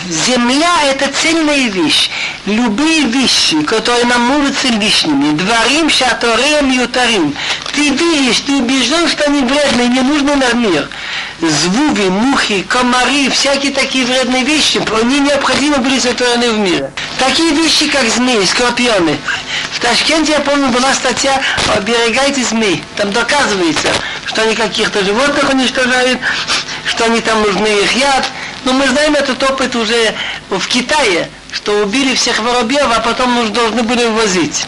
земля– 0.09 0.83
это 0.91 1.11
цельная 1.11 1.69
вещь. 1.69 2.09
Любые 2.45 3.03
вещи, 3.03 3.61
которые 3.63 4.05
нам 4.05 4.23
кажутся 4.53 4.67
лишними, 4.67 5.35
дворим, 5.35 5.89
шатореем, 5.89 6.71
ютарим. 6.71 7.35
Ты 7.73 7.89
видишь, 7.89 8.41
ты 8.41 8.53
убежден, 8.53 9.07
что 9.07 9.23
они 9.25 9.41
вредные, 9.41 9.87
не 9.87 10.01
нужны 10.01 10.35
на 10.35 10.53
мир. 10.53 10.89
Звуки, 11.41 12.09
мухи, 12.09 12.63
комары, 12.67 13.29
всякие 13.29 13.71
такие 13.71 14.05
вредные 14.05 14.43
вещи, 14.43 14.81
они 15.01 15.19
необходимы 15.19 15.77
были 15.77 15.99
сотворены 15.99 16.51
в 16.51 16.57
мире. 16.59 16.91
Такие 17.19 17.51
вещи, 17.51 17.87
как 17.87 18.07
змеи, 18.09 18.45
скорпионы. 18.45 19.17
В 19.71 19.79
Ташкенте, 19.79 20.33
я 20.33 20.39
помню, 20.39 20.69
была 20.69 20.93
статья 20.93 21.41
«Оберегайте 21.75 22.43
змей». 22.43 22.83
Там 22.95 23.11
доказывается, 23.11 23.89
что 24.25 24.43
они 24.43 24.55
каких-то 24.55 25.03
животных 25.03 25.51
уничтожают, 25.51 26.19
что 26.85 27.05
они 27.05 27.21
там 27.21 27.41
нужны 27.41 27.67
их 27.67 27.91
яд, 27.93 28.25
но 28.65 28.73
мы 28.73 28.87
знаем 28.87 29.15
этот 29.15 29.41
опыт 29.43 29.75
уже 29.75 30.15
в 30.49 30.67
Китае, 30.67 31.29
что 31.51 31.83
убили 31.83 32.15
всех 32.15 32.39
воробьев, 32.39 32.87
а 32.95 32.99
потом 32.99 33.31
мы 33.31 33.49
должны 33.49 33.83
были 33.83 34.05
ввозить. 34.05 34.65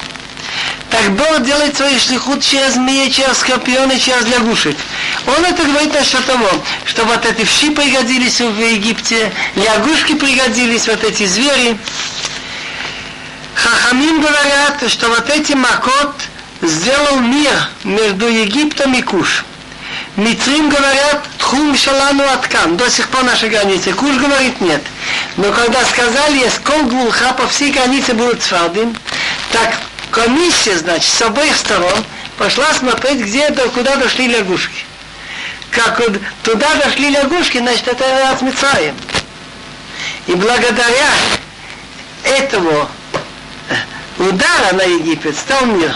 Так 0.90 1.12
Бог 1.12 1.44
делает 1.44 1.76
свою 1.76 2.00
шлихут 2.00 2.42
через 2.42 2.74
змеи, 2.74 3.10
через 3.10 3.38
скорпионы, 3.40 4.00
через 4.00 4.26
лягушек. 4.28 4.78
Он 5.28 5.44
это 5.44 5.64
говорит 5.64 5.94
насчет 5.94 6.24
того, 6.26 6.50
что 6.86 7.04
вот 7.06 7.26
эти 7.26 7.44
вши 7.44 7.72
пригодились 7.72 8.40
в 8.40 8.60
Египте, 8.60 9.32
лягушки 9.56 10.14
пригодились, 10.14 10.88
вот 10.88 11.04
эти 11.04 11.26
звери. 11.26 11.78
Хахамим 13.56 14.22
говорят, 14.22 14.90
что 14.90 15.08
вот 15.10 15.30
эти 15.30 15.54
макот 15.54 16.16
сделал 16.62 17.20
мир 17.20 17.70
между 17.84 18.28
Египтом 18.28 18.94
и 18.94 19.02
Куш. 19.02 19.44
Митрим 20.16 20.70
говорят, 20.70 21.28
тхум 21.40 21.76
шалану 21.76 22.24
аткан, 22.24 22.78
до 22.78 22.90
сих 22.90 23.10
пор 23.10 23.24
наши 23.24 23.50
границы. 23.50 23.92
Куш 23.92 24.16
говорит 24.16 24.62
нет. 24.62 24.82
Но 25.36 25.52
когда 25.52 25.84
сказали, 25.84 26.38
есть 26.38 26.60
кол 26.60 26.84
глуха, 26.84 27.34
по 27.34 27.46
всей 27.48 27.74
границе 27.74 28.14
будут 28.14 28.42
цвардим, 28.42 28.96
так 29.52 29.76
комиссия, 30.12 30.78
значит, 30.78 31.12
с 31.12 31.22
обоих 31.22 31.58
сторон 31.58 32.06
пошла 32.38 32.74
смотреть, 32.74 33.20
где, 33.20 33.50
куда 33.74 33.98
дошли 33.98 34.28
лягушки. 34.28 34.86
Как 35.72 36.00
вот 36.00 36.18
туда 36.44 36.74
дошли 36.76 37.10
лягушки, 37.10 37.58
значит, 37.58 37.86
это 37.90 38.30
от 38.30 38.42
Мицраем. 38.42 38.96
И 40.28 40.34
благодаря 40.34 41.10
этого 42.24 42.90
удара 44.18 44.74
на 44.74 44.84
Египет 44.84 45.36
стал 45.36 45.66
мир. 45.66 45.94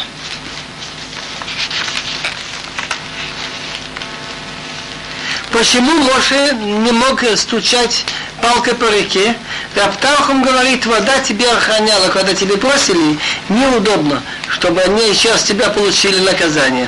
Почему 5.52 5.92
Моше 6.04 6.54
не 6.54 6.92
мог 6.92 7.24
стучать 7.36 8.06
палкой 8.42 8.76
по 8.76 8.86
реке? 8.86 9.36
Раптахум 9.76 10.44
говорит, 10.44 10.86
вода 10.86 11.20
тебе 11.20 11.50
охраняла, 11.50 12.10
когда 12.10 12.36
тебе 12.36 12.56
бросили, 12.56 13.18
неудобно, 13.50 14.22
чтобы 14.50 14.82
они 14.82 15.10
еще 15.10 15.36
с 15.36 15.44
тебя 15.44 15.70
получили 15.70 16.20
наказание. 16.20 16.88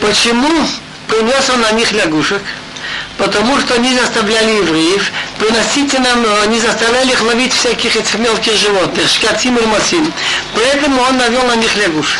Почему 0.00 0.66
принес 1.06 1.50
он 1.50 1.60
на 1.60 1.72
них 1.72 1.92
лягушек? 1.92 2.42
Потому 3.18 3.60
что 3.60 3.74
они 3.74 3.94
заставляли 3.94 4.52
евреев, 4.52 5.12
приносите 5.38 5.98
нам, 5.98 6.24
они 6.42 6.58
заставляли 6.60 7.12
их 7.12 7.20
ловить 7.22 7.52
всяких 7.52 7.94
этих 7.94 8.18
мелких 8.18 8.56
животных, 8.56 9.08
шкатим 9.08 9.58
и 9.58 9.66
масим. 9.66 10.10
Поэтому 10.54 11.02
он 11.02 11.18
навел 11.18 11.42
на 11.42 11.56
них 11.56 11.76
лягушек. 11.76 12.18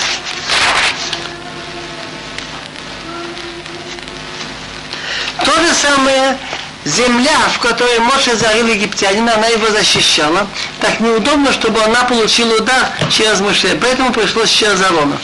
Самое 5.83 6.39
земля, 6.85 7.37
в 7.53 7.59
которой 7.59 7.99
Моше 7.99 8.37
зарыл 8.37 8.69
египтянина, 8.69 9.35
она 9.35 9.49
его 9.49 9.69
защищала. 9.69 10.47
Так 10.81 11.01
неудобно, 11.01 11.53
чтобы 11.53 11.83
она 11.83 12.05
получила 12.05 12.55
удар 12.55 12.89
через 13.11 13.41
Моше. 13.41 13.77
Поэтому 13.81 14.13
пришлось 14.13 14.49
через 14.49 14.81
Арона. 14.81 15.19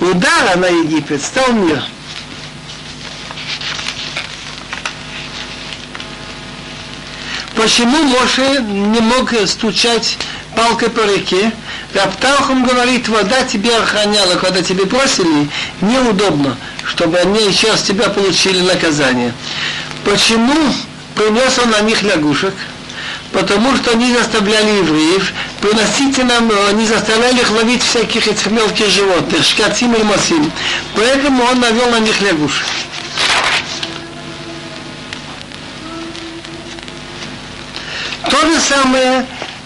Удара 0.00 0.56
на 0.56 0.66
Египет 0.66 1.22
стал 1.22 1.52
мир. 1.52 1.80
Почему 7.56 8.02
Моше 8.02 8.62
не 8.62 9.00
мог 9.00 9.32
стучать 9.46 10.18
палкой 10.56 10.90
по 10.90 11.00
реке? 11.00 11.52
Раптахум 11.94 12.64
говорит, 12.64 13.08
вода 13.08 13.42
тебе 13.44 13.76
охраняла, 13.76 14.34
когда 14.34 14.60
тебе 14.60 14.84
бросили, 14.84 15.48
неудобно, 15.80 16.56
чтобы 16.84 17.18
они 17.18 17.46
еще 17.46 17.76
с 17.76 17.82
тебя 17.82 18.08
получили 18.08 18.60
наказание. 18.60 19.32
Почему 20.04 20.54
принес 21.14 21.58
он 21.62 21.70
на 21.70 21.80
них 21.82 22.02
лягушек? 22.02 22.54
Потому 23.30 23.76
что 23.76 23.92
они 23.92 24.12
заставляли 24.12 24.78
евреев, 24.78 25.32
приносите 25.60 26.24
нам, 26.24 26.50
они 26.68 26.86
заставляли 26.86 27.40
их 27.40 27.50
ловить 27.50 27.82
всяких 27.82 28.26
этих 28.26 28.50
мелких 28.50 28.88
животных, 28.88 29.44
шкатим 29.44 29.94
и 29.94 30.02
масим. 30.02 30.50
Поэтому 30.94 31.44
он 31.44 31.60
навел 31.60 31.88
на 31.90 32.00
них 32.00 32.20
лягушек. 32.20 32.66
То 38.44 38.50
же 38.50 38.60
самое 38.60 39.24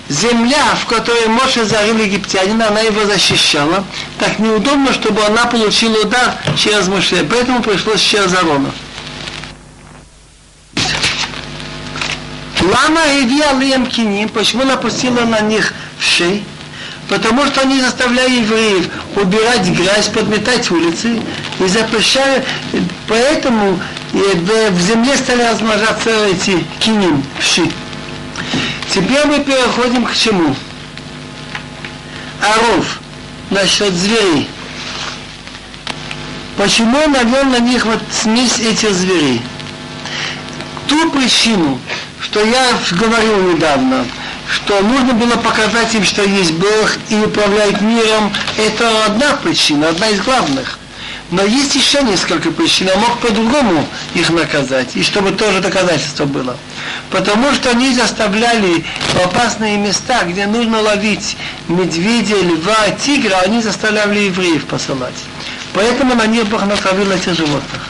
земля, 0.09 0.77
в 0.81 0.87
которой 0.87 1.27
Моше 1.27 1.65
зарыл 1.65 1.97
египтянина, 1.99 2.69
она 2.69 2.79
его 2.79 3.05
защищала. 3.07 3.85
Так 4.21 4.39
неудобно, 4.39 4.93
чтобы 4.93 5.21
она 5.25 5.47
получила 5.47 6.01
удар 6.03 6.37
через 6.57 6.87
Моше. 6.87 7.27
Поэтому 7.29 7.61
пришлось 7.61 8.01
через 8.01 8.33
Арона. 8.35 8.71
Лама 12.61 13.01
Эвия 13.19 13.53
Лием 13.59 13.87
Киним, 13.87 14.29
почему 14.29 14.63
напустила 14.63 15.23
на 15.25 15.41
них 15.41 15.75
вшей? 15.99 16.45
Потому 17.09 17.47
что 17.47 17.63
они 17.63 17.81
заставляли 17.81 18.43
евреев 18.43 18.87
убирать 19.17 19.67
грязь, 19.71 20.07
подметать 20.07 20.71
улицы 20.71 21.21
и 21.59 21.67
запрещали, 21.67 22.45
поэтому 23.09 23.81
в 24.13 24.81
земле 24.81 25.17
стали 25.17 25.43
размножаться 25.43 26.11
эти 26.27 26.65
киним, 26.79 27.25
вши. 27.41 27.69
Теперь 28.91 29.27
мы 29.27 29.41
переходим 29.41 30.05
к 30.05 30.15
чему? 30.15 30.55
Аров, 32.43 33.01
насчет 33.51 33.93
зверей. 33.93 34.49
Почему 36.57 37.07
навел 37.07 37.45
на 37.45 37.61
них 37.61 37.87
вот 37.87 38.01
смесь 38.11 38.59
этих 38.59 38.93
зверей? 38.93 39.41
Ту 40.89 41.11
причину, 41.11 41.79
что 42.21 42.45
я 42.45 42.73
говорил 42.93 43.53
недавно, 43.53 44.05
что 44.51 44.81
нужно 44.81 45.13
было 45.13 45.37
показать 45.37 45.95
им, 45.95 46.05
что 46.05 46.23
есть 46.23 46.55
Бог 46.55 46.97
и 47.11 47.17
управляет 47.17 47.81
миром, 47.81 48.33
это 48.57 49.05
одна 49.07 49.35
причина, 49.37 49.91
одна 49.91 50.09
из 50.09 50.21
главных. 50.23 50.79
Но 51.31 51.43
есть 51.43 51.75
еще 51.75 52.03
несколько 52.03 52.51
причин, 52.51 52.87
я 52.87 52.97
мог 52.97 53.19
по-другому 53.19 53.87
их 54.15 54.31
наказать, 54.31 54.97
и 54.97 55.03
чтобы 55.03 55.33
тоже 55.33 55.61
доказательство 55.61 56.25
было. 56.25 56.57
Потому 57.11 57.53
что 57.53 57.71
они 57.71 57.95
заставляли 57.95 58.83
в 59.13 59.27
опасные 59.27 59.77
места, 59.77 60.25
где 60.25 60.47
нужно 60.47 60.81
ловить 60.81 61.37
медведя, 61.69 62.37
льва, 62.37 62.91
тигра, 63.05 63.37
они 63.45 63.61
заставляли 63.61 64.21
евреев 64.21 64.65
посылать. 64.65 65.15
Поэтому 65.75 66.15
на 66.15 66.27
них 66.27 66.47
Бог 66.47 66.65
натравил 66.65 67.11
этих 67.11 67.35
животных. 67.35 67.83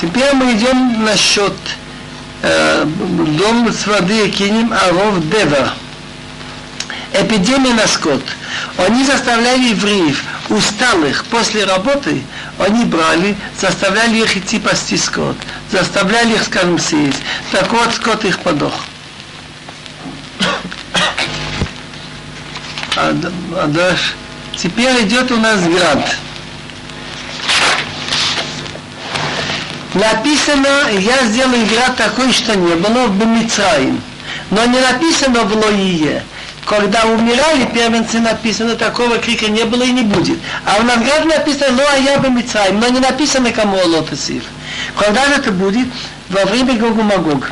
Теперь 0.00 0.32
мы 0.32 0.54
идем 0.54 1.04
насчет 1.04 1.54
э, 2.40 2.84
дом 2.86 3.70
с 3.70 3.86
воды 3.86 4.30
кинем 4.30 4.72
Аров 4.72 5.28
Дева. 5.28 5.74
Эпидемия 7.12 7.74
на 7.74 7.86
скот. 7.86 8.22
Они 8.78 9.04
заставляли 9.04 9.68
евреев 9.68 10.24
усталых 10.52 11.24
после 11.26 11.64
работы, 11.64 12.22
они 12.58 12.84
брали, 12.84 13.34
заставляли 13.58 14.18
их 14.18 14.36
идти 14.36 14.58
пасти 14.58 14.96
скот, 14.96 15.36
заставляли 15.70 16.34
их, 16.34 16.44
скажем, 16.44 16.78
съесть. 16.78 17.22
Так 17.50 17.72
вот, 17.72 17.94
скот 17.94 18.24
их 18.24 18.38
подох. 18.40 18.74
А, 22.96 23.14
а 23.56 23.66
дальше. 23.68 24.12
Теперь 24.56 25.02
идет 25.02 25.30
у 25.32 25.36
нас 25.38 25.60
град. 25.62 26.16
Написано, 29.94 30.90
я 30.98 31.24
сделаю 31.24 31.66
град 31.66 31.96
такой, 31.96 32.32
что 32.32 32.54
не 32.54 32.74
было 32.76 33.06
в 33.06 33.18
Бемицраим. 33.18 34.00
Но 34.50 34.64
не 34.66 34.80
написано 34.80 35.44
в 35.44 35.56
Лоие 35.56 36.22
когда 36.64 37.04
умирали 37.04 37.64
первенцы, 37.66 38.20
написано, 38.20 38.76
такого 38.76 39.18
крика 39.18 39.48
не 39.48 39.64
было 39.64 39.82
и 39.82 39.92
не 39.92 40.02
будет. 40.02 40.38
А 40.64 40.80
в 40.80 40.84
награде 40.84 41.24
написано, 41.24 41.76
ну 41.76 41.82
а 41.92 41.98
я 41.98 42.18
бы 42.18 42.30
Мицраим, 42.30 42.80
но 42.80 42.88
не 42.88 43.00
написано, 43.00 43.50
кому 43.52 43.76
Лотосив. 43.76 44.44
Когда 44.96 45.26
же 45.26 45.34
это 45.34 45.50
будет? 45.50 45.88
Во 46.28 46.44
время 46.44 46.74
Гогу 46.74 47.02
Магог. 47.02 47.50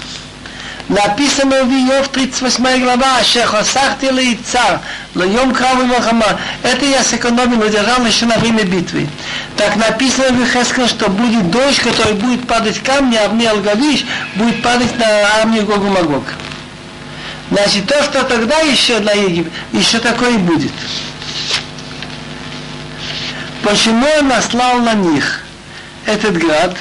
Написано 0.89 1.63
в 1.65 1.71
Иов 1.71 2.09
38 2.09 2.83
глава, 2.83 3.23
Шехосахти 3.23 4.07
Лейцар, 4.07 4.81
Лайом 5.15 5.55
Краву 5.55 5.85
Махама. 5.85 6.41
Это 6.65 6.85
я 6.85 7.05
сэкономил, 7.05 7.61
удержал 7.61 8.05
еще 8.05 8.27
на 8.27 8.37
время 8.39 8.65
битвы. 8.65 9.09
Так 9.57 9.77
написано 9.77 10.33
в 10.33 10.51
Хескел, 10.51 10.89
что 10.89 11.09
будет 11.09 11.49
дождь, 11.51 11.79
который 11.79 12.15
будет 12.15 12.47
падать 12.49 12.83
камни, 12.83 13.17
а 13.17 13.29
в 13.29 13.49
Алгавиш 13.57 14.05
будет 14.35 14.63
падать 14.63 14.99
на 14.99 15.07
армию 15.41 15.65
Гогу 15.65 15.87
Магог. 15.87 16.25
Значит, 17.51 17.87
то, 17.87 18.03
что 18.05 18.23
тогда 18.25 18.59
еще 18.61 19.01
на 19.01 19.11
Египет, 19.13 19.53
еще 19.73 19.99
такое 19.99 20.35
и 20.35 20.39
будет. 20.39 20.73
Почему 23.63 24.07
он 24.19 24.29
наслал 24.29 24.79
на 24.79 24.95
них 24.95 25.43
этот 26.07 26.39
град? 26.39 26.77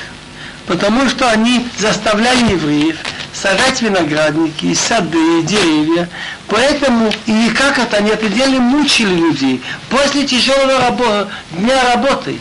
Потому 0.67 1.09
что 1.09 1.29
они 1.29 1.67
заставляли 1.77 2.51
евреев 2.51 2.97
сажать 3.33 3.81
виноградники, 3.81 4.73
сады, 4.75 5.41
деревья. 5.41 6.07
Поэтому, 6.47 7.11
и 7.25 7.49
как 7.49 7.79
это, 7.79 7.97
они 7.97 8.11
это 8.11 8.27
делали, 8.29 8.59
мучили 8.59 9.15
людей. 9.15 9.63
После 9.89 10.25
тяжелого 10.27 10.79
рабо- 10.79 11.27
дня 11.51 11.95
работы, 11.95 12.39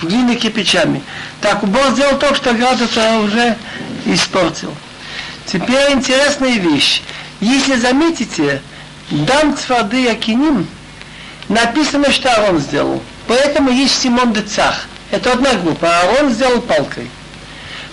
глиной 0.00 0.36
кирпичами. 0.36 1.02
Так 1.42 1.62
Бог 1.64 1.92
сделал 1.92 2.18
то, 2.18 2.34
что 2.34 2.54
град 2.54 2.80
это 2.80 3.18
уже 3.18 3.56
испортил. 4.06 4.74
Теперь 5.46 5.92
интересная 5.92 6.58
вещь. 6.58 7.02
Если 7.40 7.76
заметите, 7.76 8.62
дам 9.10 9.56
цвады 9.56 10.08
Акиним, 10.08 10.66
написано, 11.48 12.10
что 12.10 12.32
Арон 12.32 12.58
сделал. 12.58 13.02
Поэтому 13.26 13.70
есть 13.70 14.00
Симон 14.00 14.32
Децах. 14.32 14.86
Это 15.10 15.32
одна 15.32 15.54
группа. 15.54 15.88
Аарон 15.88 16.32
сделал 16.32 16.60
палкой. 16.60 17.10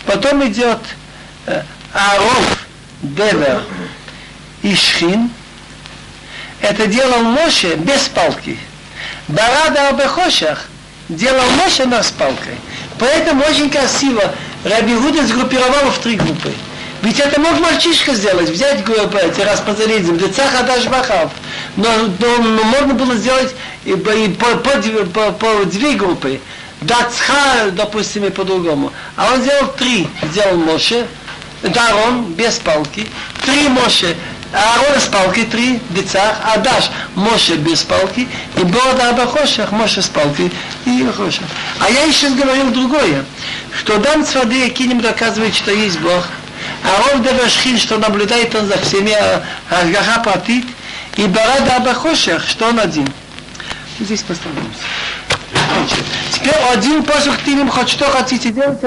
Потом 0.05 0.45
идет 0.47 0.79
э, 1.45 1.61
Аарон, 1.93 2.43
Девер 3.01 3.63
и 4.61 4.75
Шхин. 4.75 5.29
Это 6.61 6.87
делал 6.87 7.23
Моше 7.23 7.75
без 7.75 8.07
палки. 8.09 8.57
Барада 9.27 9.89
Абехошах 9.89 10.65
делал 11.09 11.49
Моше, 11.51 11.85
но 11.85 12.01
с 12.01 12.11
палкой. 12.11 12.55
Поэтому 12.99 13.43
очень 13.43 13.69
красиво 13.69 14.33
Раби 14.63 14.95
Гуда 14.95 15.25
сгруппировал 15.25 15.91
в 15.91 15.99
три 15.99 16.15
группы. 16.15 16.53
Ведь 17.03 17.19
это 17.19 17.37
мог 17.41 17.59
мальчишка 17.59 18.15
сделать, 18.15 18.49
взять 18.49 18.85
группу, 18.85 19.17
эти 19.17 19.41
распозорить, 19.41 20.03
в 20.03 20.17
децах 20.17 20.57
Адаш 20.57 20.85
Бахав. 20.85 21.31
Но, 21.75 21.89
но, 22.17 22.37
но 22.37 22.63
можно 22.63 22.93
было 22.93 23.13
сделать 23.15 23.53
и, 23.83 23.91
и 23.91 24.29
по, 24.29 24.45
по, 24.55 24.81
по, 25.13 25.31
по 25.33 25.65
две 25.65 25.95
группы. 25.95 26.39
Дацха, 26.79 27.71
допустим, 27.73 28.23
и 28.23 28.29
по-другому. 28.29 28.93
А 29.17 29.33
он 29.33 29.41
сделал 29.41 29.67
три. 29.77 30.07
Сделал 30.31 30.55
Моше, 30.55 31.05
Дарон 31.61 32.33
без 32.35 32.55
палки, 32.59 33.05
три 33.45 33.67
Моше, 33.67 34.15
Аарон 34.53 35.01
с 35.01 35.07
палки, 35.07 35.43
три 35.43 35.81
децах, 35.89 36.37
Адаш, 36.55 36.89
Моше 37.15 37.55
без 37.55 37.81
палки, 37.81 38.29
и 38.55 38.63
Бода 38.63 39.09
Абахошах, 39.09 39.73
Моше 39.73 40.01
с 40.01 40.07
палки 40.07 40.49
и 40.85 41.05
Хошах. 41.13 41.47
А 41.79 41.89
я 41.89 42.03
еще 42.03 42.29
говорил 42.29 42.69
другое, 42.69 43.25
что 43.77 43.97
Дан 43.97 44.25
Цвады 44.25 44.65
Акиним 44.67 45.01
доказывает, 45.01 45.53
что 45.53 45.71
есть 45.71 45.99
Бог, 45.99 46.27
Аарон 46.83 47.23
Девашхин, 47.23 47.77
что 47.77 47.97
наблюдает 47.97 48.53
он 48.55 48.67
за 48.67 48.77
всеми 48.79 49.15
Ашгаха 49.69 50.21
платит, 50.21 50.65
и 51.15 51.25
Барада 51.27 51.77
Абахошах, 51.77 52.47
что 52.47 52.67
он 52.67 52.79
один. 52.79 53.07
Здесь 53.99 54.21
поставимся. 54.21 54.79
Теперь 56.31 56.55
один 56.71 57.03
посох 57.03 57.37
ты 57.39 57.51
им 57.51 57.69
хоть 57.69 57.89
что 57.89 58.09
хотите 58.09 58.49
делать, 58.49 58.79